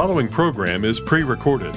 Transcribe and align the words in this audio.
following 0.00 0.28
program 0.28 0.82
is 0.82 0.98
pre 0.98 1.22
recorded. 1.22 1.74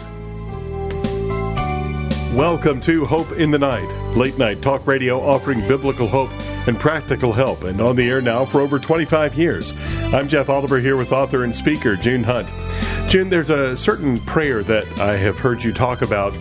Welcome 2.33 2.79
to 2.79 3.03
Hope 3.03 3.29
in 3.33 3.51
the 3.51 3.59
Night, 3.59 4.15
late 4.15 4.37
night 4.37 4.61
talk 4.61 4.87
radio 4.87 5.19
offering 5.19 5.59
biblical 5.67 6.07
hope 6.07 6.29
and 6.65 6.79
practical 6.79 7.33
help, 7.33 7.63
and 7.65 7.81
on 7.81 7.97
the 7.97 8.09
air 8.09 8.21
now 8.21 8.45
for 8.45 8.61
over 8.61 8.79
25 8.79 9.35
years. 9.35 9.77
I'm 10.13 10.29
Jeff 10.29 10.47
Oliver 10.47 10.79
here 10.79 10.95
with 10.95 11.11
author 11.11 11.43
and 11.43 11.53
speaker 11.53 11.97
June 11.97 12.23
Hunt. 12.23 12.47
June, 13.11 13.29
there's 13.29 13.49
a 13.49 13.75
certain 13.75 14.17
prayer 14.19 14.63
that 14.63 15.01
I 15.01 15.17
have 15.17 15.37
heard 15.37 15.61
you 15.61 15.73
talk 15.73 16.01
about 16.01 16.31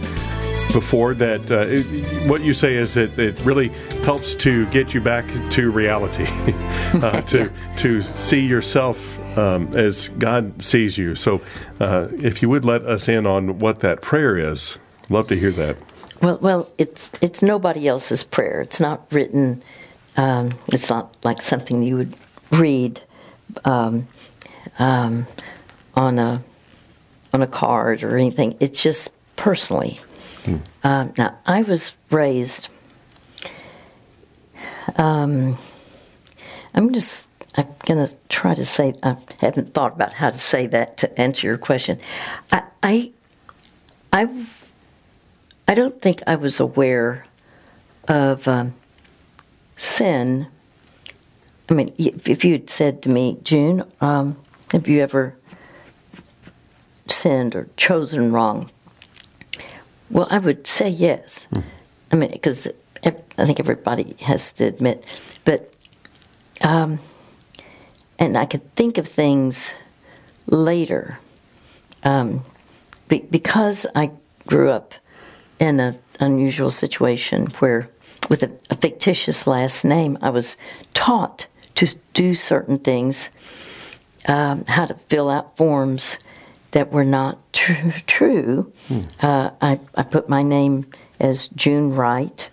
before 0.73 1.15
that 1.15 1.51
uh, 1.51 1.65
it, 1.67 2.31
what 2.31 2.43
you 2.43 2.55
say 2.55 2.75
is 2.75 2.95
that 2.95 3.19
it 3.19 3.45
really 3.45 3.71
helps 4.05 4.37
to 4.37 4.67
get 4.67 4.95
you 4.95 5.01
back 5.01 5.27
to 5.51 5.73
reality, 5.73 6.27
uh, 7.03 7.23
to 7.23 7.53
to 7.79 8.03
see 8.03 8.47
yourself 8.47 9.19
um, 9.37 9.71
as 9.75 10.09
God 10.11 10.63
sees 10.63 10.99
you. 10.99 11.15
So, 11.15 11.41
uh, 11.81 12.09
if 12.13 12.43
you 12.43 12.49
would 12.49 12.65
let 12.65 12.83
us 12.83 13.09
in 13.09 13.27
on 13.27 13.59
what 13.59 13.81
that 13.81 14.03
prayer 14.03 14.37
is, 14.37 14.79
love 15.09 15.29
to 15.29 15.37
hear 15.37 15.53
that. 15.53 15.77
Well, 16.21 16.39
well, 16.41 16.71
it's 16.79 17.11
it's 17.21 17.43
nobody 17.43 17.89
else's 17.89 18.23
prayer. 18.23 18.61
It's 18.61 18.81
not 18.81 19.07
written. 19.11 19.63
Um, 20.17 20.51
it's 20.69 20.91
not 20.91 21.17
like 21.25 21.43
something 21.43 21.83
you 21.83 21.97
would 21.97 22.17
read 22.51 23.01
um, 23.65 24.07
um, 24.79 25.27
on 25.95 26.19
a 26.19 26.43
on 27.33 27.43
a 27.43 27.47
card 27.47 28.05
or 28.05 28.17
anything. 28.17 28.57
It's 28.61 28.81
just 28.81 29.11
personally. 29.37 30.01
Hmm. 30.45 30.57
Um, 30.85 31.15
now, 31.19 31.39
I 31.47 31.63
was 31.63 31.93
raised. 32.11 32.69
Um, 34.97 35.59
I'm 36.75 36.93
just. 36.93 37.29
I'm 37.57 37.69
going 37.87 38.07
to 38.07 38.15
try 38.29 38.55
to 38.55 38.65
say. 38.65 38.95
I 39.03 39.17
haven't 39.41 39.75
thought 39.75 39.93
about 39.93 40.13
how 40.13 40.31
to 40.31 40.39
say 40.39 40.67
that 40.69 40.97
to 40.99 41.21
answer 41.21 41.47
your 41.47 41.59
question. 41.59 41.99
I. 42.51 42.63
I. 42.83 43.13
I, 44.15 44.29
I 45.67 45.75
don't 45.75 46.03
think 46.03 46.23
I 46.27 46.37
was 46.37 46.61
aware 46.61 47.25
of 48.09 48.47
um, 48.47 48.75
sin. 49.77 50.47
I 51.71 51.75
mean, 51.75 51.95
if 51.97 52.45
you 52.45 52.53
had 52.53 52.69
said 52.69 53.03
to 53.03 53.09
me, 53.09 53.39
June, 53.43 53.85
um, 54.03 54.37
have 54.73 54.87
you 54.87 55.01
ever 55.01 55.35
sinned 57.09 57.55
or 57.55 57.69
chosen 57.77 58.33
wrong? 58.33 58.71
Well, 60.11 60.27
I 60.31 60.39
would 60.39 60.67
say 60.67 60.89
yes. 60.89 61.47
Hmm. 61.53 61.61
I 62.11 62.17
mean, 62.17 62.31
because 62.33 62.69
I 63.05 63.11
think 63.47 63.59
everybody 63.59 64.15
has 64.21 64.53
to 64.55 64.65
admit, 64.65 65.07
but 65.45 65.73
um, 66.61 67.01
and 68.23 68.39
I 68.39 68.47
could 68.47 68.77
think 68.77 68.99
of 68.99 69.09
things 69.09 69.75
later 70.47 71.19
um, 72.05 72.45
be, 73.09 73.19
because 73.19 73.85
I 73.97 74.13
grew 74.47 74.71
up 74.71 74.95
in 75.59 75.81
an 75.81 75.99
unusual 76.21 76.71
situation 76.71 77.47
where, 77.59 77.89
with 78.31 78.45
a, 78.45 78.53
a 78.71 78.77
fictitious 78.77 79.49
last 79.49 79.85
name, 79.85 80.17
I 80.23 80.31
was 80.31 80.57
taught 80.95 81.49
to 81.75 81.93
do 82.15 82.37
certain 82.37 82.79
things, 82.79 83.29
um, 84.29 84.67
how 84.67 84.87
to 84.87 84.95
fill 85.09 85.29
out 85.29 85.57
forms 85.57 86.17
that 86.71 86.93
were 86.93 87.05
not 87.05 87.39
tr- 87.53 87.91
true. 88.07 88.73
Hmm. 88.87 89.01
Uh, 89.21 89.51
I, 89.61 89.81
I 89.97 90.05
put 90.05 90.29
my 90.29 90.45
name 90.45 90.87
as 91.19 91.49
June 91.49 91.93
Wright. 91.93 92.49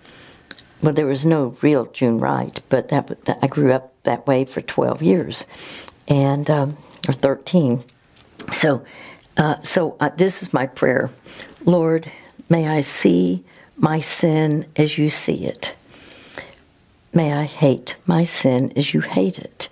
Well, 0.81 0.93
there 0.93 1.05
was 1.05 1.25
no 1.25 1.57
real 1.61 1.85
June 1.87 2.19
Wright, 2.19 2.59
but 2.69 2.89
that, 2.89 3.25
that 3.25 3.39
I 3.41 3.47
grew 3.47 3.71
up 3.71 3.93
that 4.03 4.25
way 4.25 4.45
for 4.45 4.61
12 4.61 5.01
years, 5.01 5.45
and 6.07 6.49
um, 6.49 6.77
or 7.07 7.13
13. 7.13 7.83
So, 8.51 8.85
uh, 9.37 9.61
so 9.61 9.97
uh, 9.99 10.09
this 10.09 10.41
is 10.41 10.53
my 10.53 10.67
prayer, 10.67 11.09
Lord. 11.65 12.11
May 12.49 12.67
I 12.67 12.81
see 12.81 13.43
my 13.77 13.99
sin 13.99 14.65
as 14.75 14.97
you 14.97 15.09
see 15.09 15.45
it. 15.45 15.75
May 17.13 17.33
I 17.33 17.43
hate 17.43 17.95
my 18.05 18.23
sin 18.23 18.71
as 18.75 18.93
you 18.93 19.01
hate 19.01 19.39
it 19.39 19.69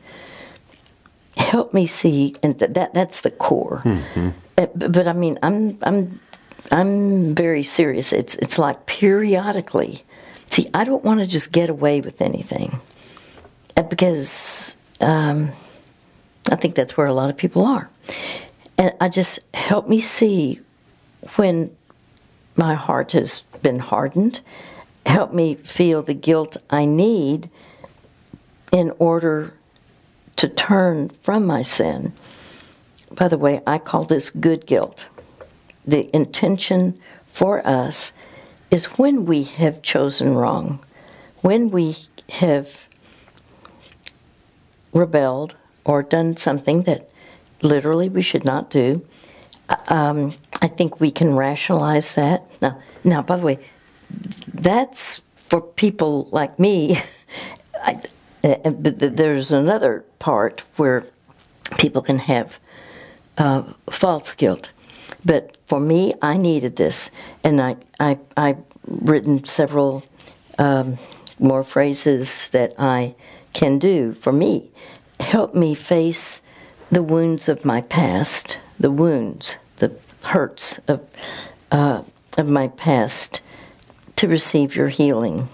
help 1.38 1.74
me 1.74 1.86
see, 1.86 2.36
and 2.44 2.58
th- 2.60 2.74
that 2.74 2.94
that's 2.94 3.22
the 3.22 3.31
core. 3.31 3.81
Mm-hmm. 3.86 4.30
Uh, 4.58 4.66
but, 4.76 4.92
but, 4.92 5.08
I 5.08 5.14
mean, 5.14 5.38
I'm 5.44 5.78
I'm 5.84 6.20
I'm 6.72 7.36
very 7.36 7.64
serious. 7.64 8.12
It's 8.12 8.36
it's 8.36 8.58
like 8.60 8.86
periodically. 8.86 10.04
See, 10.50 10.69
I 10.74 10.84
don't 10.84 11.03
want 11.03 11.19
to 11.19 11.28
just 11.28 11.52
get 11.52 11.69
away 11.69 12.02
with 12.02 12.22
anything, 12.22 12.80
uh, 13.75 13.84
because 13.84 14.75
um, 15.02 15.52
I 16.50 16.56
think 16.56 16.75
that's 16.75 16.97
where 16.97 17.08
a 17.08 17.13
lot 17.13 17.30
of 17.30 17.38
people 17.38 17.66
are, 17.66 17.90
and 18.78 18.94
I 19.00 19.09
just 19.09 19.40
help 19.53 19.88
me 19.88 20.00
see 20.00 20.59
when 21.36 21.75
my 22.56 22.74
heart 22.74 23.12
has 23.12 23.41
been 23.62 23.80
hardened. 23.80 24.41
Help 25.06 25.34
me 25.34 25.56
feel 25.56 26.02
the 26.02 26.13
guilt 26.13 26.57
I 26.69 26.86
need 26.86 27.50
in 28.72 28.91
order 29.00 29.53
to 30.38 30.47
turn 30.47 31.09
from 31.22 31.46
my 31.46 31.62
sin. 31.62 32.13
By 33.12 33.28
the 33.28 33.38
way, 33.38 33.62
I 33.66 33.78
call 33.78 34.03
this 34.03 34.30
good 34.30 34.66
guilt. 34.66 35.07
The 35.86 36.13
intention 36.16 37.00
for 37.31 37.66
us 37.66 38.12
is 38.70 38.86
when 38.98 39.26
we 39.26 39.44
have 39.44 39.82
chosen 39.82 40.36
wrong, 40.36 40.80
when 41.42 41.70
we 41.70 41.96
have 42.30 42.86
rebelled 44.94 45.56
or 45.86 46.04
done 46.04 46.36
something 46.36 46.84
that 46.84 47.10
literally 47.62 48.10
we 48.10 48.22
should 48.22 48.44
not 48.44 48.70
do. 48.70 49.06
Um, 49.88 50.34
I 50.62 50.68
think 50.68 51.00
we 51.00 51.12
can 51.12 51.36
rationalize 51.36 52.14
that. 52.16 52.44
Now, 52.62 52.82
now, 53.04 53.22
by 53.22 53.38
the 53.38 53.44
way, 53.44 53.60
that's 54.54 55.22
for 55.36 55.62
people 55.62 56.28
like 56.32 56.60
me. 56.60 57.00
I, 57.84 58.02
uh, 58.44 58.70
but 58.70 59.00
there's 59.18 59.52
another 59.52 60.04
part 60.20 60.64
where 60.76 61.06
people 61.78 62.02
can 62.02 62.20
have 62.20 62.60
uh, 63.38 63.64
false 63.90 64.34
guilt. 64.34 64.72
But 65.28 65.58
for 65.68 65.82
me, 65.82 66.14
I 66.22 66.38
needed 66.38 66.78
this, 66.78 67.12
and 67.44 67.60
I, 67.60 67.76
I, 68.00 68.18
I've 68.38 68.64
written 68.88 69.44
several 69.44 70.02
um, 70.58 70.98
more 71.38 71.66
phrases 71.66 72.48
that 72.52 72.74
I 72.80 73.14
can 73.52 73.78
do 73.78 74.14
for 74.14 74.32
me. 74.32 74.72
Help 75.20 75.54
me 75.54 75.76
face 75.76 76.42
the 76.90 77.04
wounds 77.04 77.50
of 77.50 77.66
my 77.66 77.82
past, 77.82 78.58
the 78.80 78.90
wounds, 78.90 79.58
the 79.76 79.94
hurts 80.24 80.80
of, 80.88 81.06
uh, 81.74 82.04
of 82.38 82.48
my 82.48 82.70
past, 82.70 83.42
to 84.16 84.30
receive 84.30 84.78
your 84.78 84.88
healing. 84.88 85.50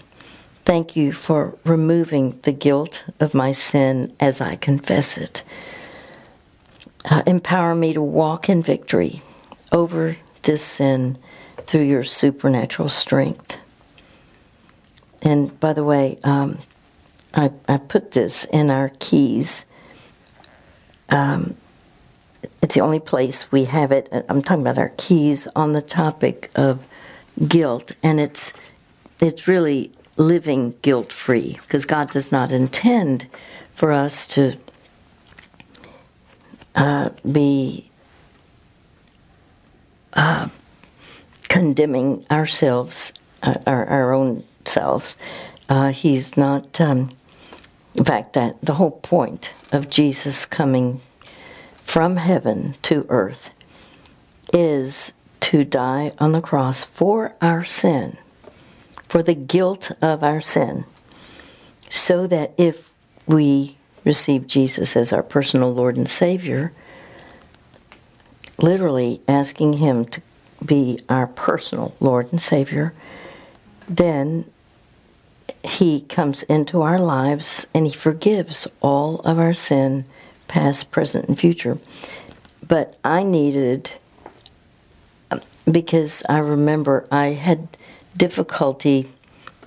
Thank 0.64 0.94
you 0.94 1.12
for 1.12 1.58
removing 1.64 2.38
the 2.42 2.52
guilt 2.52 3.02
of 3.18 3.34
my 3.34 3.50
sin 3.50 4.14
as 4.20 4.40
I 4.40 4.54
confess 4.54 5.18
it. 5.18 5.42
Uh, 7.10 7.24
empower 7.26 7.74
me 7.74 7.92
to 7.92 8.00
walk 8.00 8.48
in 8.48 8.62
victory 8.62 9.20
over 9.74 10.16
this 10.42 10.62
sin 10.62 11.18
through 11.66 11.82
your 11.82 12.04
supernatural 12.04 12.88
strength. 12.88 13.58
And 15.20 15.58
by 15.58 15.72
the 15.72 15.84
way, 15.84 16.18
um, 16.22 16.58
I, 17.34 17.50
I, 17.68 17.78
put 17.78 18.12
this 18.12 18.44
in 18.46 18.70
our 18.70 18.90
keys. 19.00 19.64
Um, 21.08 21.56
it's 22.62 22.74
the 22.74 22.82
only 22.82 23.00
place 23.00 23.50
we 23.50 23.64
have 23.64 23.90
it. 23.90 24.08
I'm 24.28 24.42
talking 24.42 24.62
about 24.62 24.78
our 24.78 24.92
keys 24.96 25.48
on 25.56 25.72
the 25.72 25.82
topic 25.82 26.50
of 26.54 26.86
guilt, 27.48 27.92
and 28.02 28.20
it's 28.20 28.52
it's 29.20 29.48
really 29.48 29.90
living 30.16 30.74
guilt 30.82 31.12
free 31.12 31.58
because 31.62 31.84
God 31.84 32.10
does 32.10 32.30
not 32.30 32.52
intend 32.52 33.26
for 33.74 33.92
us 33.92 34.26
to 34.28 34.56
uh, 36.76 37.10
be 37.30 37.90
uh, 40.14 40.48
condemning 41.44 42.24
ourselves, 42.30 43.12
uh, 43.42 43.54
our, 43.66 43.86
our, 43.86 44.12
own 44.12 44.44
selves. 44.64 45.16
Uh, 45.68 45.90
he's 45.90 46.36
not, 46.36 46.80
um, 46.80 47.10
in 47.94 48.04
fact, 48.04 48.32
that 48.32 48.60
the 48.62 48.74
whole 48.74 48.92
point 48.92 49.52
of 49.72 49.90
Jesus 49.90 50.46
coming 50.46 51.00
from 51.82 52.16
heaven 52.16 52.74
to 52.82 53.06
earth 53.08 53.50
is 54.52 55.14
to 55.40 55.64
die 55.64 56.12
on 56.18 56.32
the 56.32 56.40
cross 56.40 56.84
for 56.84 57.34
our 57.40 57.64
sin 57.64 58.16
for 59.14 59.22
the 59.22 59.34
guilt 59.34 59.92
of 60.02 60.24
our 60.24 60.40
sin, 60.40 60.84
so 61.88 62.26
that 62.26 62.52
if 62.58 62.92
we 63.28 63.76
receive 64.04 64.48
Jesus 64.48 64.96
as 64.96 65.12
our 65.12 65.22
personal 65.22 65.72
Lord 65.72 65.96
and 65.96 66.08
Savior, 66.08 66.72
literally 68.58 69.20
asking 69.28 69.74
Him 69.74 70.04
to 70.06 70.20
be 70.64 70.98
our 71.08 71.26
personal 71.26 71.94
Lord 72.00 72.30
and 72.30 72.40
Savior, 72.40 72.94
then 73.88 74.44
He 75.62 76.02
comes 76.02 76.42
into 76.44 76.82
our 76.82 76.98
lives 77.00 77.66
and 77.74 77.86
He 77.86 77.92
forgives 77.92 78.66
all 78.80 79.20
of 79.20 79.38
our 79.38 79.54
sin, 79.54 80.04
past, 80.48 80.90
present, 80.90 81.28
and 81.28 81.38
future. 81.38 81.78
but 82.66 82.98
I 83.04 83.22
needed 83.22 83.92
um, 85.30 85.40
because 85.70 86.22
I 86.28 86.38
remember 86.38 87.06
I 87.10 87.26
had 87.26 87.68
difficulty 88.16 89.10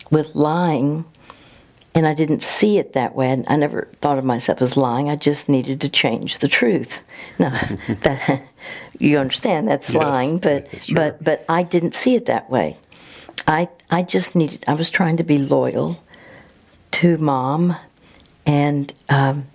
with 0.10 0.34
lying 0.36 1.06
and 1.98 2.08
I 2.08 2.14
didn't 2.14 2.44
see 2.44 2.78
it 2.78 2.94
that 2.94 3.16
way. 3.16 3.44
I 3.48 3.56
never 3.56 3.88
thought 4.02 4.20
of 4.20 4.24
myself 4.24 4.62
as 4.62 4.78
lying. 4.78 5.10
I 5.10 5.16
just 5.16 5.50
needed 5.50 5.82
to 5.82 5.90
change 5.90 6.38
the 6.38 6.48
truth. 6.48 7.00
Now, 7.40 7.52
that, 8.02 8.42
you 9.00 9.18
understand 9.20 9.68
that's 9.68 9.92
Yes, 9.92 10.02
lying, 10.02 10.38
but 10.40 10.68
sure. 10.82 10.96
but 10.96 11.24
but 11.24 11.46
I 11.50 11.62
didn't 11.62 11.94
see 11.94 12.16
it 12.16 12.26
that 12.28 12.50
way. 12.50 12.78
I 13.48 13.70
I 13.92 14.02
just 14.04 14.36
needed. 14.36 14.64
I 14.68 14.74
was 14.74 14.90
trying 14.90 15.18
to 15.18 15.24
be 15.24 15.38
loyal 15.38 16.02
to 16.94 17.18
mom 17.18 17.76
and 18.46 18.92
um, 19.10 19.46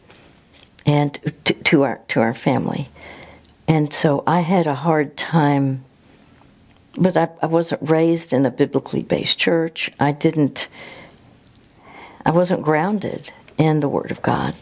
and 0.86 1.18
to, 1.44 1.54
to 1.54 1.82
our 1.82 2.00
to 2.08 2.20
our 2.20 2.34
family, 2.34 2.88
and 3.66 3.92
so 3.92 4.22
I 4.26 4.40
had 4.40 4.66
a 4.66 4.74
hard 4.74 5.16
time. 5.16 5.84
But 6.96 7.16
I, 7.16 7.28
I 7.42 7.46
wasn't 7.46 7.88
raised 7.88 8.32
in 8.32 8.46
a 8.46 8.50
biblically 8.50 9.02
based 9.02 9.38
church. 9.38 9.90
I 9.98 10.12
didn't. 10.12 10.68
I 12.24 12.30
wasn't 12.30 12.62
grounded 12.62 13.32
in 13.58 13.80
the 13.80 13.88
Word 13.88 14.10
of 14.10 14.22
God, 14.22 14.54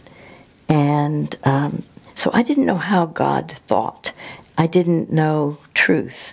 and 0.68 1.36
um, 1.44 1.82
so 2.14 2.30
I 2.32 2.42
didn't 2.42 2.66
know 2.66 2.76
how 2.76 3.06
God 3.06 3.52
thought. 3.66 4.12
I 4.58 4.66
didn't 4.66 5.12
know 5.12 5.58
truth, 5.74 6.32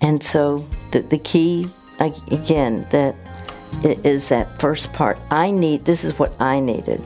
and 0.00 0.22
so 0.22 0.66
the 0.92 1.00
the 1.00 1.18
key 1.18 1.68
again 1.98 2.86
that 2.90 3.16
is 3.82 4.28
that 4.28 4.60
first 4.60 4.92
part. 4.92 5.18
I 5.30 5.50
need. 5.50 5.84
This 5.84 6.04
is 6.04 6.18
what 6.18 6.38
I 6.40 6.60
needed. 6.60 7.02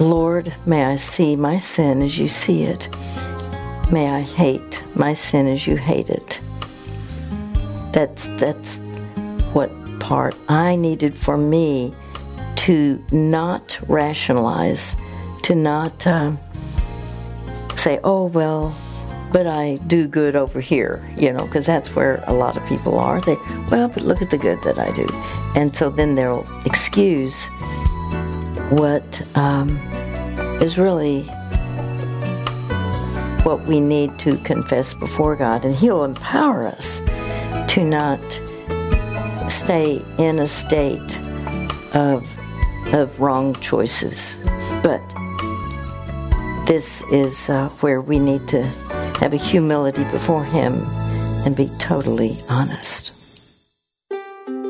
Lord, 0.00 0.52
may 0.66 0.84
I 0.84 0.96
see 0.96 1.36
my 1.36 1.58
sin 1.58 2.02
as 2.02 2.18
you 2.18 2.28
see 2.28 2.62
it. 2.62 2.88
May 3.90 4.08
I 4.08 4.20
hate 4.20 4.82
my 4.94 5.12
sin 5.12 5.46
as 5.46 5.66
you 5.66 5.76
hate 5.76 6.10
it. 6.10 6.40
That's 7.92 8.26
that's 8.38 8.76
what 9.52 9.70
part 9.98 10.36
I 10.48 10.76
needed 10.76 11.16
for 11.16 11.36
me 11.36 11.92
to 12.58 13.02
not 13.12 13.78
rationalize, 13.86 14.96
to 15.42 15.54
not 15.54 16.06
um, 16.06 16.38
say, 17.76 18.00
"Oh 18.02 18.26
well, 18.26 18.76
but 19.32 19.46
I 19.46 19.76
do 19.86 20.08
good 20.08 20.34
over 20.34 20.60
here," 20.60 21.08
you 21.16 21.32
know, 21.32 21.44
because 21.46 21.66
that's 21.66 21.94
where 21.94 22.22
a 22.26 22.34
lot 22.34 22.56
of 22.56 22.66
people 22.66 22.98
are. 22.98 23.20
They, 23.20 23.36
well, 23.70 23.88
but 23.88 24.02
look 24.02 24.20
at 24.22 24.30
the 24.30 24.38
good 24.38 24.60
that 24.62 24.78
I 24.78 24.90
do, 24.90 25.06
and 25.54 25.74
so 25.74 25.88
then 25.88 26.16
they'll 26.16 26.44
excuse 26.64 27.46
what 28.70 29.36
um, 29.36 29.70
is 30.60 30.76
really 30.78 31.22
what 33.44 33.64
we 33.66 33.80
need 33.80 34.18
to 34.18 34.36
confess 34.38 34.94
before 34.94 35.36
God, 35.36 35.64
and 35.64 35.76
He'll 35.76 36.04
empower 36.04 36.66
us 36.66 37.00
to 37.68 37.84
not 37.84 38.20
stay 39.48 40.02
in 40.18 40.40
a 40.40 40.48
state 40.48 41.24
of 41.94 42.26
of 42.92 43.20
wrong 43.20 43.54
choices. 43.56 44.38
But 44.82 45.02
this 46.66 47.02
is 47.10 47.48
uh, 47.48 47.68
where 47.80 48.00
we 48.00 48.18
need 48.18 48.46
to 48.48 48.62
have 49.20 49.32
a 49.32 49.38
humility 49.38 50.04
before 50.04 50.44
Him 50.44 50.74
and 51.44 51.56
be 51.56 51.68
totally 51.78 52.36
honest. 52.50 53.12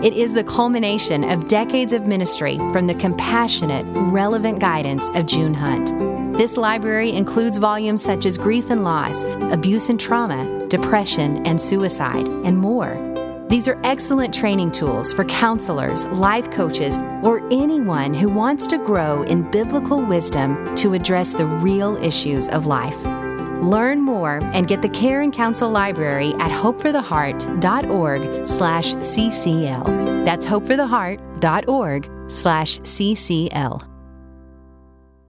It 0.05 0.13
is 0.13 0.35
the 0.35 0.43
culmination 0.43 1.23
of 1.23 1.47
decades 1.47 1.91
of 1.91 2.05
ministry 2.05 2.59
from 2.71 2.85
the 2.85 2.93
compassionate, 2.93 3.83
relevant 4.11 4.59
guidance 4.59 5.09
of 5.15 5.25
June 5.25 5.55
Hunt. 5.55 5.87
This 6.37 6.55
library 6.55 7.13
includes 7.13 7.57
volumes 7.57 8.03
such 8.03 8.27
as 8.27 8.37
Grief 8.37 8.69
and 8.69 8.83
Loss, 8.83 9.23
Abuse 9.51 9.89
and 9.89 9.99
Trauma, 9.99 10.67
Depression 10.67 11.47
and 11.47 11.59
Suicide, 11.59 12.27
and 12.27 12.59
more. 12.59 12.93
These 13.49 13.69
are 13.69 13.79
excellent 13.85 14.33
training 14.33 14.71
tools 14.71 15.13
for 15.13 15.23
counselors, 15.23 16.05
life 16.07 16.51
coaches, 16.51 16.96
or 17.27 17.45
anyone 17.51 18.13
who 18.13 18.29
wants 18.29 18.65
to 18.67 18.77
grow 18.77 19.23
in 19.23 19.51
biblical 19.51 20.01
wisdom 20.01 20.73
to 20.75 20.93
address 20.93 21.33
the 21.33 21.45
real 21.45 21.97
issues 21.97 22.47
of 22.49 22.65
life. 22.65 22.97
Learn 23.61 24.01
more 24.01 24.39
and 24.53 24.67
get 24.67 24.81
the 24.81 24.87
Care 24.89 25.19
and 25.21 25.33
Counsel 25.33 25.69
Library 25.69 26.33
at 26.39 26.51
hopefortheheart.org 26.51 28.47
slash 28.47 28.93
ccl. 28.95 30.25
That's 30.25 30.45
hopefortheheart.org 30.45 32.09
slash 32.31 32.79
ccl. 32.79 33.96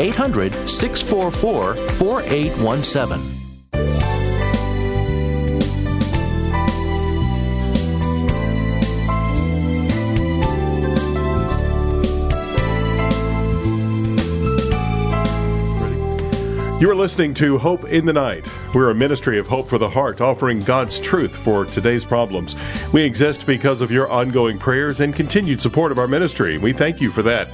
800 0.00 0.54
644 0.68 1.74
4817. 1.74 3.40
You 16.80 16.90
are 16.90 16.94
listening 16.94 17.34
to 17.34 17.58
Hope 17.58 17.84
in 17.84 18.06
the 18.06 18.12
Night. 18.14 18.50
We're 18.74 18.88
a 18.88 18.94
ministry 18.94 19.38
of 19.38 19.46
hope 19.46 19.68
for 19.68 19.76
the 19.76 19.90
heart, 19.90 20.22
offering 20.22 20.60
God's 20.60 20.98
truth 20.98 21.36
for 21.36 21.66
today's 21.66 22.06
problems. 22.06 22.56
We 22.90 23.02
exist 23.02 23.44
because 23.46 23.82
of 23.82 23.90
your 23.90 24.08
ongoing 24.08 24.58
prayers 24.58 25.00
and 25.00 25.14
continued 25.14 25.60
support 25.60 25.92
of 25.92 25.98
our 25.98 26.08
ministry. 26.08 26.56
We 26.56 26.72
thank 26.72 27.02
you 27.02 27.10
for 27.10 27.22
that. 27.24 27.50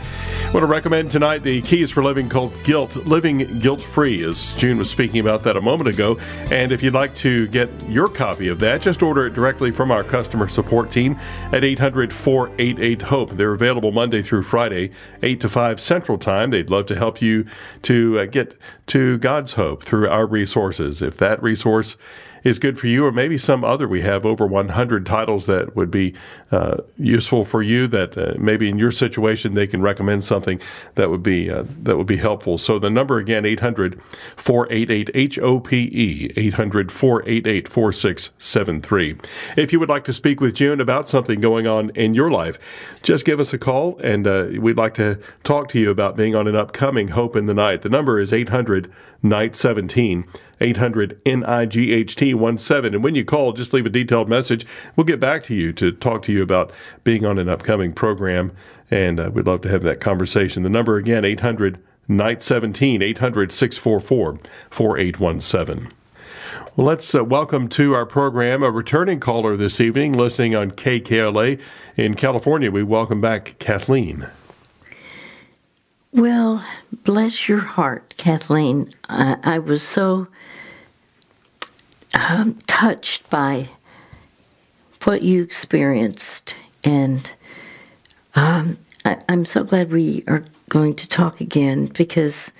Want 0.56 0.62
to 0.62 0.72
recommend 0.72 1.10
tonight 1.10 1.42
the 1.42 1.60
Keys 1.60 1.90
for 1.90 2.02
Living 2.02 2.30
called 2.30 2.50
Guilt, 2.64 2.96
Living 3.04 3.58
Guilt 3.58 3.78
Free, 3.78 4.24
as 4.24 4.54
June 4.54 4.78
was 4.78 4.88
speaking 4.88 5.20
about 5.20 5.42
that 5.42 5.54
a 5.54 5.60
moment 5.60 5.90
ago. 5.90 6.16
And 6.50 6.72
if 6.72 6.82
you'd 6.82 6.94
like 6.94 7.14
to 7.16 7.46
get 7.48 7.68
your 7.90 8.08
copy 8.08 8.48
of 8.48 8.58
that, 8.60 8.80
just 8.80 9.02
order 9.02 9.26
it 9.26 9.34
directly 9.34 9.70
from 9.70 9.90
our 9.90 10.02
customer 10.02 10.48
support 10.48 10.90
team 10.90 11.18
at 11.52 11.62
800 11.62 12.10
488 12.10 13.02
HOPE. 13.02 13.30
They're 13.32 13.52
available 13.52 13.92
Monday 13.92 14.22
through 14.22 14.44
Friday, 14.44 14.92
8 15.22 15.42
to 15.42 15.50
5 15.50 15.78
Central 15.78 16.16
Time. 16.16 16.48
They'd 16.48 16.70
love 16.70 16.86
to 16.86 16.96
help 16.96 17.20
you 17.20 17.44
to 17.82 18.20
uh, 18.20 18.24
get 18.24 18.58
to 18.86 19.18
God's 19.18 19.52
hope 19.52 19.84
through 19.84 20.08
our 20.08 20.24
resources. 20.24 21.02
If 21.02 21.18
that 21.18 21.42
resource 21.42 21.98
is 22.46 22.60
good 22.60 22.78
for 22.78 22.86
you, 22.86 23.04
or 23.04 23.10
maybe 23.10 23.36
some 23.36 23.64
other. 23.64 23.88
We 23.88 24.02
have 24.02 24.24
over 24.24 24.46
100 24.46 25.04
titles 25.04 25.46
that 25.46 25.74
would 25.74 25.90
be 25.90 26.14
uh, 26.52 26.76
useful 26.96 27.44
for 27.44 27.60
you. 27.60 27.88
That 27.88 28.16
uh, 28.16 28.34
maybe 28.38 28.68
in 28.68 28.78
your 28.78 28.92
situation 28.92 29.54
they 29.54 29.66
can 29.66 29.82
recommend 29.82 30.22
something 30.22 30.60
that 30.94 31.10
would 31.10 31.24
be 31.24 31.50
uh, 31.50 31.64
that 31.82 31.96
would 31.96 32.06
be 32.06 32.18
helpful. 32.18 32.56
So 32.56 32.78
the 32.78 32.88
number 32.88 33.18
again 33.18 33.44
800 33.44 34.00
488 34.36 35.36
HOPE 35.38 35.72
800 36.36 36.92
488 36.92 37.68
4673. 37.68 39.16
If 39.56 39.72
you 39.72 39.80
would 39.80 39.88
like 39.88 40.04
to 40.04 40.12
speak 40.12 40.40
with 40.40 40.54
June 40.54 40.80
about 40.80 41.08
something 41.08 41.40
going 41.40 41.66
on 41.66 41.90
in 41.90 42.14
your 42.14 42.30
life, 42.30 42.60
just 43.02 43.24
give 43.24 43.40
us 43.40 43.52
a 43.52 43.58
call 43.58 43.98
and 43.98 44.26
uh, 44.26 44.46
we'd 44.60 44.76
like 44.76 44.94
to 44.94 45.18
talk 45.42 45.68
to 45.70 45.80
you 45.80 45.90
about 45.90 46.16
being 46.16 46.36
on 46.36 46.46
an 46.46 46.54
upcoming 46.54 47.08
Hope 47.08 47.34
in 47.34 47.46
the 47.46 47.54
Night. 47.54 47.82
The 47.82 47.88
number 47.88 48.20
is 48.20 48.32
800 48.32 48.92
Night 49.22 49.56
17, 49.56 50.24
800 50.60 51.20
NIGHT 51.24 52.60
17. 52.60 52.94
And 52.94 53.04
when 53.04 53.14
you 53.14 53.24
call, 53.24 53.52
just 53.52 53.72
leave 53.72 53.86
a 53.86 53.90
detailed 53.90 54.28
message. 54.28 54.66
We'll 54.94 55.04
get 55.04 55.20
back 55.20 55.42
to 55.44 55.54
you 55.54 55.72
to 55.74 55.92
talk 55.92 56.22
to 56.22 56.32
you 56.32 56.42
about 56.42 56.72
being 57.04 57.24
on 57.24 57.38
an 57.38 57.48
upcoming 57.48 57.92
program. 57.92 58.52
And 58.90 59.18
uh, 59.20 59.30
we'd 59.32 59.46
love 59.46 59.62
to 59.62 59.68
have 59.68 59.82
that 59.82 60.00
conversation. 60.00 60.62
The 60.62 60.68
number 60.68 60.96
again, 60.96 61.24
800 61.24 61.78
Night 62.08 62.42
17, 62.42 63.02
800 63.02 63.52
644 63.52 64.38
4817. 64.70 65.92
Well, 66.76 66.86
let's 66.86 67.14
uh, 67.14 67.24
welcome 67.24 67.68
to 67.70 67.94
our 67.94 68.06
program 68.06 68.62
a 68.62 68.70
returning 68.70 69.18
caller 69.18 69.56
this 69.56 69.80
evening, 69.80 70.12
listening 70.12 70.54
on 70.54 70.70
KKLA 70.70 71.60
in 71.96 72.14
California. 72.14 72.70
We 72.70 72.84
welcome 72.84 73.20
back 73.20 73.56
Kathleen. 73.58 74.28
Well, 76.16 76.64
bless 77.04 77.46
your 77.46 77.58
heart, 77.58 78.14
Kathleen. 78.16 78.90
I, 79.06 79.36
I 79.42 79.58
was 79.58 79.82
so 79.82 80.28
um, 82.14 82.54
touched 82.66 83.28
by 83.28 83.68
what 85.04 85.20
you 85.20 85.42
experienced, 85.42 86.54
and 86.86 87.30
um, 88.34 88.78
I, 89.04 89.18
I'm 89.28 89.44
so 89.44 89.62
glad 89.62 89.92
we 89.92 90.24
are 90.26 90.42
going 90.70 90.94
to 90.94 91.06
talk 91.06 91.42
again 91.42 91.84
because 91.88 92.50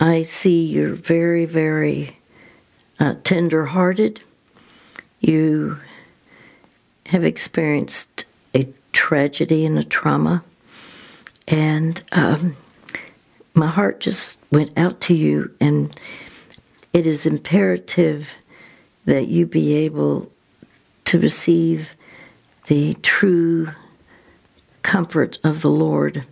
I 0.00 0.22
see 0.22 0.66
you're 0.66 0.96
very, 0.96 1.44
very 1.44 2.18
uh, 2.98 3.14
tender 3.22 3.66
hearted. 3.66 4.20
You 5.20 5.78
have 7.06 7.22
experienced 7.24 8.24
a 8.52 8.66
tragedy 8.92 9.64
and 9.64 9.78
a 9.78 9.84
trauma. 9.84 10.42
And 11.46 12.02
um, 12.10 12.56
my 13.54 13.68
heart 13.68 14.00
just 14.00 14.38
went 14.50 14.76
out 14.76 15.00
to 15.02 15.14
you, 15.14 15.54
and 15.60 15.98
it 16.92 17.06
is 17.06 17.24
imperative 17.26 18.36
that 19.04 19.28
you 19.28 19.46
be 19.46 19.74
able 19.74 20.30
to 21.04 21.18
receive 21.18 21.94
the 22.66 22.94
true 23.02 23.70
comfort 24.82 25.38
of 25.44 25.62
the 25.62 25.70
Lord. 25.70 26.24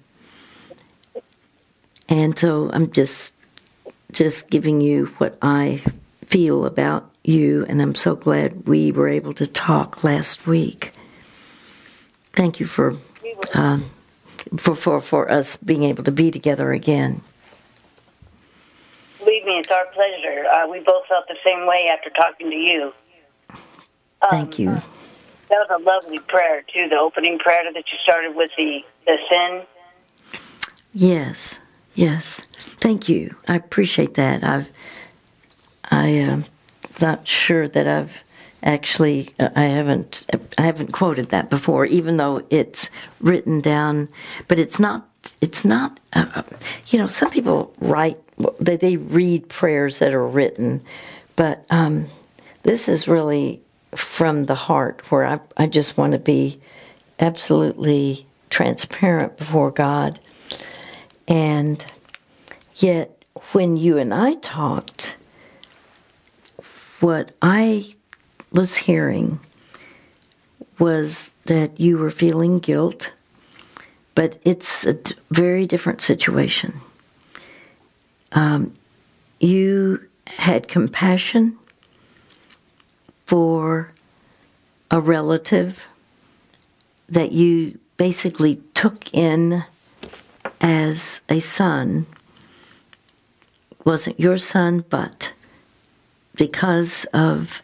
And 2.08 2.36
so 2.38 2.70
I'm 2.72 2.90
just 2.90 3.32
just 4.12 4.50
giving 4.50 4.80
you 4.80 5.06
what 5.18 5.38
I 5.40 5.82
feel 6.26 6.66
about 6.66 7.10
you, 7.24 7.64
and 7.68 7.80
I'm 7.80 7.94
so 7.94 8.14
glad 8.14 8.66
we 8.66 8.92
were 8.92 9.08
able 9.08 9.32
to 9.34 9.46
talk 9.46 10.04
last 10.04 10.46
week. 10.46 10.92
Thank 12.32 12.60
you 12.60 12.66
for 12.66 12.96
uh, 13.54 13.78
for, 14.56 14.74
for 14.74 15.00
for 15.00 15.30
us 15.30 15.56
being 15.56 15.82
able 15.84 16.04
to 16.04 16.12
be 16.12 16.30
together 16.30 16.72
again. 16.72 17.20
Believe 19.18 19.44
me, 19.44 19.58
it's 19.58 19.70
our 19.70 19.86
pleasure. 19.86 20.46
Uh, 20.46 20.68
we 20.68 20.80
both 20.80 21.06
felt 21.06 21.28
the 21.28 21.36
same 21.44 21.66
way 21.66 21.88
after 21.92 22.10
talking 22.10 22.50
to 22.50 22.56
you. 22.56 22.92
Um, 24.22 24.30
Thank 24.30 24.58
you. 24.58 24.70
That 25.48 25.68
was 25.68 25.80
a 25.80 25.82
lovely 25.82 26.18
prayer 26.18 26.64
too. 26.72 26.88
The 26.88 26.96
opening 26.96 27.38
prayer 27.38 27.62
that 27.72 27.84
you 27.92 27.98
started 28.02 28.34
with 28.34 28.50
the 28.56 28.80
the 29.06 29.16
sin. 29.30 29.62
Yes, 30.94 31.58
yes. 31.94 32.40
Thank 32.80 33.08
you. 33.08 33.34
I 33.48 33.56
appreciate 33.56 34.14
that. 34.14 34.42
I've 34.42 34.72
I 35.90 36.08
am 36.08 36.44
not 37.00 37.26
sure 37.28 37.68
that 37.68 37.86
I've 37.86 38.24
actually 38.62 39.34
uh, 39.38 39.50
I 39.54 39.64
haven't 39.64 40.26
I 40.58 40.62
haven't 40.62 40.92
quoted 40.92 41.30
that 41.30 41.50
before, 41.50 41.86
even 41.86 42.16
though 42.16 42.44
it's 42.50 42.90
written 43.20 43.60
down. 43.60 44.08
But 44.48 44.58
it's 44.58 44.78
not 44.78 45.08
it's 45.40 45.64
not 45.64 46.00
uh, 46.14 46.42
you 46.88 46.98
know 46.98 47.06
some 47.06 47.30
people 47.30 47.74
write 47.80 48.18
they 48.60 48.76
they 48.76 48.96
read 48.96 49.48
prayers 49.48 49.98
that 49.98 50.14
are 50.14 50.26
written, 50.26 50.82
but 51.36 51.64
um, 51.70 52.08
this 52.62 52.88
is 52.88 53.08
really 53.08 53.60
from 53.94 54.46
the 54.46 54.54
heart 54.54 55.02
where 55.10 55.26
I 55.26 55.40
I 55.56 55.66
just 55.66 55.96
want 55.96 56.12
to 56.12 56.18
be 56.18 56.60
absolutely 57.18 58.26
transparent 58.50 59.36
before 59.36 59.70
God, 59.70 60.18
and 61.28 61.84
yet 62.76 63.24
when 63.52 63.76
you 63.76 63.98
and 63.98 64.14
I 64.14 64.34
talked 64.34 65.16
what 67.00 67.32
I 67.42 67.94
was 68.52 68.76
hearing 68.76 69.40
was 70.78 71.34
that 71.44 71.80
you 71.80 71.98
were 71.98 72.10
feeling 72.10 72.58
guilt, 72.58 73.12
but 74.14 74.38
it's 74.44 74.86
a 74.86 74.98
very 75.30 75.66
different 75.66 76.00
situation. 76.00 76.80
Um, 78.32 78.72
you 79.40 80.00
had 80.26 80.68
compassion 80.68 81.58
for 83.26 83.92
a 84.90 85.00
relative 85.00 85.86
that 87.08 87.32
you 87.32 87.78
basically 87.96 88.60
took 88.74 89.12
in 89.14 89.64
as 90.60 91.22
a 91.28 91.40
son. 91.40 92.06
Wasn't 93.84 94.18
your 94.18 94.38
son, 94.38 94.84
but 94.88 95.32
because 96.36 97.04
of 97.12 97.62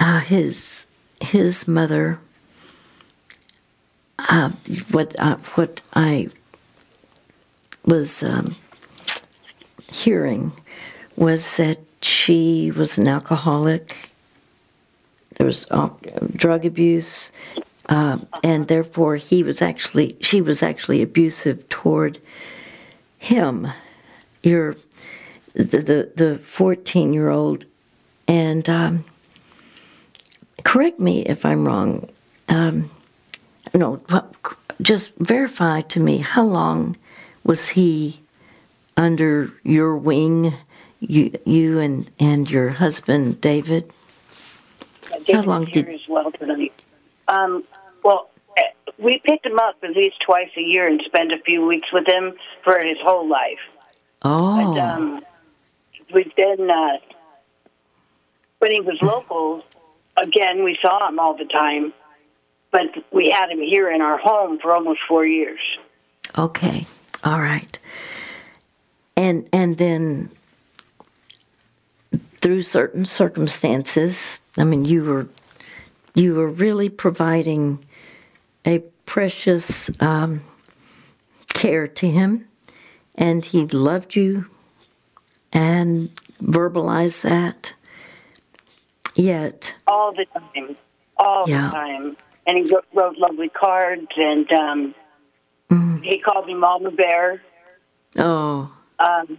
uh, 0.00 0.20
his 0.20 0.86
his 1.20 1.68
mother. 1.68 2.18
Uh, 4.18 4.50
what 4.90 5.14
uh, 5.18 5.36
what 5.54 5.80
I 5.94 6.28
was 7.84 8.22
um, 8.22 8.56
hearing 9.90 10.52
was 11.16 11.56
that 11.56 11.78
she 12.02 12.70
was 12.70 12.98
an 12.98 13.08
alcoholic. 13.08 14.10
There 15.36 15.46
was 15.46 15.66
uh, 15.70 15.88
drug 16.36 16.64
abuse, 16.64 17.32
uh, 17.88 18.18
and 18.42 18.68
therefore 18.68 19.16
he 19.16 19.42
was 19.42 19.60
actually 19.62 20.16
she 20.20 20.40
was 20.40 20.62
actually 20.62 21.02
abusive 21.02 21.68
toward 21.68 22.18
him. 23.18 23.68
Your 24.42 24.76
the 25.54 26.10
the, 26.14 26.38
14 26.38 27.12
year 27.12 27.30
old, 27.30 27.64
and 28.26 28.68
um, 28.68 29.04
correct 30.64 30.98
me 30.98 31.22
if 31.26 31.44
I'm 31.44 31.66
wrong. 31.66 32.08
Um, 32.48 32.90
no, 33.72 34.00
just 34.82 35.14
verify 35.16 35.82
to 35.82 36.00
me 36.00 36.18
how 36.18 36.42
long 36.42 36.96
was 37.44 37.68
he 37.70 38.20
under 38.96 39.52
your 39.62 39.96
wing, 39.96 40.54
you 41.00 41.32
you 41.44 41.78
and 41.78 42.10
and 42.18 42.50
your 42.50 42.70
husband 42.70 43.40
David. 43.40 43.90
David 45.24 45.34
how 45.34 45.42
long 45.42 45.64
did? 45.64 45.88
Well 46.08 46.32
tonight. 46.32 46.72
Um, 47.28 47.64
well, 48.02 48.30
we 48.98 49.20
picked 49.24 49.46
him 49.46 49.58
up 49.58 49.76
at 49.82 49.90
least 49.90 50.16
twice 50.24 50.50
a 50.56 50.60
year 50.60 50.86
and 50.86 51.00
spent 51.04 51.32
a 51.32 51.38
few 51.38 51.66
weeks 51.66 51.88
with 51.92 52.06
him 52.06 52.34
for 52.62 52.78
his 52.78 52.98
whole 53.02 53.28
life. 53.28 53.58
Oh. 54.22 54.60
And, 54.60 54.78
um, 54.78 55.24
we 56.12 56.32
then, 56.36 56.70
uh, 56.70 56.98
when 58.58 58.72
he 58.72 58.80
was 58.80 58.96
local, 59.02 59.62
again, 60.16 60.64
we 60.64 60.78
saw 60.80 61.08
him 61.08 61.18
all 61.18 61.36
the 61.36 61.44
time, 61.44 61.92
but 62.70 62.86
we 63.12 63.30
had 63.30 63.50
him 63.50 63.60
here 63.60 63.90
in 63.90 64.00
our 64.00 64.18
home 64.18 64.58
for 64.58 64.72
almost 64.72 65.00
four 65.08 65.26
years. 65.26 65.60
Okay, 66.36 66.86
all 67.22 67.40
right, 67.40 67.78
and 69.16 69.48
and 69.52 69.78
then 69.78 70.30
through 72.40 72.62
certain 72.62 73.06
circumstances, 73.06 74.40
I 74.58 74.64
mean, 74.64 74.84
you 74.84 75.04
were 75.04 75.28
you 76.14 76.34
were 76.34 76.48
really 76.48 76.88
providing 76.88 77.84
a 78.66 78.80
precious 79.06 79.90
um, 80.00 80.42
care 81.52 81.86
to 81.86 82.08
him, 82.08 82.46
and 83.14 83.44
he 83.44 83.66
loved 83.66 84.16
you 84.16 84.46
and 85.52 86.10
verbalized 86.42 87.22
that. 87.22 87.72
Yet, 89.14 89.74
all 89.86 90.12
the 90.12 90.26
time, 90.26 90.76
all 91.16 91.44
yeah. 91.48 91.66
the 91.66 91.70
time, 91.70 92.16
and 92.46 92.58
he 92.58 92.72
wrote, 92.72 92.86
wrote 92.92 93.18
lovely 93.18 93.48
cards, 93.48 94.08
and 94.16 94.50
um, 94.52 94.94
mm. 95.70 96.02
he 96.04 96.18
called 96.18 96.46
me 96.46 96.54
Mama 96.54 96.90
Bear. 96.90 97.42
Oh, 98.16 98.72
um, 98.98 99.38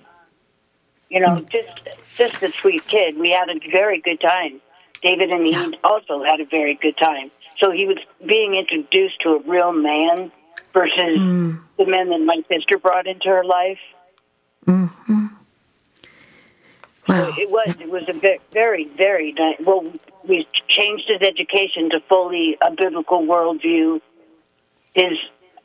You 1.10 1.20
know, 1.20 1.46
just 1.52 1.90
just 2.16 2.42
a 2.42 2.52
sweet 2.52 2.88
kid. 2.88 3.18
We 3.18 3.32
had 3.32 3.50
a 3.50 3.60
very 3.72 4.00
good 4.00 4.20
time. 4.22 4.62
David 5.02 5.30
and 5.30 5.46
he 5.46 5.56
also 5.84 6.24
had 6.24 6.40
a 6.40 6.46
very 6.46 6.76
good 6.76 6.98
time. 6.98 7.30
So 7.60 7.72
he 7.72 7.86
was 7.86 7.98
being 8.26 8.56
introduced 8.56 9.20
to 9.22 9.36
a 9.36 9.40
real 9.40 9.72
man 9.72 10.32
versus 10.74 11.20
the 11.78 11.86
men 11.86 12.10
that 12.10 12.20
my 12.26 12.42
sister 12.50 12.78
brought 12.78 13.08
into 13.08 13.30
her 13.30 13.44
life. 13.44 13.80
Wow. 17.16 17.34
It 17.38 17.50
was 17.50 17.76
it 17.80 17.90
was 17.90 18.04
a 18.08 18.14
ve- 18.14 18.40
very 18.52 18.88
very 18.98 19.32
nice. 19.34 19.56
Well, 19.66 19.92
we 20.28 20.48
changed 20.68 21.06
his 21.08 21.22
education 21.22 21.90
to 21.92 22.00
fully 22.10 22.58
a 22.62 22.72
biblical 22.72 23.22
worldview. 23.22 24.02
His 24.94 25.14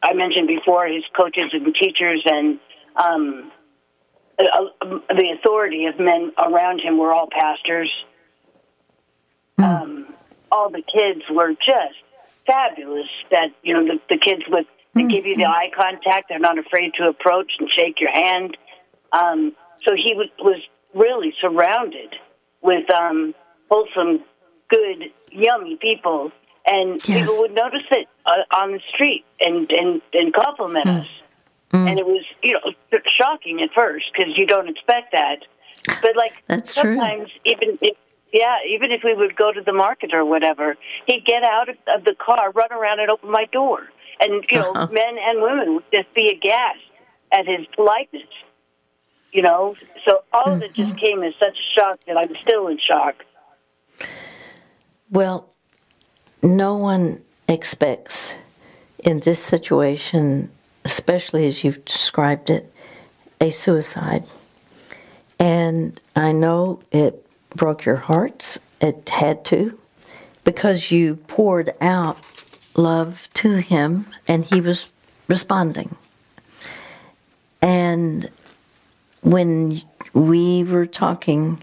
I 0.03 0.15
mentioned 0.15 0.49
before 0.49 0.87
his 0.87 1.05
coaches 1.17 1.51
and 1.53 1.75
teachers 1.75 2.23
and 2.25 2.59
um, 2.97 3.53
the 4.39 5.37
authority 5.39 5.87
of 5.87 5.99
men 5.99 6.33
around 6.39 6.81
him 6.81 6.99
were 6.99 7.13
all 7.13 7.29
pastors. 7.31 7.91
Um, 9.59 10.15
all 10.51 10.71
the 10.71 10.83
kids 10.83 11.23
were 11.31 11.53
just 11.53 11.99
fabulous. 12.47 13.09
That 13.31 13.49
you 13.63 13.75
know 13.75 13.85
the, 13.85 14.01
the 14.09 14.19
kids 14.19 14.43
with 14.49 14.67
they 14.95 15.05
give 15.05 15.27
you 15.27 15.37
the 15.37 15.47
eye 15.47 15.71
contact. 15.75 16.29
They're 16.29 16.39
not 16.39 16.59
afraid 16.59 16.93
to 16.95 17.09
approach 17.09 17.53
and 17.59 17.69
shake 17.71 18.01
your 18.01 18.11
hand. 18.11 18.57
Um, 19.13 19.53
so 19.85 19.95
he 19.95 20.15
was, 20.15 20.29
was 20.39 20.61
really 20.95 21.33
surrounded 21.41 22.15
with 22.63 22.91
um, 22.91 23.35
wholesome, 23.71 24.25
good, 24.69 25.11
yummy 25.33 25.77
people, 25.81 26.33
and 26.67 27.01
Yes. 27.07 27.21
people 27.21 27.39
would 27.41 27.55
notice 27.55 27.87
it 27.91 28.07
uh, 28.27 28.43
on 28.57 28.73
the 28.73 28.81
street 28.95 29.25
and 29.41 29.71
and 29.71 30.03
and 30.13 30.33
compliment 30.35 30.89
us. 30.89 31.07
And 31.73 31.99
it 31.99 32.07
was 32.07 32.25
you 32.43 32.53
know 32.55 32.99
shocking 33.17 33.61
at 33.63 33.71
first 33.75 34.07
because 34.13 34.37
you 34.37 34.47
don't 34.47 34.69
expect 34.69 35.13
that, 35.13 35.39
but 36.03 36.17
like 36.17 36.35
That's 36.49 36.75
true. 36.75 36.95
sometimes 36.97 37.31
even 37.45 37.79
if 37.81 37.97
yeah 38.33 38.57
even 38.69 38.91
if 38.93 39.03
we 39.05 39.15
would 39.15 39.37
go 39.37 39.53
to 39.53 39.61
the 39.63 39.73
market 39.73 40.13
or 40.13 40.25
whatever, 40.25 40.77
he'd 41.07 41.25
get 41.25 41.43
out 41.45 41.69
of, 41.69 41.77
of 41.97 42.05
the 42.05 42.15
car, 42.15 42.51
run 42.51 42.73
around 42.73 43.01
and 43.01 43.09
open 43.11 43.31
my 43.31 43.47
door, 43.53 43.89
and 44.21 44.45
you 44.51 44.59
know 44.59 44.73
Uh-huh. 44.73 44.89
men 44.93 45.17
and 45.19 45.41
women 45.43 45.75
would 45.77 45.85
just 45.93 46.13
be 46.15 46.29
aghast 46.29 46.79
at 47.33 47.47
his 47.47 47.67
politeness. 47.75 48.29
You 49.33 49.43
know, 49.43 49.75
so 50.05 50.25
all 50.33 50.53
of 50.53 50.63
it 50.63 50.73
Mm-hmm. 50.73 50.91
just 50.91 51.01
came 51.01 51.23
as 51.23 51.35
such 51.39 51.57
a 51.57 51.81
shock 51.81 52.01
that 52.07 52.17
I'm 52.17 52.35
still 52.43 52.69
in 52.69 52.79
shock. 52.79 53.25
Well, 55.11 55.49
no 56.43 56.77
one 56.77 57.23
expects 57.49 58.35
in 58.99 59.21
this 59.21 59.39
situation, 59.43 60.51
especially 60.85 61.47
as 61.47 61.65
you've 61.65 61.85
described 61.85 62.51
it, 62.51 62.73
a 63.41 63.51
suicide. 63.51 64.25
And 65.39 65.99
I 66.15 66.33
know 66.33 66.81
it 66.93 67.27
broke 67.51 67.85
your 67.85 67.97
hearts. 67.97 68.59
It 68.81 69.09
had 69.09 69.45
to, 69.47 69.79
because 70.45 70.91
you 70.91 71.17
poured 71.17 71.73
out 71.81 72.19
love 72.77 73.29
to 73.35 73.57
him 73.57 74.07
and 74.29 74.45
he 74.45 74.61
was 74.61 74.91
responding. 75.29 75.97
And 77.63 78.31
when 79.23 79.83
we 80.13 80.65
were 80.65 80.87
talking, 80.87 81.63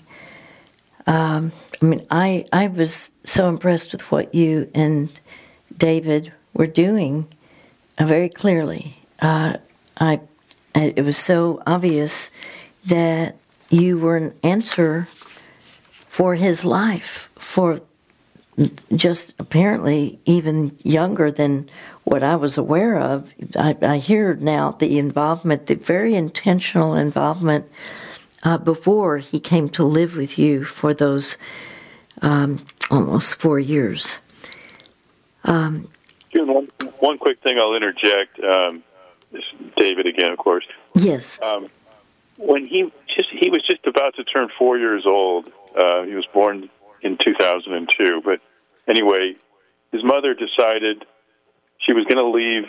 um, 1.05 1.51
I 1.81 1.85
mean, 1.85 2.05
I, 2.09 2.45
I 2.51 2.67
was 2.67 3.11
so 3.23 3.49
impressed 3.49 3.91
with 3.91 4.01
what 4.11 4.33
you 4.33 4.69
and 4.73 5.19
David 5.77 6.31
were 6.53 6.67
doing 6.67 7.27
uh, 7.97 8.05
very 8.05 8.29
clearly. 8.29 8.97
Uh, 9.21 9.57
I, 9.99 10.21
it 10.75 11.03
was 11.03 11.17
so 11.17 11.61
obvious 11.65 12.29
that 12.85 13.37
you 13.69 13.97
were 13.97 14.17
an 14.17 14.33
answer 14.43 15.07
for 15.91 16.35
his 16.35 16.63
life, 16.63 17.29
for 17.35 17.81
just 18.95 19.35
apparently 19.39 20.19
even 20.25 20.75
younger 20.83 21.31
than 21.31 21.69
what 22.07 22.23
I 22.23 22.37
was 22.37 22.57
aware 22.57 22.97
of. 22.97 23.33
I, 23.57 23.75
I 23.81 23.97
hear 23.97 24.33
now 24.35 24.71
the 24.71 24.97
involvement, 24.97 25.67
the 25.67 25.75
very 25.75 26.15
intentional 26.15 26.95
involvement 26.95 27.69
uh, 28.43 28.57
before 28.57 29.17
he 29.17 29.41
came 29.41 29.67
to 29.69 29.83
live 29.83 30.15
with 30.15 30.39
you 30.39 30.63
for 30.63 30.93
those 30.93 31.37
um, 32.21 32.65
almost 32.89 33.35
four 33.35 33.59
years. 33.59 34.19
June, 35.45 36.53
one, 36.53 36.67
one 36.99 37.17
quick 37.17 37.41
thing 37.41 37.60
I'll 37.60 37.75
interject. 37.75 38.39
Um, 38.39 38.84
this 39.32 39.43
David 39.75 40.08
again, 40.08 40.32
of 40.32 40.38
course. 40.38 40.65
Yes. 40.95 41.41
Um, 41.41 41.67
when 42.38 42.65
he 42.65 42.91
just 43.13 43.29
he 43.32 43.49
was 43.49 43.65
just 43.65 43.86
about 43.86 44.15
to 44.15 44.23
turn 44.23 44.49
four 44.58 44.77
years 44.77 45.05
old. 45.05 45.51
Uh, 45.77 46.03
he 46.03 46.13
was 46.13 46.25
born 46.34 46.69
in 47.01 47.17
2002. 47.23 48.21
But 48.23 48.39
anyway, 48.88 49.36
his 49.91 50.03
mother 50.03 50.34
decided 50.34 51.05
she 51.79 51.93
was 51.93 52.05
going 52.05 52.17
to 52.17 52.29
leave 52.29 52.63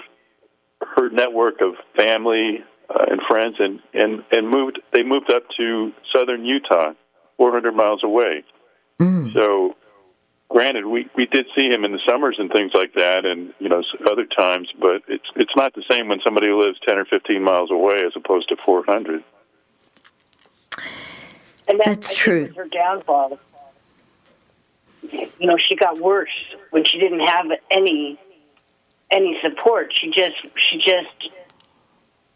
her 0.97 1.11
network 1.11 1.61
of 1.61 1.75
family 1.97 2.65
uh, 2.91 3.05
and 3.11 3.21
friends 3.29 3.57
and, 3.59 3.81
and, 3.93 4.25
and 4.31 4.49
moved. 4.49 4.81
They 4.93 5.03
moved 5.03 5.31
up 5.33 5.43
to 5.59 5.93
southern 6.13 6.45
Utah, 6.45 6.93
400 7.37 7.73
miles 7.73 8.03
away. 8.05 8.45
So, 9.35 9.77
granted, 10.49 10.87
we 10.87 11.09
we 11.15 11.27
did 11.27 11.47
see 11.57 11.69
him 11.69 11.85
in 11.85 11.93
the 11.93 12.01
summers 12.09 12.37
and 12.39 12.51
things 12.51 12.73
like 12.75 12.95
that, 12.95 13.25
and 13.25 13.53
you 13.59 13.69
know 13.69 13.81
s- 13.81 14.01
other 14.11 14.25
times, 14.25 14.69
but 14.81 15.03
it's 15.09 15.27
it's 15.37 15.55
not 15.55 15.75
the 15.75 15.85
same 15.91 16.09
when 16.09 16.21
somebody 16.25 16.49
lives 16.51 16.79
10 16.87 16.99
or 16.99 17.05
15 17.05 17.43
miles 17.43 17.71
away 17.71 18.03
as 18.05 18.13
opposed 18.17 18.49
to 18.49 18.57
400. 18.65 19.23
And 21.69 21.79
that, 21.81 21.87
That's 21.87 22.11
I 22.11 22.15
true. 22.15 22.53
her 22.57 22.67
downfall. 22.67 23.39
You 25.03 25.47
know, 25.47 25.57
she 25.59 25.77
got 25.77 26.01
worse 26.01 26.29
when 26.71 26.85
she 26.85 26.99
didn't 26.99 27.27
have 27.27 27.47
any 27.71 28.19
any 29.11 29.37
support. 29.43 29.93
She 29.95 30.11
just 30.11 30.37
she 30.57 30.77
just 30.79 31.33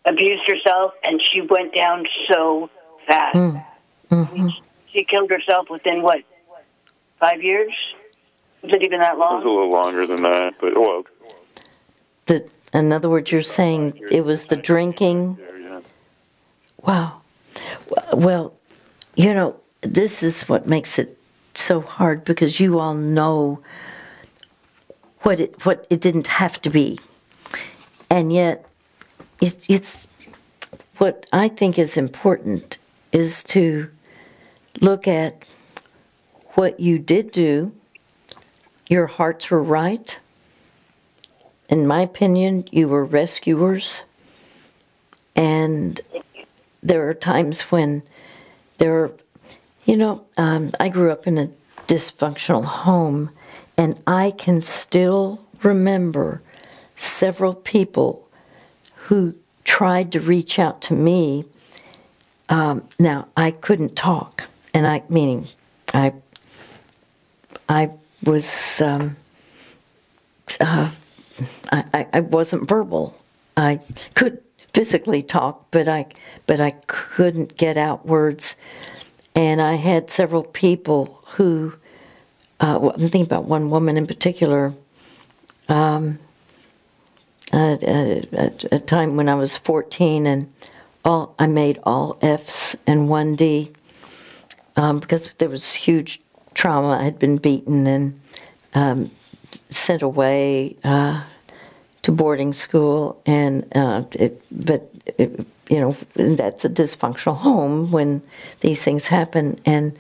abused 0.04 0.42
herself, 0.46 0.92
and 1.04 1.20
she 1.32 1.40
went 1.40 1.74
down 1.74 2.04
so 2.30 2.70
fast. 3.06 3.36
Hmm. 3.36 3.56
Mm-hmm. 4.10 4.48
She 4.92 5.04
killed 5.04 5.30
herself 5.30 5.70
within 5.70 6.02
what 6.02 6.20
five 7.18 7.42
years? 7.42 7.72
Was 8.62 8.72
it 8.72 8.82
even 8.82 9.00
that 9.00 9.18
long? 9.18 9.42
It 9.42 9.44
was 9.44 9.44
a 9.44 9.48
little 9.48 9.70
longer 9.72 10.06
than 10.06 10.22
that, 10.22 10.54
but 10.60 10.74
well, 10.78 11.04
The, 12.26 12.48
in 12.72 12.92
other 12.92 13.08
words, 13.08 13.32
you're 13.32 13.42
saying 13.42 14.00
it 14.10 14.24
was 14.24 14.46
the 14.46 14.56
drinking. 14.56 15.36
there, 15.36 15.58
yeah. 15.58 15.80
Wow. 16.78 17.22
Well, 18.12 18.54
you 19.14 19.34
know, 19.34 19.56
this 19.80 20.22
is 20.22 20.42
what 20.42 20.66
makes 20.66 20.98
it 20.98 21.18
so 21.54 21.80
hard 21.80 22.24
because 22.24 22.60
you 22.60 22.78
all 22.78 22.94
know 22.94 23.60
what 25.22 25.40
it 25.40 25.64
what 25.64 25.86
it 25.90 26.00
didn't 26.00 26.26
have 26.26 26.60
to 26.62 26.70
be, 26.70 26.98
and 28.10 28.32
yet 28.32 28.66
it's, 29.40 29.66
it's 29.68 30.08
what 30.98 31.26
I 31.32 31.48
think 31.48 31.78
is 31.78 31.96
important 31.96 32.78
is 33.10 33.42
to 33.44 33.88
look 34.80 35.08
at 35.08 35.44
what 36.54 36.78
you 36.78 36.98
did 36.98 37.32
do. 37.32 37.72
Your 38.88 39.06
hearts 39.06 39.50
were 39.50 39.62
right. 39.62 40.18
In 41.68 41.86
my 41.86 42.02
opinion, 42.02 42.68
you 42.70 42.88
were 42.88 43.04
rescuers. 43.04 44.04
And 45.34 46.00
there 46.82 47.08
are 47.08 47.14
times 47.14 47.62
when 47.62 48.02
there 48.78 48.94
are, 49.04 49.12
you 49.86 49.96
know, 49.96 50.24
um, 50.36 50.72
I 50.78 50.88
grew 50.88 51.10
up 51.10 51.26
in 51.26 51.38
a 51.38 51.48
dysfunctional 51.88 52.64
home, 52.64 53.30
and 53.76 54.00
I 54.06 54.32
can 54.32 54.62
still 54.62 55.40
remember 55.62 56.42
several 56.94 57.54
people 57.54 58.28
who 58.94 59.34
tried 59.64 60.12
to 60.12 60.20
reach 60.20 60.58
out 60.58 60.82
to 60.82 60.94
me. 60.94 61.44
Um, 62.48 62.88
now, 62.98 63.28
I 63.36 63.50
couldn't 63.50 63.96
talk, 63.96 64.44
and 64.74 64.86
I, 64.86 65.02
meaning, 65.08 65.48
I, 65.94 66.12
I 67.68 67.90
was, 68.24 68.80
um, 68.80 69.16
uh, 70.60 70.90
I, 71.70 72.06
I, 72.12 72.20
wasn't 72.20 72.68
verbal. 72.68 73.16
I 73.56 73.80
could 74.14 74.42
physically 74.74 75.22
talk, 75.22 75.66
but 75.70 75.88
I, 75.88 76.06
but 76.46 76.60
I 76.60 76.70
couldn't 76.86 77.56
get 77.56 77.76
out 77.76 78.06
words. 78.06 78.56
And 79.34 79.62
I 79.62 79.74
had 79.74 80.10
several 80.10 80.42
people 80.44 81.22
who, 81.24 81.72
uh, 82.62 82.90
I'm 82.94 83.00
thinking 83.00 83.22
about 83.22 83.44
one 83.44 83.68
woman 83.70 83.96
in 83.96 84.06
particular. 84.06 84.72
Um, 85.68 86.18
at, 87.52 87.82
a 88.72 88.80
time 88.80 89.16
when 89.16 89.28
I 89.28 89.34
was 89.34 89.56
14, 89.56 90.26
and 90.26 90.52
all 91.04 91.34
I 91.38 91.46
made 91.46 91.78
all 91.84 92.16
Fs 92.22 92.76
and 92.86 93.08
one 93.08 93.34
D 93.34 93.72
um, 94.76 95.00
because 95.00 95.32
there 95.34 95.48
was 95.48 95.74
huge 95.74 96.20
trauma. 96.54 96.98
I 96.98 97.04
had 97.04 97.18
been 97.18 97.36
beaten 97.36 97.86
and 97.86 98.20
um, 98.74 99.10
sent 99.68 100.02
away 100.02 100.76
uh, 100.84 101.22
to 102.02 102.12
boarding 102.12 102.52
school, 102.52 103.20
and 103.26 103.66
uh, 103.76 104.04
it, 104.12 104.42
but 104.50 104.90
you 105.18 105.80
know, 105.80 105.96
that's 106.14 106.64
a 106.64 106.70
dysfunctional 106.70 107.36
home 107.36 107.90
when 107.90 108.22
these 108.60 108.84
things 108.84 109.06
happen. 109.06 109.58
And 109.64 109.98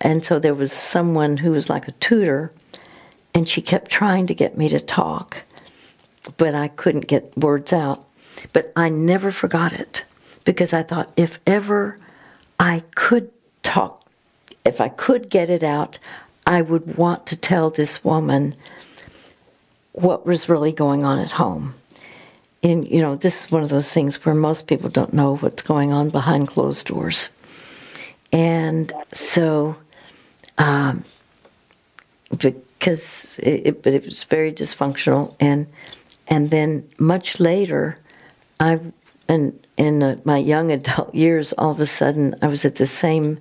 and 0.00 0.24
so 0.24 0.38
there 0.38 0.54
was 0.54 0.72
someone 0.72 1.36
who 1.36 1.52
was 1.52 1.68
like 1.68 1.88
a 1.88 1.92
tutor, 1.92 2.52
and 3.34 3.48
she 3.48 3.60
kept 3.62 3.90
trying 3.90 4.26
to 4.26 4.34
get 4.34 4.56
me 4.56 4.68
to 4.68 4.80
talk, 4.80 5.42
but 6.36 6.54
I 6.54 6.68
couldn't 6.68 7.06
get 7.06 7.36
words 7.36 7.72
out. 7.72 8.04
But 8.52 8.72
I 8.76 8.88
never 8.88 9.30
forgot 9.30 9.72
it 9.72 10.04
because 10.44 10.72
I 10.72 10.82
thought 10.82 11.12
if 11.16 11.38
ever 11.46 11.98
I 12.58 12.82
could 12.94 13.30
talk, 13.62 14.04
if 14.64 14.80
I 14.80 14.88
could 14.88 15.28
get 15.28 15.50
it 15.50 15.62
out, 15.62 15.98
I 16.46 16.62
would 16.62 16.96
want 16.96 17.26
to 17.26 17.36
tell 17.36 17.70
this 17.70 18.02
woman 18.02 18.54
what 19.92 20.26
was 20.26 20.48
really 20.48 20.72
going 20.72 21.04
on 21.04 21.18
at 21.18 21.30
home. 21.30 21.74
And, 22.62 22.88
you 22.88 23.00
know, 23.00 23.16
this 23.16 23.44
is 23.44 23.52
one 23.52 23.62
of 23.62 23.68
those 23.68 23.92
things 23.92 24.24
where 24.24 24.34
most 24.34 24.66
people 24.66 24.90
don't 24.90 25.14
know 25.14 25.36
what's 25.36 25.62
going 25.62 25.92
on 25.92 26.10
behind 26.10 26.48
closed 26.48 26.86
doors. 26.86 27.28
And 28.32 28.92
so 29.12 29.76
um, 30.60 31.04
because 32.38 33.40
it, 33.42 33.84
it 33.84 34.04
was 34.04 34.24
very 34.24 34.52
dysfunctional, 34.52 35.34
and 35.40 35.66
and 36.28 36.50
then 36.50 36.86
much 36.98 37.40
later, 37.40 37.98
I 38.60 38.78
and 39.26 39.58
in 39.78 40.02
uh, 40.02 40.16
my 40.24 40.36
young 40.36 40.70
adult 40.70 41.14
years, 41.24 41.54
all 41.54 41.70
of 41.70 41.80
a 41.80 41.86
sudden, 41.86 42.36
I 42.42 42.46
was 42.46 42.64
at 42.64 42.76
the 42.76 42.86
same. 42.86 43.38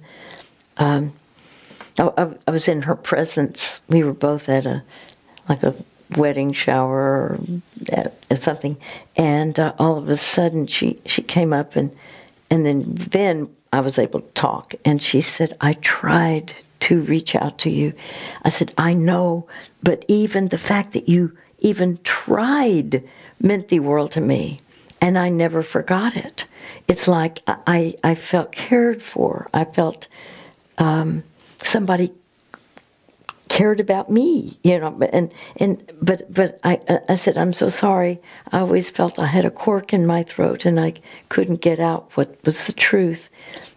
Um, 0.78 1.14
I, 2.00 2.32
I, 2.48 2.52
was 2.52 2.70
in 2.70 2.84
her 2.84 2.96
presence. 2.96 3.82
We 3.90 4.04
were 4.04 4.14
both 4.14 4.48
at 4.48 4.66
a 4.66 4.82
like 5.50 5.64
a 5.64 5.76
wedding 6.16 6.54
shower 6.54 7.38
or 8.32 8.36
something, 8.36 8.78
and 9.18 9.60
uh, 9.60 9.74
all 9.78 9.98
of 9.98 10.08
a 10.08 10.16
sudden, 10.16 10.68
she 10.68 11.02
she 11.06 11.22
came 11.22 11.52
up 11.52 11.76
and 11.76 11.92
and 12.50 12.66
then 12.66 12.84
then 12.96 13.50
I 13.72 13.82
was 13.82 14.00
able 14.00 14.22
to 14.22 14.32
talk, 14.34 14.74
and 14.84 15.02
she 15.02 15.22
said, 15.22 15.56
"I 15.62 15.74
tried 15.74 16.54
to 16.82 17.02
reach 17.02 17.36
out 17.36 17.58
to 17.60 17.70
you. 17.70 17.94
I 18.44 18.50
said, 18.50 18.74
I 18.78 18.94
know, 18.94 19.48
but 19.84 20.06
even 20.08 20.48
the 20.48 20.58
fact 20.58 20.94
that 20.94 21.10
you 21.10 21.38
even 21.60 22.00
tried 22.04 23.04
meant 23.42 23.68
the 23.68 23.80
world 23.80 24.12
to 24.14 24.22
me. 24.22 24.62
And 25.02 25.18
I 25.18 25.30
never 25.30 25.64
forgot 25.64 26.16
it. 26.18 26.46
It's 26.88 27.08
like 27.08 27.42
I, 27.48 27.96
I 28.04 28.16
felt 28.16 28.52
cared 28.52 29.02
for. 29.02 29.50
I 29.54 29.64
felt 29.64 30.08
um, 30.78 31.24
somebody 31.62 32.12
cared 33.60 33.82
about 33.82 34.10
me, 34.10 34.58
you 34.64 34.80
know. 34.80 34.98
And 35.12 35.34
and 35.58 35.92
but 36.02 36.34
but 36.34 36.62
I 36.64 36.80
I 37.10 37.16
said 37.16 37.38
I'm 37.38 37.52
so 37.52 37.68
sorry. 37.68 38.22
I 38.54 38.60
always 38.60 38.90
felt 38.90 39.20
I 39.20 39.26
had 39.26 39.44
a 39.44 39.52
cork 39.52 39.92
in 39.94 40.08
my 40.08 40.24
throat 40.24 40.66
and 40.66 40.80
I 40.80 40.94
couldn't 41.28 41.60
get 41.60 41.78
out 41.78 42.10
what 42.16 42.38
was 42.46 42.68
the 42.68 42.72
truth. 42.72 43.28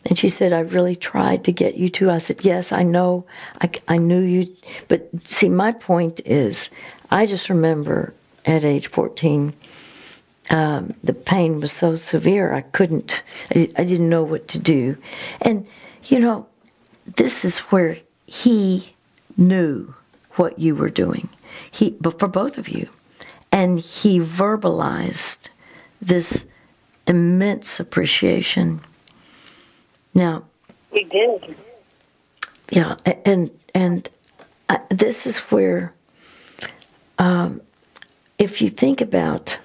And 0.06 0.16
she 0.16 0.28
said, 0.28 0.52
I 0.52 0.60
really 0.60 0.94
tried 0.94 1.42
to 1.44 1.52
get 1.52 1.74
you 1.74 1.88
to. 1.96 2.12
I 2.12 2.18
said, 2.18 2.44
Yes, 2.44 2.70
I 2.70 2.84
know. 2.84 3.24
I, 3.60 3.70
I 3.88 3.96
knew 3.96 4.20
you. 4.20 4.54
But 4.86 5.08
see, 5.24 5.48
my 5.48 5.72
point 5.72 6.20
is, 6.24 6.70
I 7.10 7.26
just 7.26 7.48
remember 7.48 8.14
at 8.46 8.64
age 8.64 8.86
14, 8.86 9.52
um, 10.50 10.94
the 11.02 11.12
pain 11.12 11.60
was 11.60 11.72
so 11.72 11.96
severe, 11.96 12.52
I 12.52 12.60
couldn't, 12.60 13.24
I, 13.52 13.68
I 13.76 13.84
didn't 13.84 14.08
know 14.08 14.22
what 14.22 14.46
to 14.48 14.60
do. 14.60 14.96
And, 15.40 15.66
you 16.04 16.20
know, 16.20 16.46
this 17.16 17.44
is 17.44 17.58
where 17.70 17.96
he 18.26 18.91
knew 19.36 19.94
what 20.32 20.58
you 20.58 20.74
were 20.74 20.90
doing. 20.90 21.28
He, 21.70 21.96
but 22.00 22.18
for 22.18 22.28
both 22.28 22.58
of 22.58 22.68
you. 22.68 22.88
And 23.50 23.78
he 23.80 24.18
verbalized 24.18 25.48
this 26.00 26.46
immense 27.06 27.78
appreciation 27.78 28.80
now, 30.14 30.44
we 30.92 31.04
did. 31.04 31.56
Yeah, 32.70 32.96
and 33.24 33.50
and 33.74 34.08
uh, 34.68 34.78
this 34.90 35.26
is 35.26 35.38
where, 35.38 35.94
um, 37.18 37.62
if 38.38 38.60
you 38.60 38.68
think 38.68 39.00
about, 39.00 39.58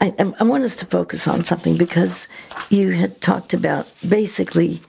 I, 0.00 0.12
I, 0.18 0.44
want 0.44 0.64
us 0.64 0.76
to 0.76 0.86
focus 0.86 1.26
on 1.26 1.44
something 1.44 1.76
because 1.76 2.28
you 2.70 2.90
had 2.92 3.20
talked 3.20 3.54
about 3.54 3.88
basically, 4.08 4.80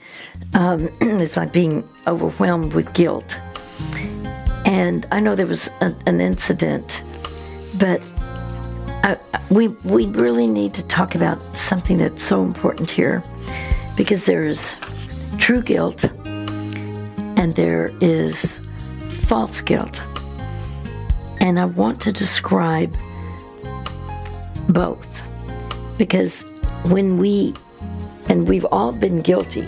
um, 0.53 0.89
it's 1.01 1.37
like 1.37 1.53
being 1.53 1.87
overwhelmed 2.07 2.73
with 2.73 2.93
guilt, 2.93 3.39
and 4.65 5.07
I 5.11 5.19
know 5.19 5.35
there 5.35 5.47
was 5.47 5.69
a, 5.81 5.95
an 6.05 6.21
incident, 6.21 7.03
but. 7.79 8.01
I, 9.01 9.17
we 9.49 9.69
we 9.69 10.07
really 10.07 10.45
need 10.45 10.73
to 10.73 10.85
talk 10.87 11.15
about 11.15 11.39
something 11.55 11.97
that's 11.99 12.21
so 12.21 12.43
important 12.43 12.91
here 12.91 13.23
because 13.95 14.25
there's 14.25 14.77
true 15.37 15.61
guilt 15.61 16.03
and 17.39 17.55
there 17.55 17.91
is 18.01 18.59
false 19.27 19.61
guilt. 19.61 20.03
And 21.39 21.57
I 21.57 21.65
want 21.65 22.01
to 22.01 22.11
describe 22.11 22.93
both 24.67 25.07
because 25.97 26.43
when 26.83 27.17
we, 27.17 27.53
and 28.27 28.47
we've 28.47 28.65
all 28.65 28.91
been 28.91 29.21
guilty, 29.21 29.61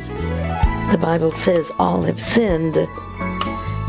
the 0.91 0.97
Bible 0.97 1.31
says 1.31 1.71
all 1.79 2.01
have 2.01 2.21
sinned 2.21 2.77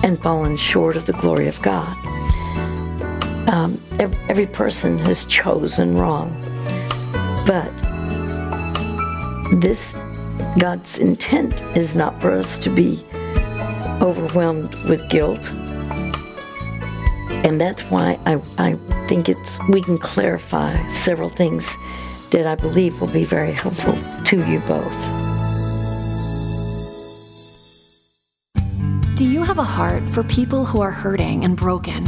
and 0.04 0.22
fallen 0.22 0.56
short 0.56 0.96
of 0.96 1.04
the 1.04 1.12
glory 1.14 1.48
of 1.48 1.60
God. 1.60 1.96
Um, 3.48 3.76
every, 4.28 4.46
person 4.46 4.98
has 5.00 5.24
chosen 5.24 5.96
wrong. 5.96 6.30
But 7.44 7.76
this 9.60 9.94
God's 10.60 10.98
intent 10.98 11.62
is 11.76 11.96
not 11.96 12.20
for 12.20 12.30
us 12.30 12.56
to 12.60 12.70
be 12.70 13.04
overwhelmed 14.00 14.74
with 14.88 15.08
guilt. 15.10 15.52
And 17.44 17.60
that's 17.60 17.82
why 17.82 18.20
I, 18.26 18.40
I 18.58 18.74
think 19.08 19.28
it's 19.28 19.58
we 19.68 19.82
can 19.82 19.98
clarify 19.98 20.76
several 20.86 21.30
things 21.30 21.76
that 22.30 22.46
I 22.46 22.54
believe 22.54 23.00
will 23.00 23.10
be 23.10 23.24
very 23.24 23.52
helpful 23.52 23.96
to 24.24 24.46
you 24.46 24.60
both. 24.60 25.21
Have 29.52 29.58
a 29.58 29.62
heart 29.64 30.08
for 30.08 30.24
people 30.24 30.64
who 30.64 30.80
are 30.80 30.90
hurting 30.90 31.44
and 31.44 31.58
broken? 31.58 32.06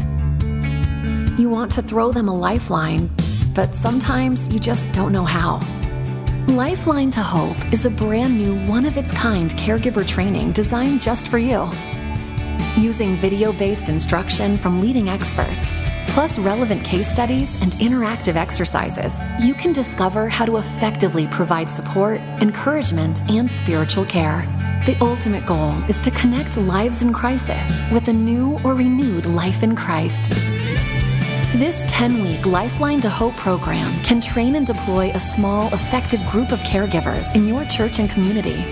You 1.36 1.50
want 1.50 1.70
to 1.72 1.82
throw 1.82 2.10
them 2.10 2.26
a 2.26 2.34
lifeline, 2.34 3.10
but 3.54 3.74
sometimes 3.74 4.50
you 4.50 4.58
just 4.58 4.90
don't 4.94 5.12
know 5.12 5.26
how. 5.26 5.60
Lifeline 6.48 7.10
to 7.10 7.20
Hope 7.20 7.58
is 7.70 7.84
a 7.84 7.90
brand 7.90 8.38
new, 8.38 8.64
one 8.64 8.86
of 8.86 8.96
its 8.96 9.12
kind 9.12 9.50
caregiver 9.50 10.08
training 10.08 10.52
designed 10.52 11.02
just 11.02 11.28
for 11.28 11.36
you. 11.36 11.68
Using 12.78 13.14
video 13.16 13.52
based 13.52 13.90
instruction 13.90 14.56
from 14.56 14.80
leading 14.80 15.10
experts, 15.10 15.70
plus 16.14 16.38
relevant 16.38 16.84
case 16.84 17.10
studies 17.10 17.60
and 17.60 17.72
interactive 17.72 18.36
exercises, 18.36 19.18
you 19.40 19.52
can 19.52 19.72
discover 19.72 20.28
how 20.28 20.44
to 20.44 20.58
effectively 20.58 21.26
provide 21.26 21.72
support, 21.72 22.20
encouragement, 22.40 23.20
and 23.28 23.50
spiritual 23.50 24.04
care. 24.04 24.46
The 24.86 24.96
ultimate 25.00 25.44
goal 25.44 25.72
is 25.88 25.98
to 25.98 26.12
connect 26.12 26.56
lives 26.56 27.02
in 27.02 27.12
crisis 27.12 27.84
with 27.90 28.06
a 28.06 28.12
new 28.12 28.60
or 28.62 28.74
renewed 28.74 29.26
life 29.26 29.64
in 29.64 29.74
Christ. 29.74 30.30
This 31.58 31.82
10 31.88 32.22
week 32.22 32.46
Lifeline 32.46 33.00
to 33.00 33.10
Hope 33.10 33.36
program 33.36 33.92
can 34.04 34.20
train 34.20 34.54
and 34.54 34.64
deploy 34.64 35.10
a 35.10 35.18
small, 35.18 35.66
effective 35.74 36.24
group 36.26 36.52
of 36.52 36.60
caregivers 36.60 37.34
in 37.34 37.48
your 37.48 37.64
church 37.64 37.98
and 37.98 38.08
community. 38.08 38.62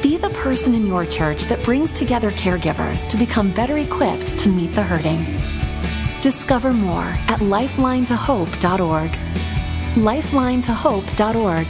Be 0.00 0.16
the 0.16 0.30
person 0.30 0.74
in 0.74 0.86
your 0.86 1.04
church 1.04 1.44
that 1.44 1.62
brings 1.62 1.92
together 1.92 2.30
caregivers 2.30 3.06
to 3.08 3.18
become 3.18 3.52
better 3.52 3.76
equipped 3.76 4.38
to 4.38 4.48
meet 4.48 4.68
the 4.68 4.82
hurting. 4.82 5.43
Discover 6.24 6.72
more 6.72 7.04
at 7.28 7.40
lifelinetohope.org. 7.40 9.10
Lifelinetohope.org. 9.10 11.66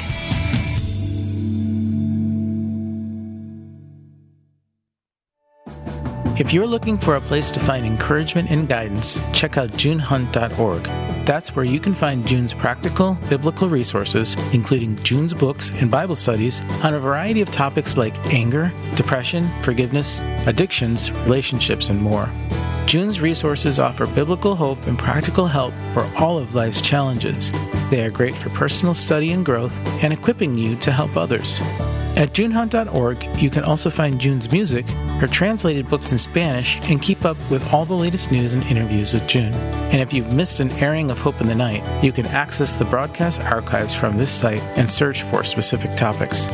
If 6.38 6.52
you're 6.52 6.68
looking 6.68 6.98
for 6.98 7.16
a 7.16 7.20
place 7.20 7.50
to 7.50 7.58
find 7.58 7.84
encouragement 7.84 8.52
and 8.52 8.68
guidance, 8.68 9.20
check 9.32 9.56
out 9.56 9.70
junehunt.org. 9.70 10.84
That's 11.26 11.56
where 11.56 11.64
you 11.64 11.80
can 11.80 11.94
find 11.94 12.24
June's 12.24 12.54
practical 12.54 13.18
biblical 13.28 13.68
resources, 13.68 14.36
including 14.52 14.94
June's 15.02 15.34
books 15.34 15.70
and 15.70 15.90
Bible 15.90 16.14
studies 16.14 16.60
on 16.84 16.94
a 16.94 17.00
variety 17.00 17.40
of 17.40 17.50
topics 17.50 17.96
like 17.96 18.16
anger, 18.32 18.72
depression, 18.94 19.50
forgiveness, 19.62 20.20
addictions, 20.46 21.10
relationships, 21.10 21.88
and 21.88 22.00
more. 22.00 22.30
June's 22.86 23.20
resources 23.20 23.78
offer 23.78 24.06
biblical 24.06 24.54
hope 24.54 24.86
and 24.86 24.98
practical 24.98 25.46
help 25.46 25.72
for 25.92 26.02
all 26.16 26.38
of 26.38 26.54
life's 26.54 26.82
challenges. 26.82 27.50
They 27.90 28.04
are 28.04 28.10
great 28.10 28.34
for 28.34 28.50
personal 28.50 28.94
study 28.94 29.32
and 29.32 29.44
growth 29.44 29.78
and 30.02 30.12
equipping 30.12 30.58
you 30.58 30.76
to 30.76 30.92
help 30.92 31.16
others. 31.16 31.56
At 32.16 32.32
junehunt.org, 32.32 33.42
you 33.42 33.50
can 33.50 33.64
also 33.64 33.90
find 33.90 34.20
June's 34.20 34.52
music, 34.52 34.88
her 35.18 35.26
translated 35.26 35.88
books 35.88 36.12
in 36.12 36.18
Spanish, 36.18 36.78
and 36.88 37.02
keep 37.02 37.24
up 37.24 37.36
with 37.50 37.66
all 37.72 37.84
the 37.84 37.94
latest 37.94 38.30
news 38.30 38.54
and 38.54 38.62
interviews 38.64 39.12
with 39.12 39.26
June. 39.26 39.52
And 39.90 40.00
if 40.00 40.12
you've 40.12 40.32
missed 40.32 40.60
an 40.60 40.70
airing 40.72 41.10
of 41.10 41.18
Hope 41.18 41.40
in 41.40 41.48
the 41.48 41.54
Night, 41.56 41.82
you 42.04 42.12
can 42.12 42.26
access 42.26 42.76
the 42.76 42.84
broadcast 42.84 43.40
archives 43.40 43.94
from 43.94 44.16
this 44.16 44.30
site 44.30 44.62
and 44.76 44.88
search 44.88 45.22
for 45.24 45.42
specific 45.42 45.96
topics. 45.96 46.46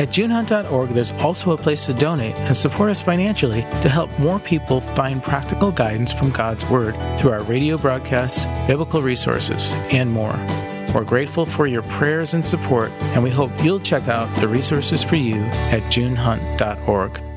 At 0.00 0.08
junehunt.org, 0.08 0.94
there's 0.94 1.10
also 1.20 1.50
a 1.50 1.58
place 1.58 1.84
to 1.84 1.92
donate 1.92 2.34
and 2.38 2.56
support 2.56 2.88
us 2.88 3.02
financially 3.02 3.66
to 3.82 3.88
help 3.90 4.08
more 4.18 4.38
people 4.38 4.80
find 4.80 5.22
practical 5.22 5.70
guidance 5.70 6.10
from 6.10 6.30
God's 6.30 6.64
Word 6.70 6.96
through 7.18 7.32
our 7.32 7.42
radio 7.42 7.76
broadcasts, 7.76 8.46
biblical 8.66 9.02
resources, 9.02 9.72
and 9.92 10.10
more. 10.10 10.32
We're 10.94 11.04
grateful 11.04 11.44
for 11.44 11.66
your 11.66 11.82
prayers 11.82 12.32
and 12.32 12.48
support, 12.48 12.90
and 13.12 13.22
we 13.22 13.28
hope 13.28 13.50
you'll 13.62 13.78
check 13.78 14.08
out 14.08 14.34
the 14.36 14.48
resources 14.48 15.04
for 15.04 15.16
you 15.16 15.42
at 15.68 15.82
junehunt.org. 15.92 17.29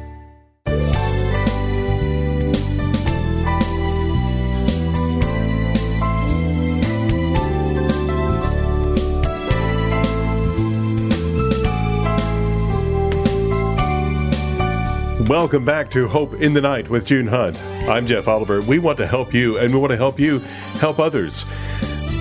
Welcome 15.34 15.66
back 15.66 15.90
to 15.90 16.08
Hope 16.08 16.36
in 16.36 16.54
the 16.54 16.62
Night 16.62 16.92
with 16.92 17.08
June 17.08 17.26
Hunt. 17.26 17.60
I'm 17.90 18.06
Jeff 18.06 18.28
Oliver. 18.28 18.62
We 18.62 18.78
want 18.78 19.00
to 19.00 19.08
help 19.08 19.34
you, 19.34 19.58
and 19.58 19.74
we 19.74 19.80
want 19.80 19.90
to 19.90 19.98
help 19.98 20.20
you 20.20 20.38
help 20.78 21.00
others. 21.00 21.44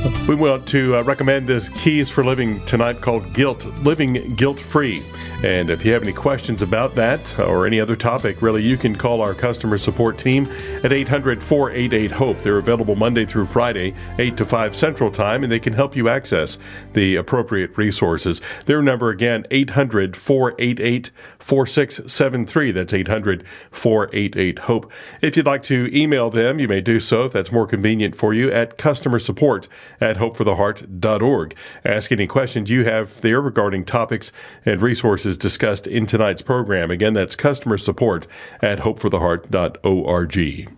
We 0.29 0.37
want 0.37 0.69
to 0.69 0.97
uh, 0.97 1.03
recommend 1.03 1.49
this 1.49 1.69
Keys 1.69 2.09
for 2.09 2.25
Living 2.25 2.65
tonight 2.65 3.01
called 3.01 3.33
Guilt, 3.35 3.67
Living 3.83 4.37
Guilt 4.37 4.59
Free. 4.59 5.03
And 5.43 5.69
if 5.71 5.85
you 5.85 5.93
have 5.93 6.05
any 6.05 6.13
questions 6.13 6.63
about 6.63 6.95
that 6.95 7.37
or 7.41 7.67
any 7.67 7.81
other 7.81 7.97
topic, 7.97 8.41
really, 8.41 8.63
you 8.63 8.77
can 8.77 8.95
call 8.95 9.21
our 9.21 9.35
customer 9.35 9.77
support 9.77 10.17
team 10.17 10.47
at 10.85 10.93
800 10.93 11.43
488 11.43 12.13
HOPE. 12.13 12.41
They're 12.43 12.59
available 12.59 12.95
Monday 12.95 13.27
through 13.27 13.47
Friday, 13.47 13.93
8 14.19 14.37
to 14.37 14.47
5 14.47 14.77
Central 14.77 15.11
Time, 15.11 15.43
and 15.43 15.51
they 15.51 15.59
can 15.59 15.73
help 15.73 15.97
you 15.97 16.09
access 16.09 16.59
the 16.93 17.17
appropriate 17.17 17.77
resources. 17.77 18.41
Their 18.67 18.83
number 18.83 19.11
again, 19.11 19.45
800 19.51 20.17
488 20.17 21.11
4673. 21.41 22.71
That's 22.71 22.93
800 22.93 23.45
488 23.73 24.59
HOPE. 24.61 24.93
If 25.23 25.37
you'd 25.37 25.47
like 25.47 25.65
to 25.65 25.91
email 25.93 26.31
them, 26.31 26.61
you 26.61 26.69
may 26.69 26.81
do 26.81 27.01
so 27.01 27.25
if 27.25 27.33
that's 27.33 27.51
more 27.51 27.67
convenient 27.67 28.15
for 28.15 28.33
you 28.33 28.53
at 28.53 28.79
customer 28.79 29.19
support 29.19 29.67
at 30.03 30.17
hopefortheheart.org. 30.17 31.55
Ask 31.85 32.11
any 32.11 32.27
questions 32.27 32.69
you 32.69 32.85
have 32.85 33.21
there 33.21 33.41
regarding 33.41 33.85
topics 33.85 34.33
and 34.67 34.83
resources 34.83 35.37
discussed 35.37 35.87
in 35.87 36.07
tonight's 36.07 36.43
program. 36.43 36.91
Again, 36.91 37.13
that's 37.13 37.37
customer 37.37 37.79
support 37.79 38.27
at 38.61 38.81
hopefortheheart.org. 38.81 40.69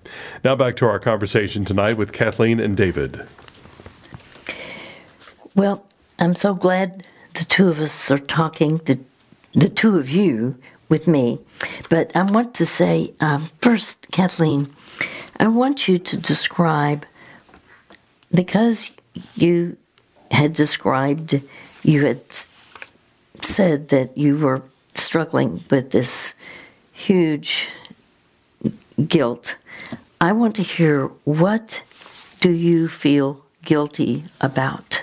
Now 0.45 0.55
back 0.55 0.77
to 0.77 0.87
our 0.87 0.99
conversation 0.99 1.65
tonight 1.65 1.97
with 1.97 2.13
Kathleen 2.13 2.61
and 2.61 2.77
David. 2.77 3.27
Well, 5.55 5.87
I'm 6.19 6.35
so 6.35 6.53
glad 6.53 7.07
the 7.33 7.45
two 7.45 7.69
of 7.69 7.81
us 7.81 8.11
are 8.11 8.19
talking, 8.19 8.77
the, 8.85 8.99
the 9.55 9.71
two 9.71 9.99
of 9.99 10.11
you 10.11 10.57
with 10.91 11.09
me. 11.09 11.39
But 11.89 12.15
I 12.15 12.25
want 12.25 12.55
to 12.57 12.67
say 12.67 13.15
um, 13.21 13.51
first, 13.63 14.09
Kathleen, 14.13 14.75
I 15.41 15.49
want 15.49 15.89
you 15.89 15.99
to 15.99 16.17
describe, 16.19 17.07
because 18.33 18.91
you 19.35 19.77
had 20.31 20.53
described, 20.53 21.41
you 21.83 22.05
had 22.05 22.21
said 23.41 23.89
that 23.89 24.17
you 24.17 24.37
were 24.37 24.63
struggling 24.95 25.65
with 25.71 25.91
this 25.91 26.35
huge 26.93 27.69
guilt. 29.07 29.57
I 30.21 30.33
want 30.33 30.57
to 30.57 30.63
hear 30.63 31.07
what 31.25 31.83
do 32.41 32.51
you 32.51 32.89
feel 32.89 33.45
guilty 33.65 34.25
about? 34.41 35.03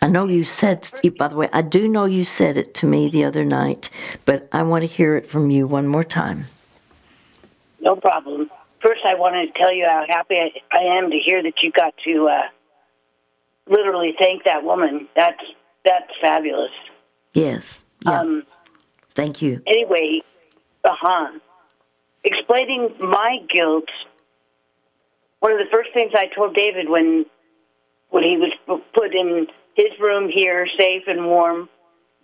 I 0.00 0.06
know 0.08 0.28
you 0.28 0.44
said, 0.44 0.88
by 1.18 1.28
the 1.28 1.34
way, 1.34 1.48
I 1.52 1.62
do 1.62 1.88
know 1.88 2.04
you 2.04 2.22
said 2.22 2.56
it 2.56 2.74
to 2.74 2.86
me 2.86 3.08
the 3.08 3.24
other 3.24 3.44
night, 3.44 3.90
but 4.24 4.48
I 4.52 4.62
want 4.62 4.82
to 4.82 4.86
hear 4.86 5.16
it 5.16 5.28
from 5.28 5.50
you 5.50 5.66
one 5.66 5.88
more 5.88 6.04
time. 6.04 6.46
No 7.80 7.96
problem. 7.96 8.48
First, 8.80 9.02
I 9.04 9.14
want 9.14 9.34
to 9.34 9.58
tell 9.58 9.72
you 9.72 9.86
how 9.86 10.04
happy 10.08 10.36
I, 10.36 10.76
I 10.76 10.98
am 10.98 11.10
to 11.10 11.18
hear 11.18 11.42
that 11.42 11.62
you 11.62 11.72
got 11.72 11.94
to 12.04 12.28
uh, 12.28 12.42
literally 13.68 14.14
thank 14.18 14.44
that 14.44 14.62
woman. 14.62 15.08
That's 15.16 15.42
that's 15.84 16.10
fabulous. 16.20 16.70
Yes. 17.34 17.84
Yeah. 18.04 18.20
Um, 18.20 18.44
Thank 19.14 19.42
you. 19.42 19.60
anyway, 19.66 20.20
uh 20.84 20.90
huh. 20.92 21.38
Explaining 22.24 22.94
my 23.00 23.38
guilt. 23.52 23.88
One 25.40 25.52
of 25.52 25.58
the 25.58 25.70
first 25.72 25.90
things 25.94 26.12
I 26.14 26.26
told 26.34 26.54
David 26.54 26.88
when 26.88 27.26
when 28.10 28.22
he 28.22 28.36
was 28.36 28.80
put 28.94 29.14
in 29.14 29.46
his 29.74 29.98
room 30.00 30.30
here, 30.32 30.66
safe 30.78 31.02
and 31.06 31.26
warm, 31.26 31.68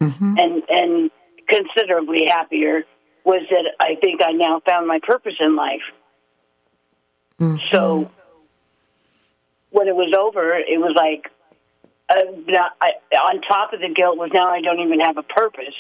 hmm 0.01 0.35
and 0.39 0.63
and 0.69 1.11
considerably 1.49 2.27
happier, 2.29 2.85
was 3.25 3.43
that 3.51 3.73
I 3.81 3.97
think 4.01 4.21
I 4.23 4.33
now 4.33 4.61
found 4.65 4.87
my 4.87 5.01
purpose 5.03 5.35
in 5.41 5.57
life. 5.57 5.83
Hmm 7.39 7.57
So 7.71 8.11
when 9.71 9.89
it 9.89 9.97
was 9.97 10.15
over, 10.17 10.55
it 10.55 10.81
was 10.81 10.95
like 10.97 11.31
uh, 12.09 12.17
now, 12.47 12.69
I, 12.81 12.93
on 13.17 13.41
top 13.43 13.73
of 13.73 13.81
the 13.81 13.89
guilt 13.89 14.17
was 14.17 14.31
now 14.33 14.49
I 14.49 14.61
don't 14.61 14.81
even 14.81 15.01
have 15.01 15.17
a 15.17 15.23
purpose. 15.23 15.75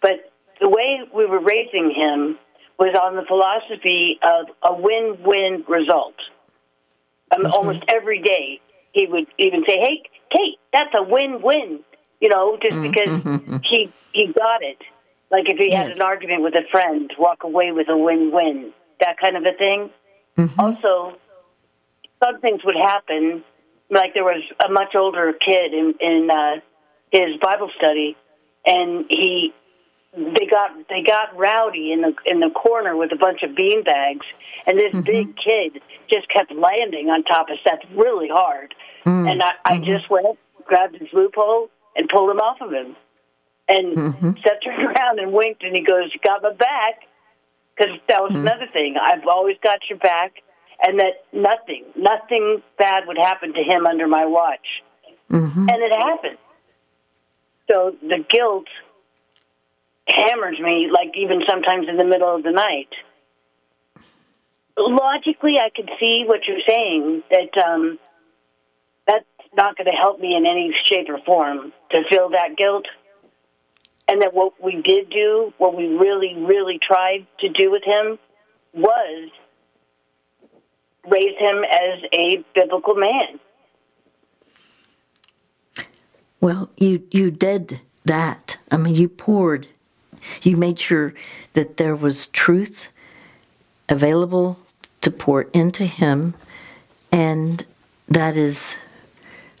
But 0.00 0.32
the 0.60 0.68
way 0.68 1.00
we 1.14 1.26
were 1.26 1.40
raising 1.40 1.90
him 1.90 2.38
was 2.78 2.94
on 2.94 3.16
the 3.16 3.24
philosophy 3.26 4.18
of 4.22 4.46
a 4.62 4.80
win-win 4.80 5.64
result. 5.68 6.14
Um, 7.34 7.46
Almost 7.46 7.84
every 7.88 8.20
day 8.22 8.60
he 8.92 9.06
would 9.06 9.26
even 9.38 9.64
say, 9.66 9.78
"Hey, 9.78 10.02
Kate, 10.30 10.58
that's 10.72 10.94
a 10.96 11.02
win-win," 11.02 11.80
you 12.20 12.28
know, 12.28 12.56
just 12.62 12.80
because 12.82 13.22
he 13.64 13.92
he 14.12 14.26
got 14.26 14.62
it. 14.62 14.78
Like 15.30 15.48
if 15.48 15.58
he 15.58 15.74
had 15.74 15.88
an 15.88 16.00
argument 16.00 16.42
with 16.42 16.54
a 16.54 16.66
friend, 16.70 17.12
walk 17.18 17.42
away 17.42 17.72
with 17.72 17.88
a 17.88 17.96
win-win, 17.96 18.72
that 19.00 19.18
kind 19.18 19.36
of 19.36 19.44
a 19.44 19.52
thing. 19.56 19.90
Mm-hmm. 20.36 20.60
Also, 20.60 21.16
some 22.22 22.40
things 22.40 22.62
would 22.64 22.76
happen. 22.76 23.44
Like 23.90 24.14
there 24.14 24.24
was 24.24 24.42
a 24.64 24.70
much 24.70 24.94
older 24.94 25.32
kid 25.32 25.72
in 25.72 25.94
in 26.00 26.28
uh, 26.30 26.56
his 27.10 27.36
Bible 27.40 27.70
study, 27.76 28.16
and 28.64 29.06
he 29.08 29.52
they 30.16 30.46
got 30.46 30.70
they 30.88 31.02
got 31.02 31.36
rowdy 31.36 31.92
in 31.92 32.00
the 32.00 32.14
in 32.24 32.40
the 32.40 32.50
corner 32.50 32.96
with 32.96 33.12
a 33.12 33.16
bunch 33.16 33.42
of 33.42 33.54
bean 33.54 33.84
bags, 33.84 34.26
and 34.66 34.78
this 34.78 34.92
mm-hmm. 34.92 35.02
big 35.02 35.36
kid 35.36 35.82
just 36.10 36.28
kept 36.28 36.52
landing 36.52 37.08
on 37.08 37.22
top 37.24 37.48
of 37.50 37.58
stuff 37.60 37.78
really 37.94 38.28
hard. 38.28 38.74
Mm-hmm. 39.04 39.28
And 39.28 39.42
I, 39.42 39.52
I 39.64 39.78
just 39.78 40.10
went, 40.10 40.38
grabbed 40.64 40.96
his 40.96 41.08
loophole, 41.12 41.68
and 41.94 42.08
pulled 42.08 42.30
him 42.30 42.38
off 42.38 42.60
of 42.60 42.72
him. 42.72 42.96
And 43.68 43.96
Seth 44.42 44.62
turned 44.64 44.84
around 44.96 45.18
and 45.18 45.32
winked, 45.32 45.62
and 45.62 45.74
he 45.74 45.82
goes, 45.82 46.10
got 46.24 46.42
my 46.42 46.52
back." 46.52 47.06
Because 47.76 47.98
that 48.08 48.22
was 48.22 48.32
another 48.34 48.66
thing. 48.72 48.96
I've 49.00 49.26
always 49.26 49.56
got 49.62 49.80
your 49.90 49.98
back, 49.98 50.42
and 50.80 50.98
that 50.98 51.24
nothing, 51.32 51.84
nothing 51.94 52.62
bad 52.78 53.06
would 53.06 53.18
happen 53.18 53.52
to 53.52 53.62
him 53.62 53.86
under 53.86 54.06
my 54.06 54.24
watch. 54.24 54.82
And 55.68 55.82
it 55.82 55.92
happened. 55.92 56.38
So 57.68 57.96
the 58.00 58.24
guilt 58.28 58.66
hammers 60.08 60.58
me, 60.60 60.88
like 60.92 61.16
even 61.16 61.42
sometimes 61.48 61.88
in 61.88 61.96
the 61.96 62.04
middle 62.04 62.34
of 62.34 62.42
the 62.42 62.52
night. 62.52 62.88
Logically, 64.78 65.58
I 65.58 65.70
could 65.74 65.90
see 65.98 66.24
what 66.26 66.46
you're 66.46 66.60
saying 66.66 67.22
that 67.30 67.58
um, 67.58 67.98
that's 69.06 69.24
not 69.56 69.76
going 69.76 69.86
to 69.86 69.92
help 69.92 70.20
me 70.20 70.36
in 70.36 70.46
any 70.46 70.74
shape 70.84 71.08
or 71.08 71.18
form 71.24 71.72
to 71.90 72.02
feel 72.08 72.30
that 72.30 72.56
guilt. 72.56 72.86
And 74.08 74.22
that 74.22 74.34
what 74.34 74.62
we 74.62 74.82
did 74.82 75.10
do, 75.10 75.52
what 75.58 75.76
we 75.76 75.88
really, 75.88 76.34
really 76.36 76.78
tried 76.78 77.26
to 77.40 77.48
do 77.48 77.70
with 77.70 77.82
him, 77.84 78.18
was 78.72 79.30
raise 81.08 81.36
him 81.38 81.64
as 81.64 82.02
a 82.12 82.44
biblical 82.54 82.94
man. 82.94 83.40
Well, 86.40 86.70
you 86.76 87.02
you 87.10 87.30
did 87.30 87.80
that. 88.04 88.58
I 88.70 88.76
mean, 88.76 88.94
you 88.94 89.08
poured. 89.08 89.68
You 90.42 90.56
made 90.56 90.78
sure 90.78 91.14
that 91.54 91.76
there 91.76 91.96
was 91.96 92.26
truth 92.28 92.88
available 93.88 94.58
to 95.00 95.10
pour 95.10 95.42
into 95.52 95.84
him, 95.84 96.34
and 97.12 97.64
that 98.08 98.36
is, 98.36 98.76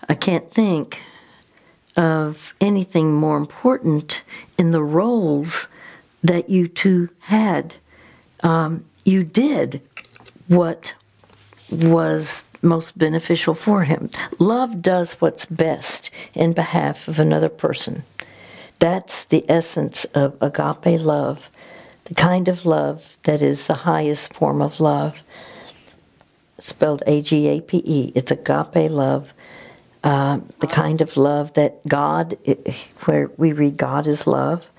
I 0.08 0.14
can't 0.14 0.52
think 0.52 1.00
of 1.96 2.54
anything 2.60 3.12
more 3.12 3.36
important 3.36 4.22
in 4.58 4.70
the 4.70 4.82
roles 4.82 5.68
that 6.22 6.50
you 6.50 6.68
two 6.68 7.08
had. 7.22 7.74
Um, 8.42 8.84
you 9.04 9.24
did 9.24 9.80
what 10.48 10.94
was 11.70 12.44
most 12.62 12.96
beneficial 12.98 13.54
for 13.54 13.84
him. 13.84 14.10
Love 14.38 14.82
does 14.82 15.14
what's 15.14 15.46
best 15.46 16.10
in 16.34 16.52
behalf 16.52 17.08
of 17.08 17.18
another 17.18 17.48
person. 17.48 18.02
That's 18.78 19.24
the 19.24 19.44
essence 19.48 20.04
of 20.06 20.36
agape 20.40 21.00
love, 21.00 21.48
the 22.04 22.14
kind 22.14 22.48
of 22.48 22.66
love 22.66 23.16
that 23.24 23.40
is 23.42 23.66
the 23.66 23.74
highest 23.74 24.34
form 24.34 24.60
of 24.60 24.80
love. 24.80 25.22
Spelled 26.58 27.02
A 27.06 27.22
G 27.22 27.48
A 27.48 27.60
P 27.60 27.82
E. 27.84 28.12
It's 28.14 28.30
agape 28.30 28.90
love, 28.90 29.32
uh, 30.06 30.38
the 30.60 30.68
kind 30.68 31.00
of 31.00 31.16
love 31.16 31.52
that 31.54 31.84
God, 31.88 32.38
where 33.06 33.28
we 33.38 33.52
read 33.52 33.76
God 33.76 34.06
is 34.06 34.24
love. 34.24 34.70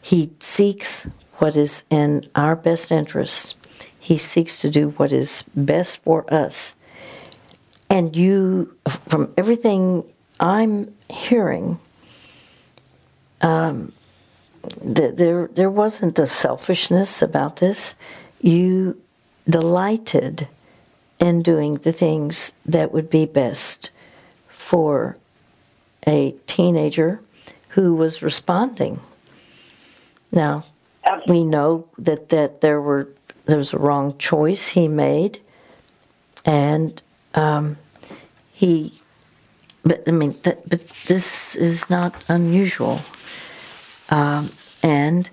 He 0.00 0.30
seeks 0.38 1.08
what 1.38 1.56
is 1.56 1.82
in 1.90 2.24
our 2.36 2.54
best 2.54 2.92
interest. 2.92 3.56
He 3.98 4.16
seeks 4.16 4.60
to 4.60 4.70
do 4.70 4.90
what 4.90 5.10
is 5.10 5.42
best 5.56 5.98
for 6.04 6.32
us. 6.32 6.76
And 7.90 8.14
you, 8.14 8.76
from 9.08 9.34
everything 9.36 10.04
I'm 10.38 10.94
hearing, 11.10 11.80
um, 13.40 13.90
there 14.80 15.48
there 15.48 15.70
wasn't 15.70 16.16
a 16.20 16.28
selfishness 16.28 17.22
about 17.22 17.56
this. 17.56 17.96
You 18.40 18.96
delighted 19.50 20.46
in 21.18 21.42
doing 21.42 21.74
the 21.74 21.92
things 21.92 22.52
that 22.66 22.92
would 22.92 23.10
be 23.10 23.26
best 23.26 23.90
for 24.66 25.16
a 26.08 26.34
teenager 26.48 27.20
who 27.68 27.94
was 27.94 28.20
responding. 28.20 28.98
Now, 30.32 30.64
we 31.28 31.44
know 31.44 31.86
that, 31.98 32.30
that 32.30 32.62
there 32.62 32.80
were 32.80 33.06
there 33.44 33.58
was 33.58 33.72
a 33.72 33.78
wrong 33.78 34.18
choice 34.18 34.66
he 34.66 34.88
made, 34.88 35.38
and 36.44 37.00
um, 37.34 37.76
he. 38.52 39.00
But 39.84 40.02
I 40.08 40.10
mean, 40.10 40.34
that, 40.42 40.68
but 40.68 40.84
this 41.06 41.54
is 41.54 41.88
not 41.88 42.24
unusual, 42.28 43.00
um, 44.10 44.50
and 44.82 45.30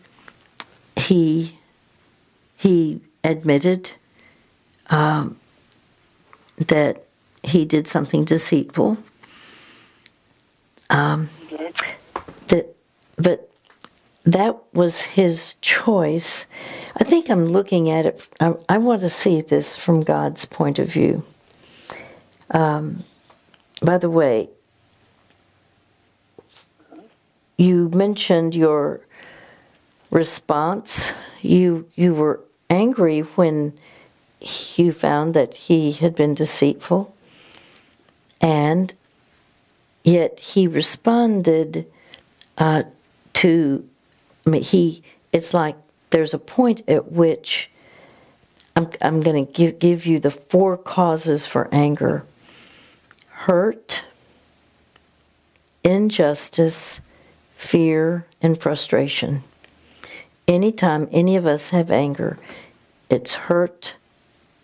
he 0.96 1.58
he 2.56 3.02
admitted 3.24 3.90
um, 4.92 5.40
that 6.58 7.06
he 7.42 7.66
did 7.66 7.88
something 7.88 8.26
deceitful. 8.26 9.00
Um, 10.94 11.30
but 13.18 13.50
that 14.24 14.58
was 14.74 15.02
his 15.02 15.56
choice. 15.62 16.46
I 16.98 17.04
think 17.04 17.30
I'm 17.30 17.48
looking 17.48 17.90
at 17.90 18.06
it, 18.06 18.28
I, 18.40 18.54
I 18.70 18.78
want 18.78 19.02
to 19.02 19.10
see 19.10 19.42
this 19.42 19.76
from 19.76 20.02
God's 20.02 20.46
point 20.46 20.80
of 20.80 20.88
view. 20.88 21.26
Um, 22.52 23.04
by 23.82 23.98
the 23.98 24.10
way, 24.10 24.50
you 27.58 27.90
mentioned 27.90 28.56
your 28.56 29.02
response. 30.10 31.14
You 31.42 31.90
you 31.96 32.14
were 32.14 32.40
angry 32.70 33.22
when 33.22 33.74
you 34.76 34.94
found 34.94 35.34
that 35.34 35.56
he 35.56 35.92
had 35.92 36.16
been 36.16 36.34
deceitful, 36.34 37.14
and 38.40 38.94
yet 40.04 40.40
he 40.40 40.68
responded 40.68 41.86
uh, 42.58 42.84
to 43.34 43.88
I 44.46 44.50
mean, 44.50 44.62
he. 44.62 45.04
It's 45.32 45.54
like 45.54 45.76
there's 46.10 46.34
a 46.34 46.40
point 46.40 46.84
at 46.88 47.12
which 47.12 47.70
I'm, 48.76 48.90
I'm 49.02 49.22
going 49.22 49.46
to 49.46 49.52
give, 49.52 49.80
give 49.80 50.06
you 50.06 50.20
the 50.20 50.32
four 50.32 50.78
causes 50.78 51.46
for 51.46 51.70
anger 51.72 52.26
hurt, 53.30 54.06
injustice, 55.84 57.02
fear, 57.58 58.26
and 58.42 58.62
frustration. 58.62 59.44
Anytime 60.48 61.10
any 61.12 61.36
of 61.36 61.46
us 61.46 61.70
have 61.70 61.92
anger, 61.92 62.38
it's 63.10 63.34
hurt, 63.34 63.98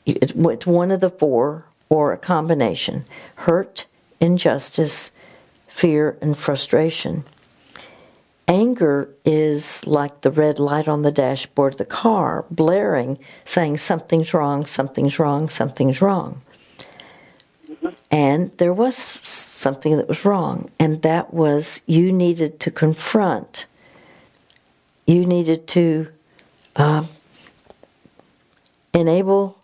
it's 0.06 0.66
one 0.66 0.92
of 0.92 1.02
the 1.02 1.10
four 1.10 1.66
or 1.90 2.14
a 2.14 2.18
combination 2.18 3.06
hurt, 3.36 3.86
injustice, 4.22 5.12
fear, 5.80 6.18
and 6.22 6.38
frustration. 6.38 7.24
Anger 8.50 9.10
is 9.24 9.88
like 9.88 10.22
the 10.22 10.32
red 10.32 10.60
light 10.60 10.90
on 10.90 11.04
the 11.04 11.12
dashboard 11.12 11.74
of 11.76 11.78
the 11.78 11.86
car, 11.86 12.44
blaring, 12.52 13.18
saying 13.46 13.78
something's 13.78 14.34
wrong, 14.34 14.66
something's 14.66 15.18
wrong, 15.20 15.48
something's 15.48 16.02
wrong. 16.02 16.42
And 18.12 18.52
there 18.58 18.74
was 18.74 18.98
something 18.98 19.96
that 19.96 20.10
was 20.10 20.26
wrong, 20.26 20.70
and 20.80 21.02
that 21.04 21.34
was 21.34 21.82
you 21.86 22.12
needed 22.12 22.60
to 22.62 22.72
confront, 22.72 23.66
you 25.06 25.26
needed 25.26 25.66
to 25.70 26.10
uh, 26.76 27.06
enable 28.94 29.58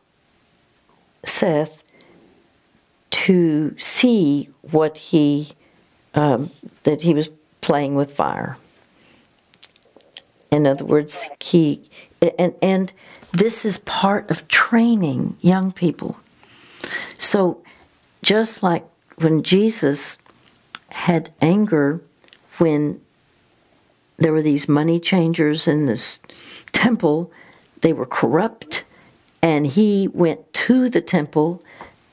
Seth 1.23 1.84
to 3.10 3.75
see 3.78 4.49
what 4.62 4.97
he, 4.97 5.54
um, 6.15 6.51
that 6.84 7.01
he 7.01 7.13
was 7.13 7.30
playing 7.62 7.95
with 7.95 8.15
fire 8.15 8.58
in 10.56 10.65
other 10.65 10.86
words, 10.86 11.30
he 11.41 11.82
and 12.21 12.56
and 12.62 12.93
this 13.34 13.65
is 13.65 13.78
part 13.80 14.32
of 14.32 14.47
training 14.47 15.38
young 15.41 15.73
people. 15.73 16.17
So 17.19 17.62
just 18.21 18.63
like 18.63 18.86
when 19.17 19.43
Jesus 19.43 20.17
had 20.89 21.34
anger 21.41 22.01
when 22.58 23.01
there 24.15 24.32
were 24.32 24.41
these 24.41 24.69
money 24.69 24.97
changers 24.97 25.67
in 25.67 25.88
this 25.88 26.19
temple, 26.71 27.30
they 27.82 27.91
were 27.91 28.06
corrupt, 28.06 28.86
and 29.41 29.67
he 29.67 30.08
went 30.08 30.54
to 30.54 30.89
the 30.89 31.01
temple 31.01 31.62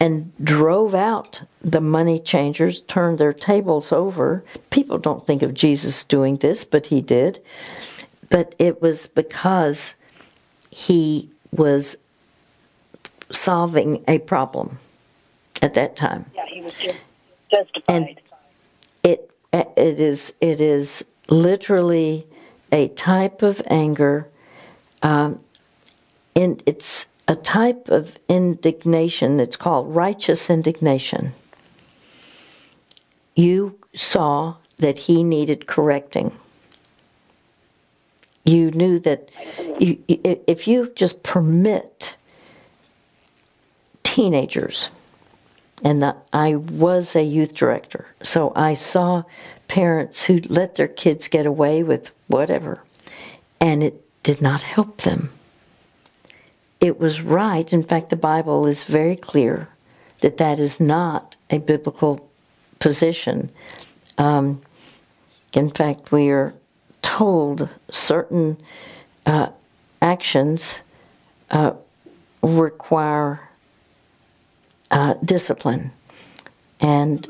and 0.02 0.32
drove 0.42 0.96
out 0.96 1.42
the 1.60 1.80
money 1.80 2.18
changers, 2.18 2.80
turned 2.82 3.18
their 3.18 3.32
tables 3.32 3.92
over. 3.92 4.42
People 4.70 4.98
don't 4.98 5.24
think 5.28 5.42
of 5.42 5.54
Jesus 5.54 6.02
doing 6.02 6.38
this, 6.38 6.64
but 6.64 6.88
he 6.88 7.00
did. 7.00 7.38
But 8.28 8.56
it 8.58 8.82
was 8.82 9.06
because 9.06 9.94
he 10.72 11.30
was 11.52 11.96
solving 13.30 14.02
a 14.08 14.18
problem 14.18 14.80
at 15.62 15.74
that 15.74 15.94
time. 15.94 16.26
Yeah, 16.34 16.46
he 16.46 16.62
was 16.62 16.74
justified. 17.48 17.84
And 17.86 18.20
it 19.04 19.30
it 19.52 20.00
is 20.00 20.34
it 20.40 20.60
is 20.60 21.04
literally 21.28 22.26
a 22.72 22.88
type 22.88 23.42
of 23.42 23.62
anger. 23.68 24.26
Um, 25.04 25.38
and 26.34 26.60
it's 26.66 27.06
a 27.28 27.34
type 27.34 27.88
of 27.88 28.16
indignation 28.28 29.36
that's 29.36 29.56
called 29.56 29.94
righteous 29.94 30.50
indignation. 30.50 31.34
You 33.34 33.78
saw 33.94 34.56
that 34.78 34.98
he 34.98 35.22
needed 35.22 35.66
correcting 35.66 36.32
you 38.44 38.70
knew 38.72 38.98
that 39.00 39.28
you, 39.78 39.98
if 40.08 40.66
you 40.66 40.92
just 40.96 41.22
permit 41.22 42.16
teenagers, 44.02 44.90
and 45.84 46.14
I 46.32 46.56
was 46.56 47.16
a 47.16 47.22
youth 47.22 47.54
director, 47.54 48.06
so 48.22 48.52
I 48.54 48.74
saw 48.74 49.22
parents 49.68 50.24
who 50.24 50.40
let 50.48 50.74
their 50.74 50.88
kids 50.88 51.28
get 51.28 51.46
away 51.46 51.82
with 51.82 52.10
whatever, 52.28 52.82
and 53.60 53.82
it 53.82 54.02
did 54.22 54.42
not 54.42 54.62
help 54.62 55.02
them. 55.02 55.30
It 56.82 56.98
was 56.98 57.22
right. 57.22 57.72
In 57.72 57.84
fact, 57.84 58.10
the 58.10 58.16
Bible 58.16 58.66
is 58.66 58.82
very 58.82 59.14
clear 59.14 59.68
that 60.20 60.38
that 60.38 60.58
is 60.58 60.80
not 60.80 61.36
a 61.48 61.58
biblical 61.58 62.28
position. 62.80 63.52
Um, 64.18 64.60
in 65.52 65.70
fact, 65.70 66.10
we 66.10 66.30
are 66.30 66.52
told 67.02 67.68
certain 67.92 68.56
uh, 69.26 69.50
actions 70.00 70.80
uh, 71.52 71.74
require 72.42 73.48
uh, 74.90 75.14
discipline, 75.24 75.92
and 76.80 77.28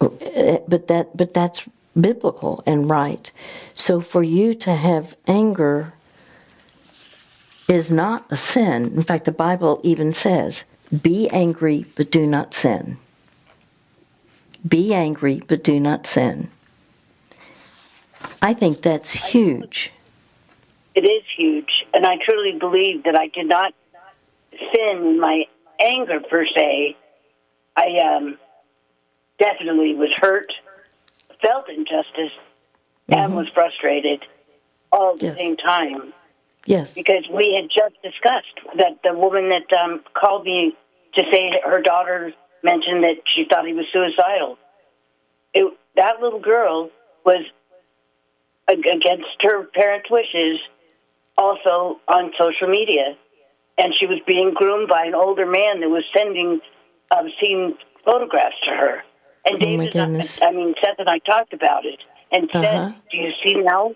uh, 0.00 0.58
but 0.68 0.86
that 0.86 1.16
but 1.16 1.34
that's 1.34 1.68
biblical 2.00 2.62
and 2.66 2.88
right. 2.88 3.32
So 3.74 4.00
for 4.00 4.22
you 4.22 4.54
to 4.54 4.76
have 4.76 5.16
anger 5.26 5.92
is 7.70 7.90
not 7.90 8.26
a 8.30 8.36
sin. 8.36 8.84
In 8.96 9.02
fact, 9.04 9.24
the 9.24 9.32
Bible 9.32 9.80
even 9.84 10.12
says, 10.12 10.64
"Be 11.02 11.28
angry, 11.30 11.86
but 11.94 12.10
do 12.10 12.26
not 12.26 12.52
sin." 12.52 12.98
Be 14.66 14.92
angry, 14.92 15.40
but 15.46 15.62
do 15.62 15.78
not 15.78 16.06
sin. 16.06 16.50
I 18.42 18.52
think 18.54 18.82
that's 18.82 19.12
huge. 19.12 19.92
It 20.94 21.04
is 21.04 21.22
huge, 21.36 21.86
and 21.94 22.04
I 22.04 22.16
truly 22.16 22.58
believe 22.58 23.04
that 23.04 23.14
I 23.16 23.28
did 23.28 23.46
not 23.46 23.72
sin 24.52 25.06
in 25.06 25.20
my 25.20 25.44
anger 25.78 26.20
per 26.20 26.44
se. 26.46 26.96
I 27.76 27.98
um, 27.98 28.36
definitely 29.38 29.94
was 29.94 30.10
hurt, 30.20 30.52
felt 31.40 31.68
injustice, 31.68 32.32
and 33.08 33.36
was 33.36 33.48
frustrated 33.54 34.24
all 34.92 35.12
at 35.12 35.20
the 35.20 35.26
Yes. 35.26 35.38
same 35.38 35.56
time 35.56 36.12
Yes. 36.70 36.94
because 36.94 37.24
we 37.32 37.58
had 37.60 37.68
just 37.68 38.00
discussed 38.02 38.76
that 38.76 39.00
the 39.02 39.12
woman 39.18 39.48
that 39.48 39.66
um, 39.76 40.02
called 40.14 40.44
me 40.44 40.72
to 41.14 41.22
say 41.32 41.50
her 41.64 41.82
daughter 41.82 42.32
mentioned 42.62 43.02
that 43.02 43.16
she 43.34 43.44
thought 43.50 43.66
he 43.66 43.72
was 43.72 43.86
suicidal. 43.92 44.56
It, 45.52 45.72
that 45.96 46.20
little 46.20 46.40
girl 46.40 46.90
was 47.26 47.44
against 48.68 49.26
her 49.42 49.64
parents' 49.74 50.08
wishes, 50.10 50.60
also 51.36 51.98
on 52.06 52.30
social 52.38 52.68
media, 52.68 53.16
and 53.76 53.92
she 53.98 54.06
was 54.06 54.20
being 54.26 54.52
groomed 54.54 54.88
by 54.88 55.06
an 55.06 55.14
older 55.14 55.46
man 55.46 55.80
that 55.80 55.88
was 55.88 56.04
sending 56.16 56.60
obscene 57.10 57.76
photographs 58.04 58.54
to 58.64 58.70
her. 58.70 59.02
And 59.44 59.56
Oh, 59.56 59.58
David, 59.58 59.96
I-. 59.96 60.46
I 60.46 60.52
mean, 60.52 60.74
Seth 60.80 60.98
and 60.98 61.08
I 61.08 61.18
talked 61.18 61.52
about 61.52 61.84
it 61.84 61.98
and 62.30 62.48
said, 62.52 62.64
Uh-huh. 62.64 62.92
"Do 63.10 63.16
you 63.16 63.32
see 63.42 63.54
now 63.54 63.94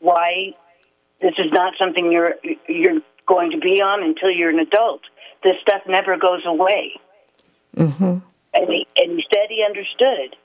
why 0.00 0.54
this 1.20 1.34
is 1.38 1.52
not 1.52 1.74
something 1.78 2.10
you're 2.10 2.34
you're 2.68 3.00
going 3.26 3.50
to 3.52 3.58
be 3.58 3.80
on 3.80 4.02
until 4.02 4.30
you're 4.30 4.50
an 4.50 4.58
adult. 4.58 5.02
This 5.42 5.56
stuff 5.62 5.82
never 5.86 6.16
goes 6.16 6.42
away. 6.46 7.00
Mm-hmm. 7.76 8.18
And 8.52 8.68
he 8.68 8.86
and 8.96 9.12
he 9.12 9.24
said 9.32 9.46
he 9.48 9.64
understood, 9.64 10.36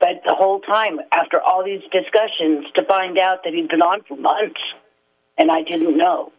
but 0.00 0.22
the 0.24 0.34
whole 0.34 0.60
time 0.60 0.98
after 1.12 1.40
all 1.40 1.64
these 1.64 1.82
discussions, 1.92 2.66
to 2.74 2.84
find 2.84 3.18
out 3.18 3.44
that 3.44 3.52
he'd 3.52 3.68
been 3.68 3.82
on 3.82 4.02
for 4.02 4.16
months, 4.16 4.60
and 5.36 5.50
I 5.50 5.62
didn't 5.62 5.96
know. 5.96 6.32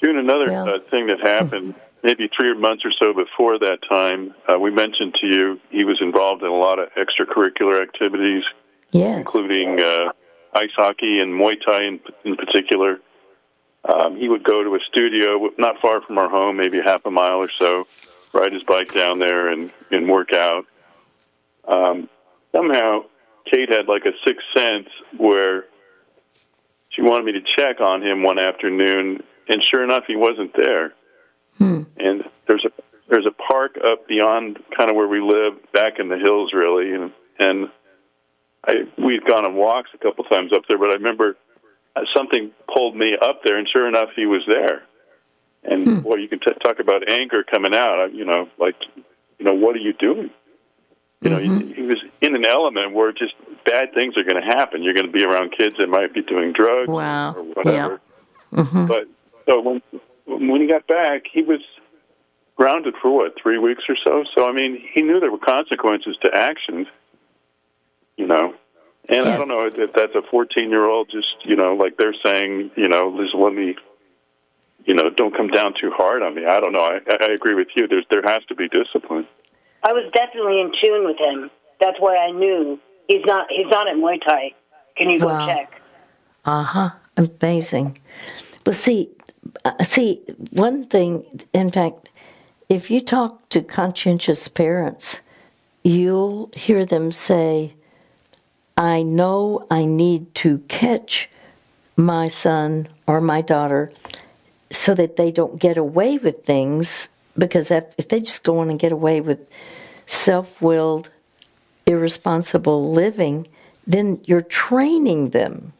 Doing 0.00 0.18
another 0.18 0.50
Yeah. 0.50 0.64
uh, 0.64 0.78
thing 0.90 1.06
that 1.06 1.20
happened 1.20 1.74
maybe 2.04 2.28
three 2.28 2.54
months 2.54 2.84
or 2.84 2.92
so 3.00 3.14
before 3.14 3.58
that 3.58 3.78
time, 3.88 4.34
uh, 4.46 4.58
we 4.58 4.70
mentioned 4.70 5.14
to 5.18 5.26
you 5.26 5.60
he 5.70 5.84
was 5.84 5.98
involved 6.02 6.42
in 6.42 6.48
a 6.48 6.54
lot 6.54 6.78
of 6.78 6.90
extracurricular 6.94 7.82
activities, 7.82 8.44
Yes. 8.92 9.16
including 9.16 9.80
uh, 9.80 10.12
ice 10.54 10.70
hockey 10.76 11.18
and 11.18 11.32
Muay 11.32 11.56
Thai 11.64 11.82
in, 11.84 12.00
in 12.24 12.36
particular. 12.36 13.00
Um, 13.84 14.16
he 14.16 14.28
would 14.28 14.44
go 14.44 14.64
to 14.64 14.74
a 14.74 14.78
studio 14.88 15.50
not 15.58 15.80
far 15.80 16.00
from 16.00 16.16
our 16.16 16.28
home, 16.28 16.56
maybe 16.56 16.80
half 16.80 17.04
a 17.04 17.10
mile 17.10 17.36
or 17.36 17.50
so, 17.58 17.86
ride 18.32 18.52
his 18.52 18.62
bike 18.62 18.94
down 18.94 19.18
there 19.18 19.48
and, 19.48 19.70
and 19.90 20.08
work 20.08 20.32
out. 20.32 20.64
Um, 21.68 22.08
somehow, 22.52 23.04
Kate 23.50 23.70
had 23.70 23.86
like 23.86 24.06
a 24.06 24.12
sixth 24.26 24.46
sense 24.56 24.88
where 25.16 25.66
she 26.88 27.02
wanted 27.02 27.26
me 27.26 27.32
to 27.32 27.42
check 27.56 27.80
on 27.80 28.02
him 28.02 28.22
one 28.22 28.38
afternoon, 28.38 29.22
and 29.48 29.62
sure 29.70 29.84
enough, 29.84 30.04
he 30.06 30.16
wasn't 30.16 30.54
there. 30.56 30.94
And 31.98 32.24
there's 32.46 32.64
a 32.64 32.70
there's 33.08 33.26
a 33.26 33.32
park 33.32 33.76
up 33.84 34.08
beyond 34.08 34.58
kind 34.76 34.90
of 34.90 34.96
where 34.96 35.08
we 35.08 35.20
live, 35.20 35.54
back 35.72 35.98
in 35.98 36.08
the 36.08 36.16
hills, 36.18 36.52
really, 36.54 36.92
and 36.92 37.12
and 37.38 37.68
I 38.66 38.84
we'd 38.98 39.24
gone 39.24 39.44
on 39.44 39.54
walks 39.54 39.90
a 39.94 39.98
couple 39.98 40.24
times 40.24 40.52
up 40.52 40.62
there, 40.68 40.78
but 40.78 40.90
I 40.90 40.94
remember 40.94 41.36
uh, 41.96 42.02
something 42.16 42.50
pulled 42.72 42.96
me 42.96 43.16
up 43.20 43.42
there, 43.44 43.56
and 43.58 43.68
sure 43.68 43.86
enough, 43.86 44.10
he 44.16 44.26
was 44.26 44.42
there. 44.46 44.82
And 45.64 46.04
well, 46.04 46.18
you 46.18 46.28
can 46.28 46.40
t- 46.40 46.52
talk 46.62 46.78
about 46.78 47.08
anger 47.08 47.42
coming 47.42 47.74
out. 47.74 47.98
uh, 47.98 48.06
You 48.06 48.24
know, 48.24 48.48
like, 48.58 48.74
you 49.38 49.44
know, 49.46 49.54
what 49.54 49.74
are 49.76 49.80
you 49.80 49.92
doing? 49.94 50.30
You 51.22 51.30
know, 51.30 51.38
he, 51.38 51.72
he 51.72 51.80
was 51.82 51.96
in 52.20 52.34
an 52.36 52.44
element 52.44 52.92
where 52.92 53.10
just 53.10 53.32
bad 53.64 53.94
things 53.94 54.14
are 54.18 54.24
going 54.24 54.42
to 54.42 54.46
happen. 54.46 54.82
You're 54.82 54.92
going 54.92 55.06
to 55.06 55.12
be 55.12 55.24
around 55.24 55.54
kids 55.56 55.74
that 55.78 55.88
might 55.88 56.12
be 56.12 56.20
doing 56.20 56.52
drugs 56.52 56.88
Wow. 56.88 57.32
or 57.34 57.42
whatever. 57.44 58.00
Mm-hmm. 58.52 58.86
But 58.86 59.08
so 59.46 59.60
when 59.62 59.82
when 60.26 60.60
he 60.60 60.66
got 60.66 60.86
back, 60.86 61.22
he 61.32 61.42
was 61.42 61.60
grounded 62.56 62.94
for 63.00 63.10
what 63.10 63.34
three 63.40 63.58
weeks 63.58 63.84
or 63.88 63.96
so. 64.06 64.24
So 64.34 64.46
I 64.46 64.52
mean, 64.52 64.82
he 64.92 65.00
knew 65.00 65.18
there 65.18 65.30
were 65.32 65.38
consequences 65.38 66.16
to 66.22 66.30
actions. 66.34 66.86
You 68.16 68.26
know, 68.26 68.54
and 69.08 69.28
I 69.28 69.36
don't 69.36 69.48
know 69.48 69.66
if 69.66 69.92
that's 69.92 70.14
a 70.14 70.22
14 70.30 70.70
year 70.70 70.84
old. 70.86 71.10
Just 71.10 71.44
you 71.44 71.56
know, 71.56 71.74
like 71.74 71.96
they're 71.96 72.14
saying, 72.24 72.70
you 72.76 72.88
know, 72.88 73.16
just 73.20 73.34
let 73.34 73.52
me. 73.52 73.76
You 74.86 74.92
know, 74.94 75.08
don't 75.08 75.34
come 75.34 75.48
down 75.48 75.72
too 75.80 75.90
hard 75.96 76.22
on 76.22 76.34
me. 76.34 76.44
I 76.44 76.60
don't 76.60 76.72
know. 76.72 76.80
I, 76.80 76.98
I 77.08 77.32
agree 77.32 77.54
with 77.54 77.68
you. 77.74 77.88
There's 77.88 78.04
there 78.10 78.22
has 78.22 78.44
to 78.48 78.54
be 78.54 78.68
discipline. 78.68 79.26
I 79.82 79.92
was 79.92 80.10
definitely 80.12 80.60
in 80.60 80.72
tune 80.82 81.06
with 81.06 81.18
him. 81.18 81.50
That's 81.80 81.98
why 81.98 82.16
I 82.16 82.30
knew 82.30 82.78
he's 83.08 83.24
not 83.24 83.46
he's 83.50 83.66
not 83.70 83.88
at 83.88 83.96
Muay 83.96 84.18
Thai. 84.24 84.52
Can 84.96 85.08
you 85.10 85.18
go 85.18 85.28
Wow. 85.28 85.46
check? 85.46 85.80
Uh 86.44 86.62
huh. 86.64 86.90
Amazing. 87.16 87.98
But 88.64 88.74
see, 88.74 89.10
uh, 89.64 89.82
see, 89.82 90.22
one 90.50 90.86
thing, 90.86 91.24
in 91.52 91.70
fact, 91.70 92.08
if 92.68 92.90
you 92.90 93.00
talk 93.00 93.48
to 93.50 93.62
conscientious 93.62 94.48
parents, 94.48 95.20
you'll 95.82 96.50
hear 96.54 96.84
them 96.84 97.12
say, 97.12 97.74
I 98.76 99.02
know 99.02 99.66
I 99.70 99.84
need 99.84 100.34
to 100.36 100.58
catch 100.68 101.28
my 101.96 102.28
son 102.28 102.88
or 103.06 103.20
my 103.20 103.40
daughter 103.40 103.92
so 104.70 104.94
that 104.94 105.16
they 105.16 105.30
don't 105.30 105.58
get 105.58 105.76
away 105.76 106.18
with 106.18 106.44
things. 106.44 107.08
Because 107.38 107.70
if, 107.70 108.08
they 108.08 108.20
just 108.20 108.44
go 108.44 108.58
on 108.58 108.70
and 108.70 108.78
get 108.78 108.92
away 108.92 109.20
with 109.20 109.38
self 110.06 110.60
willed, 110.60 111.10
irresponsible 111.86 112.90
living, 112.90 113.46
then 113.86 114.20
you're 114.24 114.40
training 114.40 115.30
them 115.30 115.72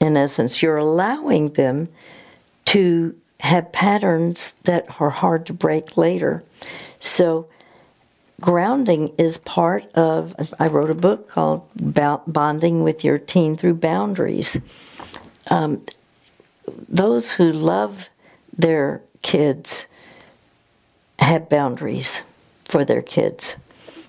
in 0.00 0.16
essence, 0.16 0.62
you're 0.62 0.76
allowing 0.76 1.52
them 1.54 1.88
to 2.66 3.16
have 3.40 3.72
patterns 3.72 4.54
that 4.64 4.86
are 5.00 5.10
hard 5.10 5.46
to 5.46 5.52
break 5.52 5.96
later. 5.96 6.42
So, 7.00 7.46
grounding 8.40 9.14
is 9.18 9.38
part 9.38 9.90
of. 9.94 10.34
I 10.58 10.68
wrote 10.68 10.90
a 10.90 10.94
book 10.94 11.28
called 11.28 11.68
Bonding 11.76 12.82
with 12.82 13.04
Your 13.04 13.18
Teen 13.18 13.56
Through 13.56 13.74
Boundaries. 13.74 14.58
Um, 15.48 15.84
those 16.88 17.30
who 17.30 17.52
love 17.52 18.08
their 18.56 19.02
kids 19.22 19.86
have 21.18 21.48
boundaries 21.48 22.22
for 22.64 22.84
their 22.84 23.02
kids. 23.02 23.56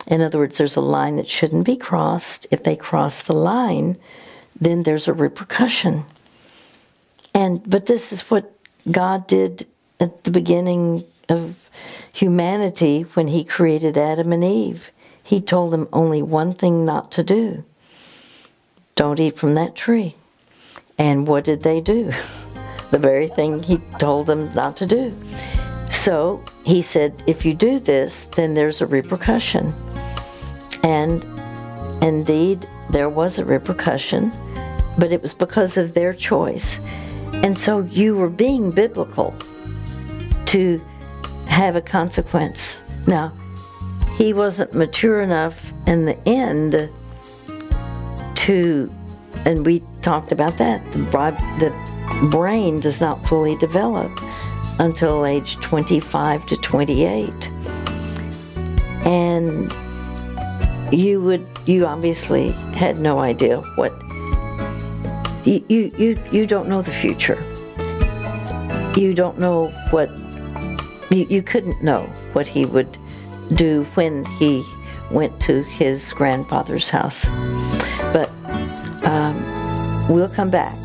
In 0.07 0.21
other 0.21 0.39
words, 0.39 0.57
there's 0.57 0.75
a 0.75 0.81
line 0.81 1.17
that 1.17 1.29
shouldn't 1.29 1.65
be 1.65 1.77
crossed. 1.77 2.47
If 2.49 2.63
they 2.63 2.75
cross 2.75 3.23
the 3.23 3.33
line, 3.33 3.97
then 4.59 4.83
there's 4.83 5.07
a 5.07 5.13
repercussion. 5.13 6.05
And 7.33 7.61
but 7.69 7.85
this 7.85 8.11
is 8.11 8.21
what 8.21 8.51
God 8.89 9.27
did 9.27 9.67
at 9.99 10.23
the 10.23 10.31
beginning 10.31 11.03
of 11.29 11.55
humanity 12.17 13.03
when 13.13 13.27
he 13.27 13.43
created 13.43 13.95
Adam 13.95 14.33
and 14.33 14.43
Eve. 14.43 14.91
He 15.23 15.39
told 15.39 15.71
them 15.71 15.87
only 15.93 16.23
one 16.23 16.55
thing 16.55 16.83
not 16.83 17.11
to 17.11 17.23
do. 17.23 17.63
Don't 18.95 19.19
eat 19.19 19.37
from 19.37 19.53
that 19.53 19.75
tree. 19.75 20.15
And 20.97 21.27
what 21.27 21.43
did 21.43 21.63
they 21.63 21.79
do? 21.79 22.11
The 22.89 22.97
very 22.97 23.27
thing 23.27 23.63
he 23.63 23.79
told 23.99 24.27
them 24.27 24.49
not 24.53 24.77
to 24.77 24.85
do. 24.85 25.13
So 25.89 26.41
he 26.65 26.81
said, 26.81 27.21
if 27.27 27.43
you 27.43 27.53
do 27.53 27.81
this, 27.81 28.27
then 28.27 28.53
there's 28.53 28.79
a 28.79 28.85
repercussion. 28.85 29.73
And 30.83 31.25
indeed, 32.01 32.65
there 32.89 33.09
was 33.09 33.39
a 33.39 33.43
repercussion, 33.43 34.31
but 34.97 35.11
it 35.11 35.21
was 35.21 35.33
because 35.33 35.75
of 35.75 35.95
their 35.95 36.13
choice. 36.13 36.79
And 37.43 37.59
so 37.59 37.81
you 37.81 38.15
were 38.15 38.29
being 38.29 38.71
biblical 38.71 39.35
to 40.45 40.79
have 41.57 41.75
a 41.75 41.81
consequence. 41.81 42.83
Now, 43.07 43.33
he 44.15 44.31
wasn't 44.31 44.75
mature 44.75 45.21
enough 45.21 45.73
in 45.87 46.05
the 46.05 46.15
end 46.29 46.87
to, 48.35 48.93
and 49.43 49.65
we 49.65 49.81
talked 50.03 50.31
about 50.31 50.55
that, 50.59 50.83
the, 50.93 51.73
brain 52.29 52.79
does 52.79 53.01
not 53.01 53.27
fully 53.27 53.55
develop 53.57 54.11
until 54.77 55.25
age 55.25 55.55
25 55.55 56.45
to 56.45 56.57
28. 56.57 57.51
And 59.07 59.73
you 60.91 61.19
would, 61.21 61.45
you 61.65 61.87
obviously 61.87 62.51
had 62.75 62.99
no 62.99 63.17
idea 63.17 63.61
what, 63.75 63.93
you, 65.43 65.65
you, 65.67 65.91
you, 65.97 66.23
you 66.31 66.45
don't 66.45 66.67
know 66.69 66.83
the 66.83 66.91
future. 66.91 67.43
You 68.95 69.15
don't 69.15 69.39
know 69.39 69.69
what, 69.89 70.11
you, 71.09 71.25
you 71.29 71.41
couldn't 71.41 71.83
know 71.83 72.03
what 72.33 72.47
he 72.47 72.65
would 72.65 72.97
do 73.53 73.85
when 73.95 74.25
he 74.25 74.63
went 75.11 75.39
to 75.41 75.63
his 75.63 76.11
grandfather's 76.13 76.89
house. 76.89 77.25
But 78.13 78.29
um, 79.05 79.35
we'll 80.09 80.29
come 80.29 80.51
back. 80.51 80.75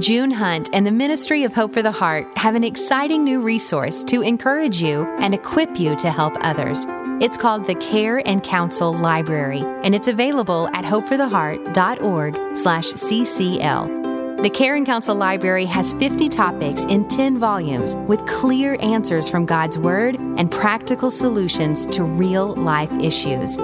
June 0.00 0.32
Hunt 0.32 0.70
and 0.72 0.84
the 0.84 0.90
Ministry 0.90 1.44
of 1.44 1.54
Hope 1.54 1.72
for 1.72 1.80
the 1.80 1.92
Heart 1.92 2.36
have 2.36 2.56
an 2.56 2.64
exciting 2.64 3.22
new 3.22 3.40
resource 3.40 4.02
to 4.04 4.22
encourage 4.22 4.82
you 4.82 5.04
and 5.20 5.32
equip 5.32 5.78
you 5.78 5.94
to 5.96 6.10
help 6.10 6.34
others. 6.40 6.84
It's 7.20 7.36
called 7.36 7.64
the 7.64 7.76
Care 7.76 8.20
and 8.26 8.42
Counsel 8.42 8.92
Library, 8.92 9.60
and 9.84 9.94
it's 9.94 10.08
available 10.08 10.68
at 10.74 10.84
hopefortheheart.org 10.84 12.56
slash 12.56 12.86
ccl. 12.86 14.03
The 14.44 14.50
Care 14.50 14.74
and 14.74 14.84
Counsel 14.84 15.14
Library 15.14 15.64
has 15.64 15.94
50 15.94 16.28
topics 16.28 16.84
in 16.84 17.08
10 17.08 17.38
volumes 17.38 17.96
with 18.06 18.26
clear 18.26 18.76
answers 18.78 19.26
from 19.26 19.46
God's 19.46 19.78
Word 19.78 20.16
and 20.16 20.50
practical 20.50 21.10
solutions 21.10 21.86
to 21.86 22.04
real 22.04 22.48
life 22.54 22.92
issues. 23.00 23.56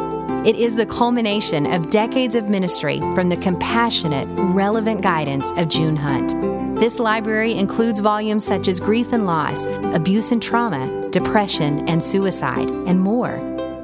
It 0.47 0.57
is 0.57 0.77
the 0.77 0.87
culmination 0.87 1.71
of 1.71 1.91
decades 1.91 2.35
of 2.35 2.49
ministry 2.49 2.99
from 3.15 3.29
the 3.29 3.37
compassionate, 3.37 4.27
relevant 4.55 5.03
guidance 5.03 5.51
of 5.59 5.69
June 5.69 5.97
Hunt. 5.97 6.31
This 6.81 6.99
library 6.99 7.59
includes 7.59 8.01
volumes 8.01 8.47
such 8.47 8.67
as 8.67 8.81
Grief 8.81 9.13
and 9.13 9.27
Loss, 9.27 9.67
Abuse 9.93 10.33
and 10.33 10.43
Trauma, 10.43 11.11
Depression 11.11 11.87
and 11.91 12.03
Suicide, 12.03 12.71
and 12.71 13.01
more. 13.01 13.39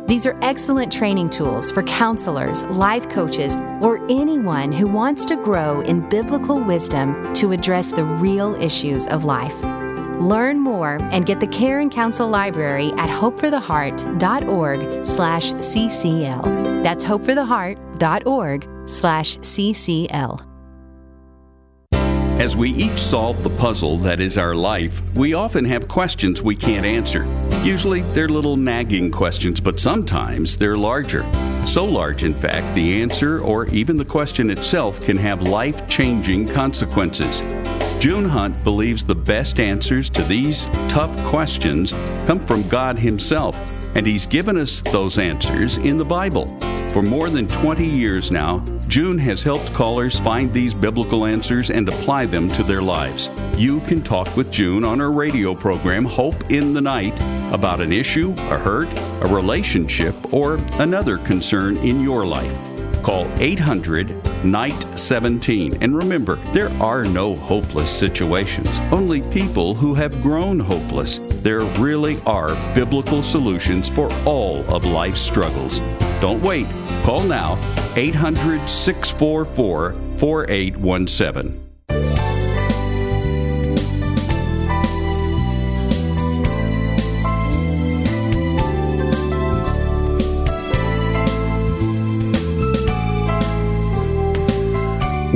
These 0.07 0.25
are 0.25 0.39
excellent 0.41 0.93
training 0.93 1.29
tools 1.29 1.71
for 1.71 1.83
counselors, 1.83 2.65
life 2.67 3.09
coaches, 3.11 3.55
or 3.81 4.05
anyone 4.11 4.73
who 4.73 4.87
wants 4.87 5.25
to 5.27 5.37
grow 5.37 5.81
in 5.83 6.09
biblical 6.09 6.61
wisdom 6.61 7.33
to 7.35 7.53
address 7.53 7.93
the 7.93 8.05
real 8.05 8.55
issues 8.57 9.07
of 9.09 9.25
life. 9.25 9.57
Learn 10.21 10.61
more 10.61 10.99
and 11.13 11.27
get 11.27 11.41
the 11.41 11.47
Care 11.47 11.79
and 11.81 11.91
Counsel 11.91 12.29
Library 12.29 12.93
at 12.97 13.11
hopefortheheart.org 13.11 15.05
slash 15.05 15.53
ccl. 15.53 16.83
That's 16.83 17.05
hopefortheheart.org 17.05 18.69
slash 18.89 19.39
ccl. 19.39 20.56
As 22.39 22.55
we 22.55 22.71
each 22.75 22.99
solve 22.99 23.43
the 23.43 23.49
puzzle 23.49 23.97
that 23.99 24.21
is 24.21 24.37
our 24.37 24.55
life, 24.55 25.01
we 25.17 25.33
often 25.33 25.65
have 25.65 25.89
questions 25.89 26.43
we 26.43 26.55
can't 26.55 26.85
answer. 26.85 27.25
Usually 27.65 28.03
they're 28.13 28.29
little 28.29 28.59
nagging 28.59 29.11
questions, 29.11 29.59
but 29.59 29.81
sometimes 29.81 30.55
they're 30.55 30.77
larger. 30.77 31.25
So 31.67 31.87
large, 31.87 32.25
in 32.25 32.35
fact, 32.35 32.75
the 32.75 33.01
answer 33.01 33.41
or 33.41 33.67
even 33.69 33.97
the 33.97 34.05
question 34.05 34.51
itself 34.51 35.01
can 35.01 35.17
have 35.17 35.49
life 35.49 35.89
changing 35.89 36.47
consequences. 36.49 37.41
June 37.99 38.29
Hunt 38.29 38.63
believes 38.63 39.03
the 39.03 39.15
best 39.15 39.59
answers 39.59 40.11
to 40.11 40.23
these 40.25 40.67
tough 40.89 41.17
questions 41.25 41.93
come 42.27 42.45
from 42.45 42.69
God 42.69 42.99
Himself, 42.99 43.57
and 43.97 44.07
He's 44.07 44.27
given 44.27 44.59
us 44.59 44.83
those 44.83 45.19
answers 45.19 45.79
in 45.79 45.97
the 45.97 46.05
Bible. 46.05 46.47
For 46.91 47.03
more 47.03 47.31
than 47.31 47.49
20 47.49 47.85
years 47.87 48.31
now, 48.31 48.63
June 48.89 49.19
has 49.19 49.43
helped 49.43 49.73
callers 49.73 50.21
find 50.21 50.53
these 50.53 50.75
biblical 50.75 51.25
answers 51.25 51.71
and 51.71 51.89
apply 51.89 52.27
them 52.27 52.49
to 52.51 52.63
their 52.63 52.83
lives. 52.83 53.31
You 53.57 53.81
can 53.81 54.03
talk 54.03 54.37
with 54.37 54.53
June 54.53 54.85
on 54.85 54.99
her 55.01 55.11
radio 55.11 55.55
program, 55.55 56.05
Hope 56.05 56.51
in 56.51 56.75
the 56.75 56.81
Night, 56.81 57.19
about 57.53 57.81
an 57.81 57.93
issue, 57.93 58.33
a 58.37 58.59
hurt, 58.59 58.89
a 59.23 59.29
relationship, 59.29 60.15
or 60.33 60.57
another 60.75 61.17
concern 61.17 61.79
in 61.79 62.03
your 62.03 62.27
life. 62.27 62.55
Call 63.03 63.27
800 63.41 64.45
Night 64.45 64.99
17. 64.99 65.83
And 65.83 65.97
remember, 65.97 66.37
there 66.53 66.71
are 66.83 67.05
no 67.05 67.35
hopeless 67.35 67.91
situations, 67.91 68.69
only 68.93 69.23
people 69.31 69.75
who 69.75 69.95
have 69.95 70.21
grown 70.23 70.61
hopeless. 70.61 71.19
There 71.47 71.63
really 71.79 72.21
are 72.23 72.57
biblical 72.75 73.23
solutions 73.23 73.89
for 73.89 74.13
all 74.25 74.69
of 74.69 74.85
life's 74.85 75.21
struggles. 75.21 75.79
Don't 76.21 76.43
wait. 76.43 76.67
Call 77.05 77.23
now 77.23 77.53
800 77.95 78.69
644 78.69 79.93
4817. 80.19 81.66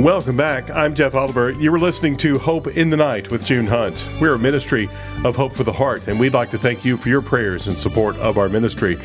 Welcome 0.01 0.35
back. 0.35 0.71
I'm 0.71 0.95
Jeff 0.95 1.13
Oliver. 1.13 1.51
You 1.51 1.71
were 1.71 1.77
listening 1.77 2.17
to 2.17 2.39
Hope 2.39 2.65
in 2.65 2.89
the 2.89 2.97
Night 2.97 3.29
with 3.29 3.45
June 3.45 3.67
Hunt. 3.67 4.03
We're 4.19 4.33
a 4.33 4.39
ministry 4.39 4.89
of 5.23 5.35
Hope 5.35 5.51
for 5.51 5.63
the 5.63 5.71
Heart, 5.71 6.07
and 6.07 6.19
we'd 6.19 6.33
like 6.33 6.49
to 6.51 6.57
thank 6.57 6.83
you 6.83 6.97
for 6.97 7.07
your 7.07 7.21
prayers 7.21 7.67
and 7.67 7.77
support 7.77 8.17
of 8.17 8.39
our 8.39 8.49
ministry. 8.49 8.97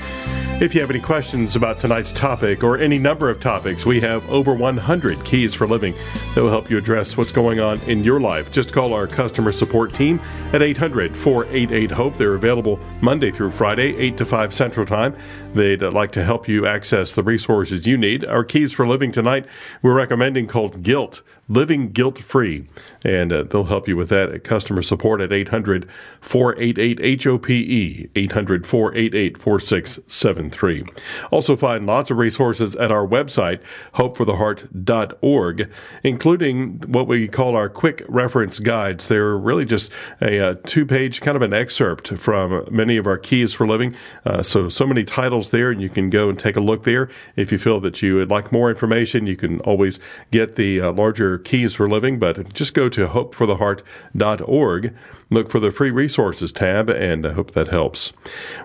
If 0.58 0.74
you 0.74 0.80
have 0.80 0.88
any 0.88 1.00
questions 1.00 1.54
about 1.54 1.80
tonight's 1.80 2.14
topic 2.14 2.64
or 2.64 2.78
any 2.78 2.96
number 2.96 3.28
of 3.28 3.42
topics, 3.42 3.84
we 3.84 4.00
have 4.00 4.26
over 4.30 4.54
100 4.54 5.22
keys 5.22 5.52
for 5.52 5.66
living 5.66 5.94
that 6.34 6.42
will 6.42 6.48
help 6.48 6.70
you 6.70 6.78
address 6.78 7.14
what's 7.14 7.30
going 7.30 7.60
on 7.60 7.78
in 7.82 8.02
your 8.02 8.18
life. 8.20 8.50
Just 8.50 8.72
call 8.72 8.94
our 8.94 9.06
customer 9.06 9.52
support 9.52 9.92
team 9.92 10.18
at 10.54 10.62
800 10.62 11.14
488 11.14 11.90
HOPE. 11.90 12.16
They're 12.16 12.34
available 12.36 12.80
Monday 13.02 13.30
through 13.30 13.50
Friday, 13.50 13.94
8 13.98 14.16
to 14.16 14.24
5 14.24 14.54
Central 14.54 14.86
Time. 14.86 15.14
They'd 15.52 15.82
like 15.82 16.12
to 16.12 16.24
help 16.24 16.48
you 16.48 16.66
access 16.66 17.14
the 17.14 17.22
resources 17.22 17.86
you 17.86 17.98
need. 17.98 18.24
Our 18.24 18.42
keys 18.42 18.72
for 18.72 18.88
living 18.88 19.12
tonight, 19.12 19.44
we're 19.82 19.92
recommending 19.92 20.46
called 20.46 20.82
Guilt. 20.86 21.24
Living 21.48 21.92
Guilt 21.92 22.18
Free. 22.18 22.66
And 23.04 23.32
uh, 23.32 23.44
they'll 23.44 23.64
help 23.64 23.86
you 23.86 23.96
with 23.96 24.08
that 24.08 24.30
at 24.30 24.44
customer 24.44 24.82
support 24.82 25.20
at 25.20 25.32
800 25.32 25.88
488 26.20 27.22
HOPE, 27.24 28.10
800 28.14 28.66
488 28.66 29.38
4673. 29.38 30.84
Also, 31.30 31.56
find 31.56 31.86
lots 31.86 32.10
of 32.10 32.18
resources 32.18 32.74
at 32.76 32.90
our 32.90 33.06
website, 33.06 33.60
hopefortheheart.org, 33.94 35.70
including 36.02 36.80
what 36.86 37.06
we 37.06 37.28
call 37.28 37.54
our 37.54 37.68
quick 37.68 38.02
reference 38.08 38.58
guides. 38.58 39.08
They're 39.08 39.36
really 39.36 39.64
just 39.64 39.92
a, 40.20 40.40
uh, 40.40 40.54
two 40.66 40.84
page 40.84 41.20
kind 41.20 41.36
of 41.36 41.42
an 41.42 41.52
excerpt 41.52 42.08
from 42.18 42.66
many 42.70 42.96
of 42.96 43.06
our 43.06 43.18
keys 43.18 43.54
for 43.54 43.66
living. 43.66 43.94
Uh, 44.24 44.42
so, 44.42 44.68
so 44.68 44.86
many 44.86 45.04
titles 45.04 45.50
there, 45.50 45.70
and 45.70 45.80
you 45.80 45.88
can 45.88 46.10
go 46.10 46.28
and 46.28 46.38
take 46.38 46.56
a 46.56 46.60
look 46.60 46.84
there. 46.84 47.08
If 47.36 47.52
you 47.52 47.58
feel 47.58 47.80
that 47.80 48.02
you 48.02 48.16
would 48.16 48.30
like 48.30 48.50
more 48.50 48.68
information, 48.68 49.26
you 49.26 49.36
can 49.36 49.60
always 49.60 50.00
get 50.30 50.56
the 50.56 50.80
uh, 50.80 50.92
larger 50.92 51.35
keys 51.38 51.74
for 51.74 51.88
living, 51.88 52.18
but 52.18 52.52
just 52.52 52.74
go 52.74 52.88
to 52.88 53.06
hopefortheheart.org, 53.06 54.94
look 55.30 55.50
for 55.50 55.60
the 55.60 55.70
free 55.70 55.90
resources 55.90 56.52
tab, 56.52 56.88
and 56.88 57.26
I 57.26 57.32
hope 57.32 57.52
that 57.52 57.68
helps. 57.68 58.12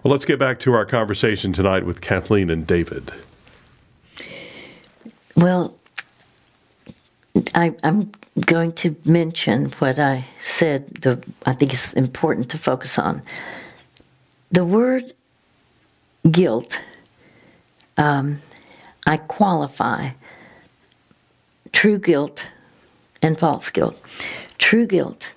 Well, 0.03 0.11
let's 0.11 0.25
get 0.25 0.39
back 0.39 0.59
to 0.61 0.73
our 0.73 0.85
conversation 0.85 1.53
tonight 1.53 1.85
with 1.85 2.01
Kathleen 2.01 2.49
and 2.49 2.65
David. 2.65 3.11
Well, 5.35 5.75
I, 7.55 7.73
am 7.83 8.11
going 8.45 8.73
to 8.73 8.95
mention 9.05 9.71
what 9.79 9.99
I 9.99 10.25
said. 10.39 10.87
The 11.01 11.23
I 11.45 11.53
think 11.53 11.73
it's 11.73 11.93
important 11.93 12.49
to 12.51 12.57
focus 12.57 12.99
on 12.99 13.21
the 14.51 14.65
word 14.65 15.13
guilt. 16.29 16.79
Um, 17.97 18.41
I 19.05 19.17
qualify 19.17 20.11
true 21.71 21.97
guilt 21.97 22.47
and 23.21 23.39
false 23.39 23.69
guilt. 23.69 23.97
True 24.57 24.85
guilt 24.85 25.33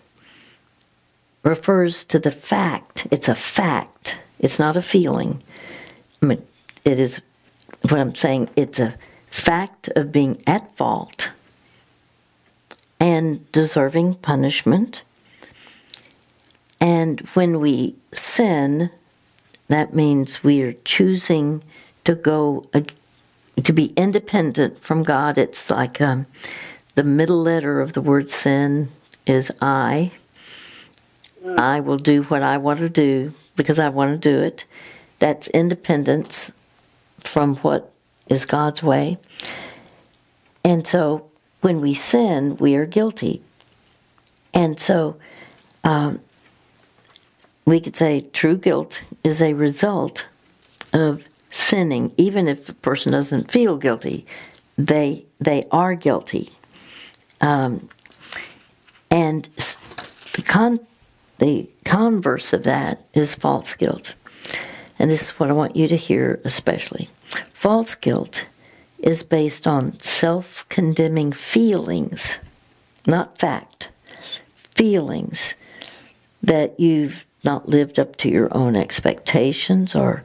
refers 1.42 2.04
to 2.06 2.18
the 2.18 2.30
fact, 2.30 3.06
it's 3.10 3.28
a 3.28 3.34
fact, 3.34 4.18
it's 4.38 4.58
not 4.58 4.76
a 4.76 4.82
feeling. 4.82 5.42
I 6.22 6.26
mean, 6.26 6.46
it 6.84 6.98
is 6.98 7.20
what 7.82 8.00
I'm 8.00 8.14
saying, 8.14 8.48
it's 8.56 8.80
a 8.80 8.94
fact 9.30 9.88
of 9.96 10.12
being 10.12 10.40
at 10.46 10.74
fault 10.76 11.30
and 12.98 13.50
deserving 13.52 14.14
punishment. 14.16 15.02
And 16.80 17.20
when 17.34 17.60
we 17.60 17.94
sin, 18.12 18.90
that 19.68 19.94
means 19.94 20.44
we 20.44 20.62
are 20.62 20.74
choosing 20.84 21.62
to 22.04 22.14
go 22.14 22.64
to 23.62 23.72
be 23.72 23.86
independent 23.96 24.82
from 24.82 25.02
God. 25.02 25.38
It's 25.38 25.70
like 25.70 26.00
um, 26.00 26.26
the 26.94 27.04
middle 27.04 27.42
letter 27.42 27.80
of 27.80 27.92
the 27.92 28.00
word 28.00 28.30
sin 28.30 28.90
is 29.26 29.52
I. 29.60 30.12
I 31.58 31.80
will 31.80 31.98
do 31.98 32.22
what 32.24 32.42
I 32.42 32.58
want 32.58 32.80
to 32.80 32.88
do 32.88 33.32
because 33.56 33.78
I 33.78 33.88
want 33.88 34.20
to 34.20 34.30
do 34.30 34.40
it. 34.42 34.64
That's 35.18 35.48
independence 35.48 36.52
from 37.20 37.56
what 37.56 37.92
is 38.28 38.46
God's 38.46 38.82
way. 38.82 39.18
And 40.64 40.86
so 40.86 41.30
when 41.60 41.80
we 41.80 41.94
sin, 41.94 42.56
we 42.56 42.76
are 42.76 42.86
guilty. 42.86 43.42
And 44.52 44.78
so 44.78 45.16
um, 45.82 46.20
we 47.66 47.80
could 47.80 47.96
say 47.96 48.20
true 48.20 48.56
guilt 48.56 49.02
is 49.22 49.42
a 49.42 49.54
result 49.54 50.26
of 50.92 51.24
sinning. 51.50 52.12
Even 52.16 52.48
if 52.48 52.68
a 52.68 52.74
person 52.74 53.12
doesn't 53.12 53.50
feel 53.50 53.76
guilty, 53.76 54.26
they, 54.78 55.24
they 55.40 55.64
are 55.70 55.94
guilty. 55.94 56.50
Um, 57.40 57.88
and 59.10 59.44
the, 60.34 60.42
con- 60.42 60.86
the 61.38 61.68
converse 61.84 62.52
of 62.52 62.64
that 62.64 63.04
is 63.14 63.34
false 63.34 63.74
guilt. 63.74 64.14
And 64.98 65.10
this 65.10 65.22
is 65.22 65.30
what 65.30 65.50
I 65.50 65.52
want 65.52 65.76
you 65.76 65.88
to 65.88 65.96
hear 65.96 66.40
especially. 66.44 67.08
False 67.52 67.94
guilt 67.94 68.46
is 68.98 69.22
based 69.22 69.66
on 69.66 69.98
self 70.00 70.66
condemning 70.68 71.32
feelings, 71.32 72.38
not 73.06 73.38
fact. 73.38 73.90
Feelings 74.74 75.54
that 76.42 76.78
you've 76.80 77.26
not 77.44 77.68
lived 77.68 77.98
up 77.98 78.16
to 78.16 78.28
your 78.28 78.54
own 78.56 78.76
expectations 78.76 79.94
or 79.94 80.24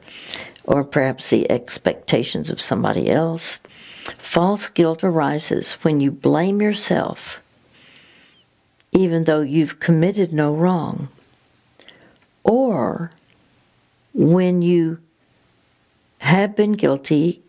or 0.64 0.84
perhaps 0.84 1.30
the 1.30 1.50
expectations 1.50 2.50
of 2.50 2.60
somebody 2.60 3.10
else. 3.10 3.58
False 4.18 4.68
guilt 4.68 5.02
arises 5.04 5.74
when 5.82 6.00
you 6.00 6.10
blame 6.10 6.62
yourself, 6.62 7.40
even 8.92 9.24
though 9.24 9.40
you've 9.40 9.80
committed 9.80 10.32
no 10.32 10.54
wrong, 10.54 11.08
or 12.44 13.10
when 14.14 14.62
you 14.62 14.98
have 16.18 16.54
been 16.56 16.72
guilty 16.72 17.42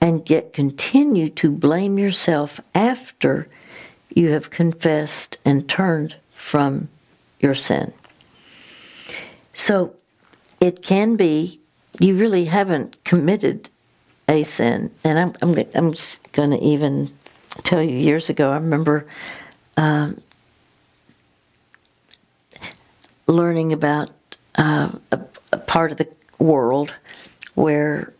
and 0.00 0.28
yet 0.30 0.52
continue 0.52 1.28
to 1.28 1.50
blame 1.50 1.98
yourself 1.98 2.60
after 2.74 3.48
you 4.14 4.30
have 4.30 4.50
confessed 4.50 5.38
and 5.44 5.68
turned 5.68 6.16
from 6.34 6.88
your 7.40 7.54
sin. 7.54 7.92
So 9.52 9.94
it 10.60 10.82
can 10.82 11.16
be 11.16 11.60
you 12.00 12.16
really 12.16 12.46
haven't 12.46 13.02
committed 13.04 13.70
a 14.28 14.42
sin. 14.42 14.90
And 15.04 15.18
I'm, 15.18 15.34
I'm, 15.42 15.58
I'm 15.74 15.94
going 16.32 16.50
to 16.50 16.60
even 16.60 17.10
tell 17.64 17.82
you 17.82 17.96
years 17.96 18.30
ago, 18.30 18.50
I 18.50 18.56
remember 18.56 19.06
um, 19.76 20.20
learning 23.26 23.72
about 23.72 24.10
uh, 24.56 24.90
a, 25.12 25.20
a, 25.52 25.58
part 25.58 25.92
of 25.92 25.98
the 25.98 26.08
world 26.38 26.94
where 27.54 28.12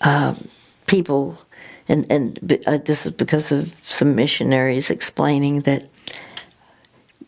um, 0.00 0.48
people, 0.86 1.38
and, 1.88 2.10
and 2.10 2.62
uh, 2.66 2.78
this 2.78 3.06
is 3.06 3.12
because 3.12 3.52
of 3.52 3.74
some 3.84 4.14
missionaries 4.14 4.90
explaining 4.90 5.60
that 5.62 5.88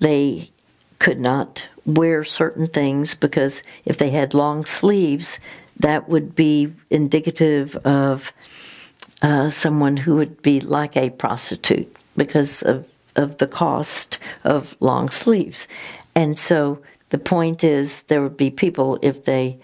they 0.01 0.51
could 0.99 1.21
not 1.21 1.69
wear 1.85 2.25
certain 2.25 2.67
things 2.67 3.15
because 3.15 3.63
if 3.85 3.97
they 3.99 4.11
had 4.11 4.35
long 4.35 4.65
sleeves, 4.65 5.39
that 5.79 6.09
would 6.09 6.35
be 6.35 6.73
indicative 6.91 7.77
of 7.85 8.33
uh, 9.23 9.51
someone 9.51 9.97
who 9.97 10.17
would 10.17 10.41
be 10.43 10.61
like 10.61 10.97
a 10.97 11.11
prostitute 11.11 11.95
because 12.17 12.63
of, 12.63 12.87
of 13.17 13.39
the 13.39 13.47
cost 13.47 14.19
of 14.45 14.77
long 14.81 15.09
sleeves. 15.11 15.69
And 16.15 16.39
so 16.39 16.81
the 17.11 17.19
point 17.19 17.63
is, 17.65 18.03
there 18.03 18.23
would 18.23 18.37
be 18.37 18.51
people 18.51 18.99
if 19.03 19.25
they 19.25 19.59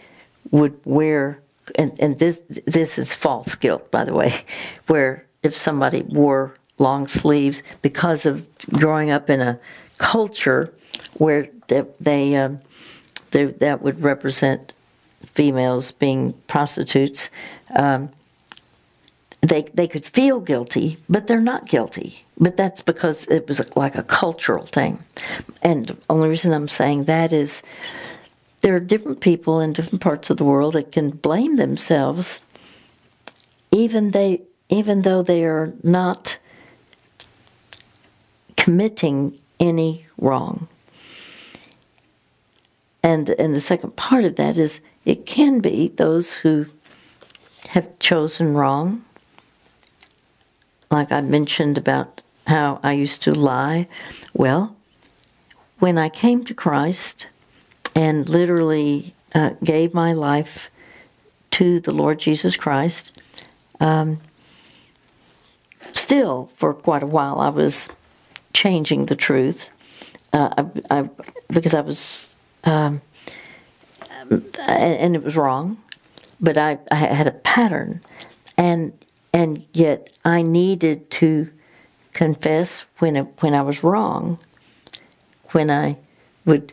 would 0.51 0.79
wear, 0.85 1.41
and, 1.77 1.99
and 1.99 2.19
this 2.19 2.41
this 2.67 2.99
is 2.99 3.15
false 3.15 3.55
guilt, 3.55 3.91
by 3.91 4.05
the 4.05 4.15
way, 4.15 4.35
where 4.87 5.25
if 5.43 5.57
somebody 5.57 6.03
wore 6.03 6.55
long 6.79 7.09
sleeves 7.09 7.63
because 7.81 8.27
of 8.27 8.45
growing 8.71 9.11
up 9.11 9.31
in 9.31 9.41
a 9.41 9.59
culture 9.99 10.73
where 11.15 11.49
they, 11.69 11.85
they, 12.01 12.37
um, 12.37 12.61
they 13.31 13.45
that 13.47 13.83
would 13.83 14.03
represent 14.03 14.73
females 15.27 15.93
being 15.93 16.33
prostitutes, 16.47 17.31
um, 17.77 18.11
they 19.41 19.63
they 19.75 19.89
could 19.89 20.05
feel 20.05 20.41
guilty, 20.41 20.99
but 21.09 21.27
they're 21.27 21.41
not 21.41 21.67
guilty. 21.67 22.25
But 22.39 22.57
that's 22.57 22.81
because 22.81 23.27
it 23.27 23.47
was 23.49 23.61
like 23.77 23.97
a 23.97 24.03
cultural 24.03 24.67
thing. 24.67 25.03
And 25.63 25.87
the 25.87 25.97
only 26.09 26.29
reason 26.29 26.53
I'm 26.53 26.69
saying 26.69 27.05
that 27.05 27.33
is 27.33 27.63
there 28.63 28.75
are 28.77 28.81
different 28.81 29.21
people 29.21 29.61
in 29.61 29.73
different 29.73 30.01
parts 30.01 30.31
of 30.31 30.37
the 30.37 30.45
world 30.45 30.75
that 30.75 30.93
can 30.93 31.11
blame 31.11 31.57
themselves, 31.57 32.41
even 33.73 34.13
they 34.13 34.43
even 34.69 35.03
though 35.03 35.23
they 35.23 35.45
are 35.45 35.73
not 35.83 36.39
committing 38.57 39.37
any 39.59 40.07
wrong. 40.19 40.69
And 43.03 43.29
and 43.31 43.55
the 43.55 43.61
second 43.61 43.97
part 43.97 44.25
of 44.25 44.37
that 44.37 44.57
is 44.57 44.81
it 45.05 45.27
can 45.27 45.61
be 45.61 45.89
those 45.89 46.33
who 46.33 46.67
have 47.69 47.99
chosen 47.99 48.55
wrong. 48.55 49.05
Like 50.91 51.11
I 51.11 51.21
mentioned 51.21 51.79
about 51.79 52.23
how 52.47 52.81
I 52.83 52.93
used 52.93 53.23
to 53.23 53.33
lie. 53.33 53.89
Well, 54.35 54.77
when 55.79 55.99
I 55.99 56.09
came 56.09 56.45
to 56.45 56.55
Christ 56.55 57.29
and 57.95 58.29
literally 58.29 59.15
uh, 59.35 59.51
gave 59.65 59.95
my 59.95 60.13
life 60.13 60.71
to 61.53 61.81
the 61.81 61.93
Lord 61.93 62.19
Jesus 62.19 62.57
Christ, 62.57 63.13
um, 63.81 64.21
still 65.93 66.51
for 66.57 66.75
quite 66.75 67.03
a 67.03 67.07
while 67.07 67.41
I 67.41 67.49
was 67.49 67.91
changing 68.53 69.07
the 69.07 69.17
truth 69.17 69.71
uh, 70.33 70.65
I, 70.91 70.99
I, 70.99 71.11
because 71.49 71.75
I 71.75 71.81
was 71.81 72.37
um, 72.65 73.01
and 74.59 75.15
it 75.17 75.23
was 75.23 75.37
wrong, 75.37 75.79
but 76.41 76.57
I, 76.57 76.79
I 76.91 76.97
had 76.97 77.27
a 77.27 77.33
pattern, 77.33 78.01
and 78.57 78.93
and 79.33 79.65
yet 79.73 80.13
I 80.25 80.43
needed 80.43 81.11
to 81.13 81.51
confess 82.13 82.85
when 82.99 83.17
it, 83.17 83.27
when 83.41 83.55
I 83.55 83.63
was 83.63 83.83
wrong, 83.83 84.39
when 85.53 85.71
I 85.71 85.97
would 86.45 86.73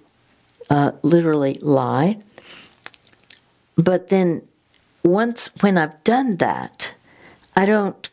uh, 0.70 0.92
literally 1.02 1.54
lie. 1.62 2.20
But 3.78 4.10
then 4.10 4.42
once 5.04 5.50
when 5.62 5.78
I've 5.78 6.04
done 6.04 6.38
that, 6.38 6.94
I 7.56 7.66
don't 7.66 8.10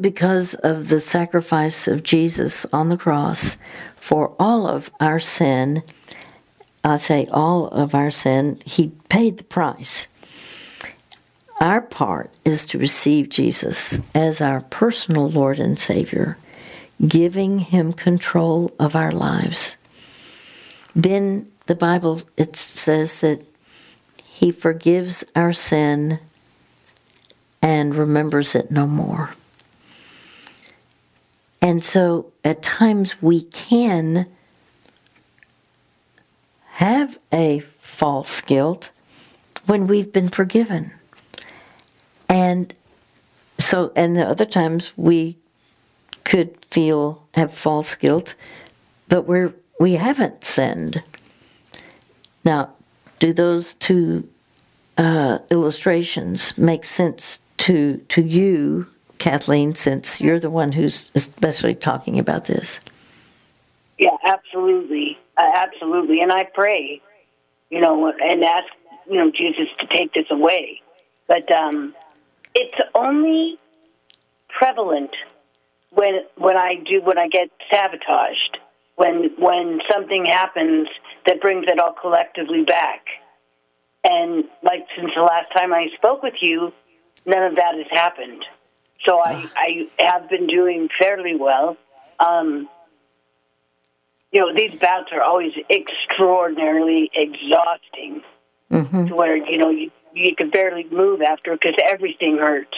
because 0.00 0.54
of 0.56 0.88
the 0.88 1.00
sacrifice 1.00 1.88
of 1.88 2.02
Jesus 2.02 2.66
on 2.72 2.90
the 2.90 2.98
cross 2.98 3.56
for 3.96 4.34
all 4.38 4.68
of 4.68 4.90
our 5.00 5.18
sin 5.18 5.82
I 6.84 6.96
say 6.96 7.26
all 7.32 7.68
of 7.68 7.94
our 7.94 8.10
sin, 8.10 8.60
He 8.66 8.92
paid 9.08 9.38
the 9.38 9.44
price. 9.44 10.06
Our 11.60 11.80
part 11.80 12.30
is 12.44 12.66
to 12.66 12.78
receive 12.78 13.30
Jesus 13.30 13.98
as 14.14 14.40
our 14.40 14.60
personal 14.60 15.30
Lord 15.30 15.58
and 15.58 15.78
Savior, 15.78 16.36
giving 17.06 17.58
Him 17.58 17.94
control 17.94 18.70
of 18.78 18.94
our 18.94 19.12
lives. 19.12 19.76
Then 20.94 21.50
the 21.66 21.74
Bible 21.74 22.20
it 22.36 22.54
says 22.54 23.22
that 23.22 23.40
He 24.22 24.52
forgives 24.52 25.24
our 25.34 25.54
sin 25.54 26.18
and 27.62 27.94
remembers 27.94 28.54
it 28.54 28.70
no 28.70 28.86
more. 28.86 29.34
And 31.62 31.82
so 31.82 32.30
at 32.44 32.62
times 32.62 33.22
we 33.22 33.44
can 33.44 34.26
have 36.74 37.20
a 37.32 37.60
false 37.80 38.40
guilt 38.40 38.90
when 39.66 39.86
we've 39.86 40.12
been 40.12 40.28
forgiven. 40.28 40.90
And 42.28 42.74
so, 43.60 43.92
and 43.94 44.16
the 44.16 44.26
other 44.26 44.44
times 44.44 44.92
we 44.96 45.36
could 46.24 46.52
feel, 46.64 47.22
have 47.34 47.54
false 47.54 47.94
guilt, 47.94 48.34
but 49.06 49.22
we're, 49.22 49.54
we 49.78 49.92
haven't 49.92 50.42
sinned. 50.42 51.00
Now, 52.44 52.70
do 53.20 53.32
those 53.32 53.74
two 53.74 54.28
uh, 54.98 55.38
illustrations 55.52 56.58
make 56.58 56.84
sense 56.84 57.38
to, 57.58 57.98
to 58.08 58.20
you, 58.20 58.88
Kathleen, 59.18 59.76
since 59.76 60.20
you're 60.20 60.40
the 60.40 60.50
one 60.50 60.72
who's 60.72 61.12
especially 61.14 61.76
talking 61.76 62.18
about 62.18 62.46
this? 62.46 62.80
Yeah, 63.96 64.16
absolutely. 64.26 65.16
Uh, 65.36 65.50
absolutely. 65.54 66.20
And 66.20 66.32
I 66.32 66.44
pray, 66.44 67.00
you 67.70 67.80
know, 67.80 68.12
and 68.12 68.44
ask, 68.44 68.66
you 69.08 69.16
know, 69.16 69.30
Jesus 69.30 69.68
to 69.80 69.86
take 69.86 70.12
this 70.12 70.26
away. 70.30 70.80
But 71.26 71.50
um, 71.52 71.94
it's 72.54 72.78
only 72.94 73.58
prevalent 74.48 75.10
when 75.90 76.22
when 76.36 76.56
I 76.56 76.74
do 76.76 77.00
when 77.02 77.18
I 77.18 77.28
get 77.28 77.50
sabotaged, 77.72 78.58
when 78.96 79.30
when 79.38 79.80
something 79.90 80.24
happens 80.24 80.88
that 81.26 81.40
brings 81.40 81.66
it 81.68 81.78
all 81.78 81.92
collectively 81.92 82.64
back. 82.64 83.04
And 84.04 84.44
like 84.62 84.86
since 84.96 85.10
the 85.16 85.22
last 85.22 85.50
time 85.56 85.72
I 85.72 85.88
spoke 85.96 86.22
with 86.22 86.34
you, 86.40 86.72
none 87.24 87.42
of 87.42 87.56
that 87.56 87.74
has 87.76 87.86
happened. 87.90 88.44
So 89.06 89.18
I, 89.18 89.46
I 89.56 90.02
have 90.02 90.28
been 90.28 90.46
doing 90.46 90.88
fairly 90.98 91.36
well. 91.36 91.76
Um, 92.18 92.68
you 94.34 94.40
know, 94.40 94.52
these 94.52 94.78
bouts 94.80 95.10
are 95.12 95.22
always 95.22 95.52
extraordinarily 95.70 97.08
exhausting 97.14 98.20
mm-hmm. 98.70 99.06
to 99.06 99.14
where, 99.14 99.36
you 99.36 99.56
know, 99.56 99.70
you, 99.70 99.92
you 100.12 100.34
can 100.34 100.50
barely 100.50 100.84
move 100.90 101.22
after 101.22 101.52
because 101.52 101.74
everything 101.88 102.38
hurts. 102.38 102.76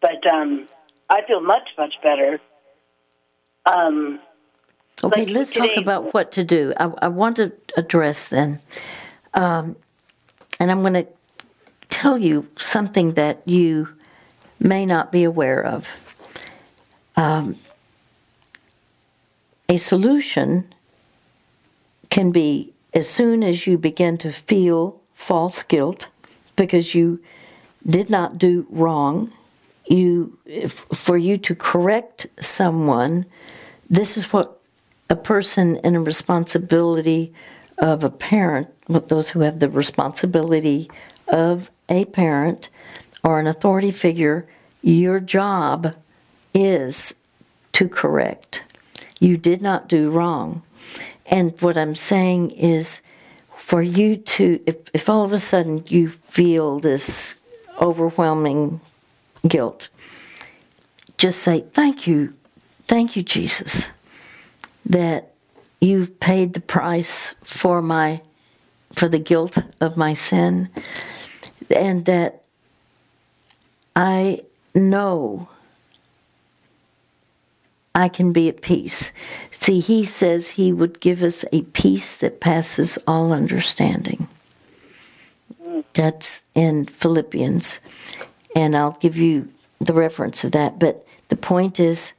But 0.00 0.26
um, 0.26 0.68
I 1.08 1.22
feel 1.24 1.40
much, 1.40 1.68
much 1.78 1.94
better. 2.02 2.40
Um, 3.64 4.18
okay, 5.04 5.24
like 5.24 5.32
let's 5.32 5.52
today, 5.52 5.76
talk 5.76 5.82
about 5.82 6.14
what 6.14 6.32
to 6.32 6.42
do. 6.42 6.72
I, 6.80 6.92
I 7.02 7.08
want 7.08 7.36
to 7.36 7.52
address 7.76 8.26
then. 8.26 8.58
Um, 9.34 9.76
and 10.58 10.68
I'm 10.68 10.80
going 10.80 10.94
to 10.94 11.06
tell 11.90 12.18
you 12.18 12.48
something 12.58 13.14
that 13.14 13.40
you 13.46 13.88
may 14.58 14.84
not 14.84 15.12
be 15.12 15.22
aware 15.22 15.64
of. 15.64 15.88
Um, 17.14 17.56
a 19.72 19.78
solution 19.78 20.74
can 22.10 22.30
be 22.30 22.74
as 22.92 23.08
soon 23.08 23.42
as 23.42 23.66
you 23.66 23.78
begin 23.78 24.18
to 24.18 24.30
feel 24.30 25.00
false 25.14 25.62
guilt 25.62 26.08
because 26.56 26.94
you 26.94 27.18
did 27.86 28.10
not 28.10 28.36
do 28.36 28.66
wrong, 28.68 29.32
you 29.88 30.38
for 30.92 31.16
you 31.16 31.38
to 31.38 31.54
correct 31.54 32.26
someone, 32.38 33.24
this 33.88 34.18
is 34.18 34.30
what 34.30 34.60
a 35.08 35.16
person 35.16 35.76
in 35.76 35.96
a 35.96 36.02
responsibility 36.02 37.32
of 37.78 38.04
a 38.04 38.10
parent, 38.10 38.68
with 38.88 39.08
those 39.08 39.30
who 39.30 39.40
have 39.40 39.58
the 39.58 39.70
responsibility 39.70 40.90
of 41.28 41.70
a 41.88 42.04
parent, 42.04 42.68
or 43.24 43.40
an 43.40 43.46
authority 43.46 43.90
figure, 43.90 44.46
your 44.82 45.18
job 45.18 45.94
is 46.52 47.14
to 47.72 47.88
correct. 47.88 48.64
You 49.22 49.36
did 49.36 49.62
not 49.62 49.88
do 49.88 50.10
wrong. 50.10 50.62
And 51.26 51.54
what 51.62 51.78
I'm 51.78 51.94
saying 51.94 52.50
is 52.50 53.02
for 53.56 53.80
you 53.80 54.16
to, 54.16 54.60
if, 54.66 54.76
if 54.92 55.08
all 55.08 55.24
of 55.24 55.32
a 55.32 55.38
sudden 55.38 55.84
you 55.86 56.10
feel 56.10 56.80
this 56.80 57.36
overwhelming 57.80 58.80
guilt, 59.46 59.90
just 61.18 61.38
say, 61.38 61.64
Thank 61.72 62.08
you, 62.08 62.34
thank 62.88 63.14
you, 63.14 63.22
Jesus, 63.22 63.90
that 64.86 65.32
you've 65.80 66.18
paid 66.18 66.54
the 66.54 66.60
price 66.60 67.36
for 67.44 67.80
my 67.80 68.20
for 68.92 69.08
the 69.08 69.20
guilt 69.20 69.56
of 69.80 69.96
my 69.96 70.14
sin 70.14 70.68
and 71.70 72.04
that 72.06 72.42
I 73.94 74.42
know 74.74 75.48
I 77.94 78.08
can 78.08 78.32
be 78.32 78.48
at 78.48 78.62
peace. 78.62 79.12
See, 79.50 79.80
he 79.80 80.04
says 80.04 80.50
he 80.50 80.72
would 80.72 81.00
give 81.00 81.22
us 81.22 81.44
a 81.52 81.62
peace 81.62 82.16
that 82.18 82.40
passes 82.40 82.98
all 83.06 83.32
understanding. 83.32 84.28
That's 85.92 86.44
in 86.54 86.86
Philippians. 86.86 87.80
And 88.56 88.74
I'll 88.74 88.96
give 89.00 89.16
you 89.16 89.48
the 89.78 89.92
reference 89.92 90.44
of 90.44 90.52
that. 90.52 90.78
But 90.78 91.06
the 91.28 91.36
point 91.36 91.80
is 91.80 92.12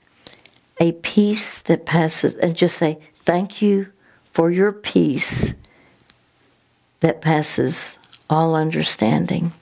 a 0.80 0.92
peace 0.92 1.60
that 1.62 1.86
passes, 1.86 2.36
and 2.36 2.56
just 2.56 2.78
say, 2.78 3.00
Thank 3.26 3.62
you 3.62 3.88
for 4.34 4.52
your 4.52 4.72
peace 4.72 5.54
that 7.00 7.22
passes 7.22 7.98
all 8.30 8.56
understanding. 8.56 9.54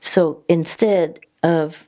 So 0.00 0.42
instead 0.48 1.20
of 1.42 1.86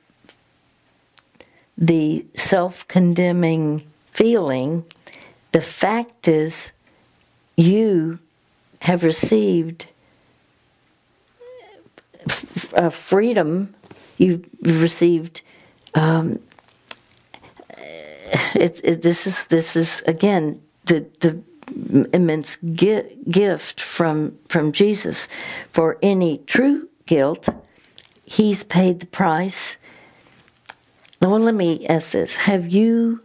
the 1.77 2.25
self 2.35 2.87
condemning 2.87 3.85
feeling, 4.11 4.85
the 5.51 5.61
fact 5.61 6.27
is 6.27 6.71
you 7.57 8.19
have 8.79 9.03
received 9.03 9.87
uh, 12.73 12.89
freedom, 12.89 13.73
you've 14.17 14.45
received. 14.61 15.41
Um, 15.93 16.39
it, 18.55 18.81
it, 18.83 19.01
this 19.01 19.27
is 19.27 19.47
this 19.47 19.75
is 19.75 20.01
again 20.07 20.61
the 20.85 21.05
the 21.19 21.41
immense 22.13 22.57
gi- 22.73 23.17
gift 23.29 23.81
from 23.81 24.37
from 24.49 24.71
Jesus 24.71 25.27
for 25.71 25.97
any 26.01 26.39
true 26.39 26.87
guilt. 27.05 27.49
He's 28.25 28.63
paid 28.63 28.99
the 28.99 29.05
price. 29.05 29.77
Well, 31.21 31.39
let 31.39 31.55
me 31.55 31.85
ask 31.87 32.11
this: 32.11 32.35
Have 32.35 32.67
you? 32.67 33.21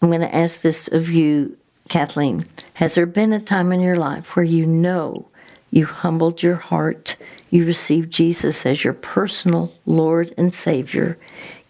I'm 0.00 0.08
going 0.08 0.20
to 0.20 0.34
ask 0.34 0.60
this 0.60 0.88
of 0.88 1.08
you, 1.08 1.56
Kathleen. 1.88 2.46
Has 2.74 2.94
there 2.94 3.06
been 3.06 3.32
a 3.32 3.40
time 3.40 3.72
in 3.72 3.80
your 3.80 3.96
life 3.96 4.36
where 4.36 4.44
you 4.44 4.66
know 4.66 5.26
you 5.70 5.86
humbled 5.86 6.42
your 6.42 6.56
heart, 6.56 7.16
you 7.50 7.64
received 7.64 8.12
Jesus 8.12 8.66
as 8.66 8.84
your 8.84 8.92
personal 8.92 9.72
Lord 9.86 10.34
and 10.36 10.52
Savior, 10.52 11.18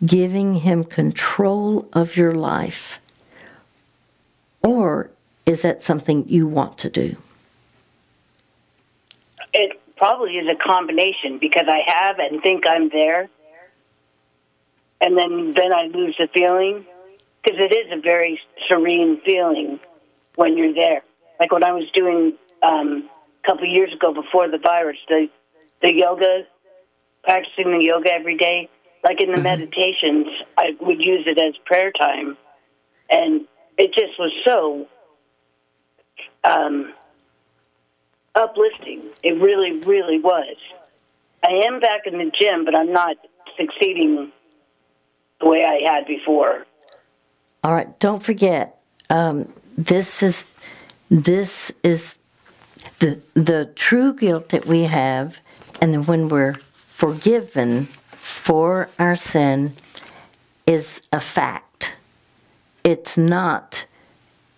giving 0.05 0.55
Him 0.55 0.85
control 0.85 1.89
of 1.93 2.17
your 2.17 2.35
life? 2.35 2.99
Or 4.63 5.11
is 5.47 5.63
that 5.63 5.83
something 5.83 6.29
you 6.29 6.47
want 6.47 6.77
to 6.79 6.91
do? 6.91 7.17
It 9.55 9.81
probably 9.97 10.33
is 10.33 10.49
a 10.49 10.57
combination 10.57 11.39
because 11.39 11.67
I 11.69 11.81
have 11.87 12.19
and 12.19 12.43
think 12.43 12.65
I'm 12.67 12.89
there, 12.89 13.29
and 15.01 15.17
then 15.17 15.53
then 15.53 15.73
I 15.73 15.87
lose 15.87 16.17
the 16.19 16.29
feeling 16.33 16.87
because 17.43 17.59
it 17.61 17.75
is 17.75 17.93
a 17.93 18.01
very 18.01 18.41
serene 18.69 19.21
feeling 19.25 19.79
when 20.35 20.57
you're 20.57 20.75
there. 20.75 21.03
Like 21.39 21.53
when 21.53 21.65
I 21.65 21.73
was 21.73 21.85
doing 21.93 22.35
um, 22.63 23.09
a 23.43 23.47
couple 23.47 23.65
of 23.65 23.71
years 23.71 23.93
ago 23.93 24.13
before 24.13 24.49
the 24.49 24.59
virus, 24.59 24.99
the 25.09 25.29
the 25.83 25.95
yoga, 25.95 26.47
practicing 27.23 27.73
the 27.73 27.85
yoga 27.85 28.13
every 28.13 28.37
day. 28.37 28.69
Like 29.05 29.21
in 29.21 29.29
the 29.29 29.35
mm-hmm. 29.35 29.43
meditations, 29.45 30.27
I 30.59 30.77
would 30.81 31.01
use 31.01 31.27
it 31.27 31.39
as 31.39 31.55
prayer 31.65 31.93
time, 31.93 32.37
and 33.09 33.47
it 33.79 33.93
just 33.95 34.19
was 34.19 34.33
so 34.45 34.89
um, 36.43 36.93
uplifting. 38.35 39.05
It 39.23 39.41
really, 39.41 39.79
really 39.81 40.19
was. 40.19 40.57
I 41.45 41.67
am 41.67 41.79
back 41.79 42.07
in 42.07 42.19
the 42.19 42.33
gym, 42.41 42.65
but 42.65 42.75
I'm 42.75 42.93
not 42.93 43.17
succeeding 43.57 44.33
the 45.41 45.49
way 45.49 45.65
I 45.65 45.91
had 45.93 46.07
before. 46.07 46.67
All 47.65 47.73
right, 47.73 47.99
don't 47.99 48.23
forget. 48.23 48.81
Um, 49.11 49.53
this 49.77 50.23
is 50.23 50.47
this 51.11 51.73
is 51.83 52.19
the 52.99 53.21
the 53.35 53.73
true 53.75 54.15
guilt 54.15 54.51
that 54.51 54.67
we 54.67 54.83
have, 54.83 55.39
and 55.81 56.07
when 56.07 56.29
we're 56.29 56.55
forgiven 56.89 57.85
for 58.13 58.89
our 58.99 59.17
sin, 59.17 59.75
is 60.67 61.03
a 61.13 61.21
fact. 61.21 61.95
It's 62.85 63.19
not 63.19 63.87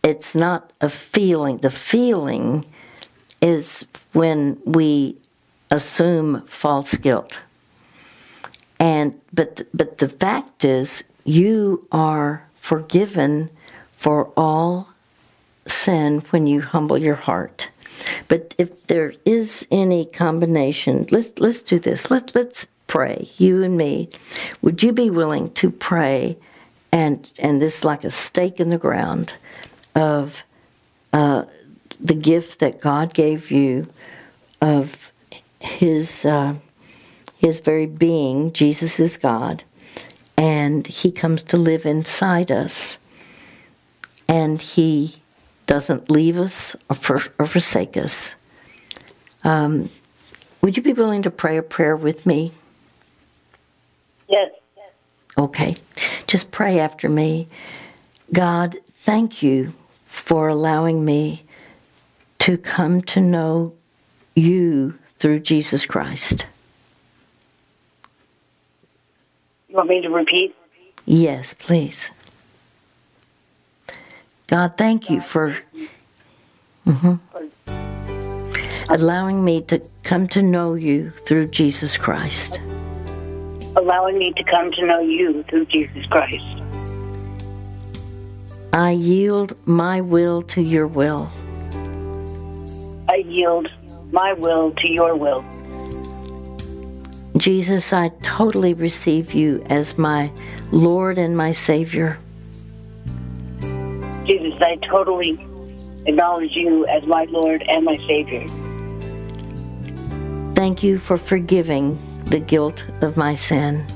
it's 0.02 0.34
not 0.34 0.72
a 0.80 0.88
feeling. 0.88 1.58
The 1.58 1.70
feeling 1.70 2.64
is 3.42 3.86
when 4.12 4.58
we 4.64 5.16
assume 5.70 6.42
false 6.46 6.96
guilt. 6.96 7.40
And 8.78 9.18
but 9.32 9.66
but 9.74 9.98
the 9.98 10.08
fact 10.08 10.64
is 10.64 11.04
you 11.24 11.86
are 11.92 12.46
forgiven 12.60 13.50
for 13.96 14.30
all 14.36 14.90
sin 15.66 16.22
when 16.30 16.46
you 16.46 16.60
humble 16.60 16.98
your 16.98 17.16
heart. 17.16 17.70
But 18.28 18.54
if 18.58 18.86
there 18.86 19.14
is 19.24 19.66
any 19.70 20.06
combination, 20.06 21.06
let's 21.10 21.32
let's 21.38 21.62
do 21.62 21.78
this. 21.78 22.10
Let 22.10 22.34
let's 22.34 22.66
pray, 22.86 23.28
you 23.36 23.62
and 23.62 23.76
me. 23.76 24.08
Would 24.62 24.82
you 24.82 24.92
be 24.92 25.10
willing 25.10 25.52
to 25.54 25.70
pray 25.70 26.38
and 26.92 27.30
and 27.38 27.60
this 27.60 27.78
is 27.78 27.84
like 27.84 28.04
a 28.04 28.10
stake 28.10 28.60
in 28.60 28.68
the 28.68 28.78
ground 28.78 29.34
of 29.94 30.42
uh, 31.12 31.44
the 32.00 32.14
gift 32.14 32.60
that 32.60 32.80
God 32.80 33.14
gave 33.14 33.50
you 33.50 33.88
of 34.60 35.10
His 35.60 36.24
uh, 36.24 36.54
His 37.38 37.60
very 37.60 37.86
being. 37.86 38.52
Jesus 38.52 39.00
is 39.00 39.16
God, 39.16 39.64
and 40.36 40.86
He 40.86 41.10
comes 41.10 41.42
to 41.44 41.56
live 41.56 41.86
inside 41.86 42.52
us, 42.52 42.98
and 44.28 44.60
He 44.60 45.16
doesn't 45.66 46.10
leave 46.10 46.38
us 46.38 46.76
or, 46.90 46.96
for, 46.96 47.22
or 47.38 47.46
forsake 47.46 47.96
us. 47.96 48.34
Um, 49.44 49.88
would 50.60 50.76
you 50.76 50.82
be 50.82 50.92
willing 50.92 51.22
to 51.22 51.30
pray 51.30 51.56
a 51.56 51.62
prayer 51.62 51.96
with 51.96 52.26
me? 52.26 52.52
Yes. 54.28 54.50
Okay. 55.38 55.76
Just 56.26 56.50
pray 56.50 56.80
after 56.80 57.08
me. 57.08 57.46
God, 58.32 58.76
thank 59.04 59.42
you 59.42 59.72
for 60.06 60.48
allowing 60.48 61.04
me 61.04 61.44
to 62.40 62.58
come 62.58 63.02
to 63.02 63.20
know 63.20 63.72
you 64.34 64.98
through 65.18 65.40
Jesus 65.40 65.86
Christ. 65.86 66.46
You 69.67 69.67
want 69.78 69.88
me 69.88 70.00
to 70.02 70.10
repeat? 70.10 70.54
Yes, 71.06 71.54
please. 71.54 72.10
God, 74.48 74.76
thank 74.76 75.08
you 75.08 75.20
for 75.20 75.56
mm-hmm, 76.86 77.14
allowing 78.88 79.44
me 79.44 79.62
to 79.62 79.80
come 80.02 80.26
to 80.28 80.42
know 80.42 80.74
you 80.74 81.10
through 81.26 81.46
Jesus 81.46 81.96
Christ. 81.96 82.60
Allowing 83.76 84.18
me 84.18 84.32
to 84.32 84.44
come 84.44 84.72
to 84.72 84.84
know 84.86 85.00
you 85.00 85.44
through 85.44 85.66
Jesus 85.66 86.04
Christ. 86.06 86.44
I 88.72 88.90
yield 88.90 89.56
my 89.66 90.00
will 90.00 90.42
to 90.42 90.60
your 90.60 90.86
will. 90.86 91.30
I 93.08 93.24
yield 93.26 93.68
my 94.10 94.32
will 94.32 94.72
to 94.72 94.90
your 94.90 95.14
will. 95.14 95.44
Jesus, 97.38 97.92
I 97.92 98.08
totally 98.22 98.74
receive 98.74 99.32
you 99.32 99.62
as 99.66 99.96
my 99.96 100.30
Lord 100.72 101.18
and 101.18 101.36
my 101.36 101.52
Savior. 101.52 102.18
Jesus, 104.24 104.60
I 104.60 104.76
totally 104.88 105.38
acknowledge 106.06 106.54
you 106.54 106.86
as 106.86 107.04
my 107.06 107.24
Lord 107.24 107.62
and 107.68 107.84
my 107.84 107.96
Savior. 107.96 108.46
Thank 110.54 110.82
you 110.82 110.98
for 110.98 111.16
forgiving 111.16 111.98
the 112.24 112.40
guilt 112.40 112.82
of 113.00 113.16
my 113.16 113.34
sin. 113.34 113.86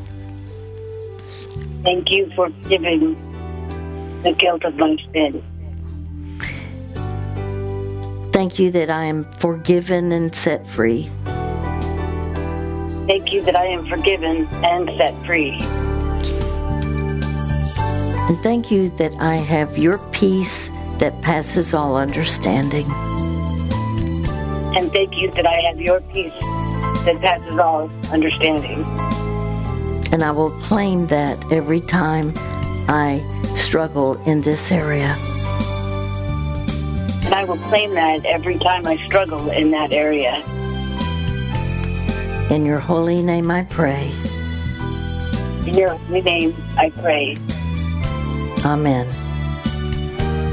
Thank 1.82 2.10
you 2.10 2.30
for 2.36 2.50
forgiving 2.50 3.16
the 4.22 4.32
guilt 4.32 4.64
of 4.64 4.76
my 4.76 4.96
sin. 5.12 5.42
Thank 8.32 8.58
you 8.58 8.70
that 8.70 8.88
I 8.88 9.04
am 9.04 9.24
forgiven 9.32 10.12
and 10.12 10.34
set 10.34 10.66
free. 10.68 11.10
Thank 13.06 13.32
you 13.32 13.42
that 13.42 13.56
I 13.56 13.66
am 13.66 13.84
forgiven 13.86 14.46
and 14.62 14.88
set 14.96 15.14
free. 15.26 15.58
And 18.28 18.38
thank 18.38 18.70
you 18.70 18.90
that 18.90 19.16
I 19.16 19.38
have 19.38 19.76
your 19.76 19.98
peace 20.12 20.70
that 20.98 21.20
passes 21.20 21.74
all 21.74 21.96
understanding. 21.96 22.86
And 24.76 24.92
thank 24.92 25.16
you 25.16 25.32
that 25.32 25.44
I 25.44 25.60
have 25.62 25.80
your 25.80 26.00
peace 26.00 26.32
that 27.04 27.18
passes 27.20 27.58
all 27.58 27.90
understanding. 28.12 28.84
And 30.12 30.22
I 30.22 30.30
will 30.30 30.50
claim 30.60 31.08
that 31.08 31.50
every 31.50 31.80
time 31.80 32.32
I 32.88 33.20
struggle 33.56 34.22
in 34.22 34.42
this 34.42 34.70
area. 34.70 35.16
And 37.24 37.34
I 37.34 37.42
will 37.42 37.58
claim 37.68 37.94
that 37.94 38.24
every 38.24 38.58
time 38.58 38.86
I 38.86 38.96
struggle 38.96 39.50
in 39.50 39.72
that 39.72 39.90
area. 39.90 40.44
In 42.50 42.66
your 42.66 42.78
holy 42.78 43.22
name 43.22 43.50
I 43.50 43.64
pray. 43.64 44.12
In 45.66 45.74
your 45.74 45.96
holy 45.96 46.22
name 46.22 46.54
I 46.76 46.90
pray. 46.90 47.38
Amen. 48.64 49.06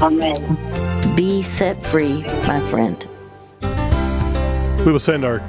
Amen. 0.02 1.14
Be 1.14 1.42
set 1.42 1.84
free, 1.86 2.22
my 2.46 2.60
friend. 2.70 3.06
We 4.84 4.92
will 4.92 5.00
send 5.00 5.24
our 5.24 5.40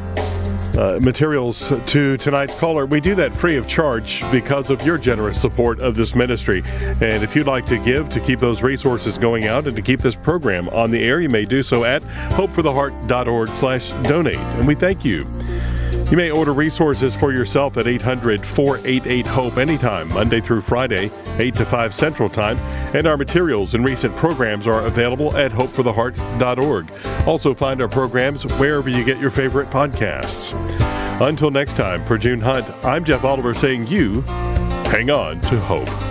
uh, 0.77 0.99
materials 1.01 1.71
to 1.87 2.17
tonight's 2.17 2.57
caller. 2.59 2.85
We 2.85 3.01
do 3.01 3.15
that 3.15 3.35
free 3.35 3.55
of 3.55 3.67
charge 3.67 4.23
because 4.31 4.69
of 4.69 4.85
your 4.85 4.97
generous 4.97 5.39
support 5.39 5.79
of 5.79 5.95
this 5.95 6.15
ministry. 6.15 6.63
And 6.65 7.23
if 7.23 7.35
you'd 7.35 7.47
like 7.47 7.65
to 7.67 7.77
give 7.77 8.09
to 8.09 8.19
keep 8.19 8.39
those 8.39 8.61
resources 8.63 9.17
going 9.17 9.47
out 9.47 9.67
and 9.67 9.75
to 9.75 9.81
keep 9.81 9.99
this 9.99 10.15
program 10.15 10.69
on 10.69 10.91
the 10.91 11.03
air, 11.03 11.21
you 11.21 11.29
may 11.29 11.45
do 11.45 11.63
so 11.63 11.83
at 11.83 12.01
hopefortheheart.org 12.31 13.49
slash 13.55 13.91
donate. 14.07 14.37
And 14.37 14.67
we 14.67 14.75
thank 14.75 15.05
you. 15.05 15.25
You 16.11 16.17
may 16.17 16.29
order 16.29 16.53
resources 16.53 17.15
for 17.15 17.31
yourself 17.31 17.77
at 17.77 17.87
800 17.87 18.45
488 18.45 19.25
HOPE 19.27 19.57
anytime, 19.57 20.09
Monday 20.09 20.41
through 20.41 20.61
Friday, 20.61 21.09
8 21.37 21.53
to 21.53 21.65
5 21.65 21.95
Central 21.95 22.27
Time. 22.27 22.57
And 22.93 23.07
our 23.07 23.15
materials 23.15 23.75
and 23.75 23.85
recent 23.85 24.13
programs 24.17 24.67
are 24.67 24.85
available 24.85 25.37
at 25.37 25.53
hopefortheheart.org. 25.53 26.91
Also, 27.25 27.53
find 27.53 27.81
our 27.81 27.87
programs 27.87 28.43
wherever 28.59 28.89
you 28.89 29.05
get 29.05 29.19
your 29.19 29.31
favorite 29.31 29.69
podcasts. 29.69 30.53
Until 31.25 31.49
next 31.49 31.77
time, 31.77 32.03
for 32.03 32.17
June 32.17 32.41
Hunt, 32.41 32.69
I'm 32.83 33.05
Jeff 33.05 33.23
Oliver 33.23 33.53
saying 33.53 33.87
you 33.87 34.19
hang 34.91 35.11
on 35.11 35.39
to 35.39 35.57
hope. 35.61 36.10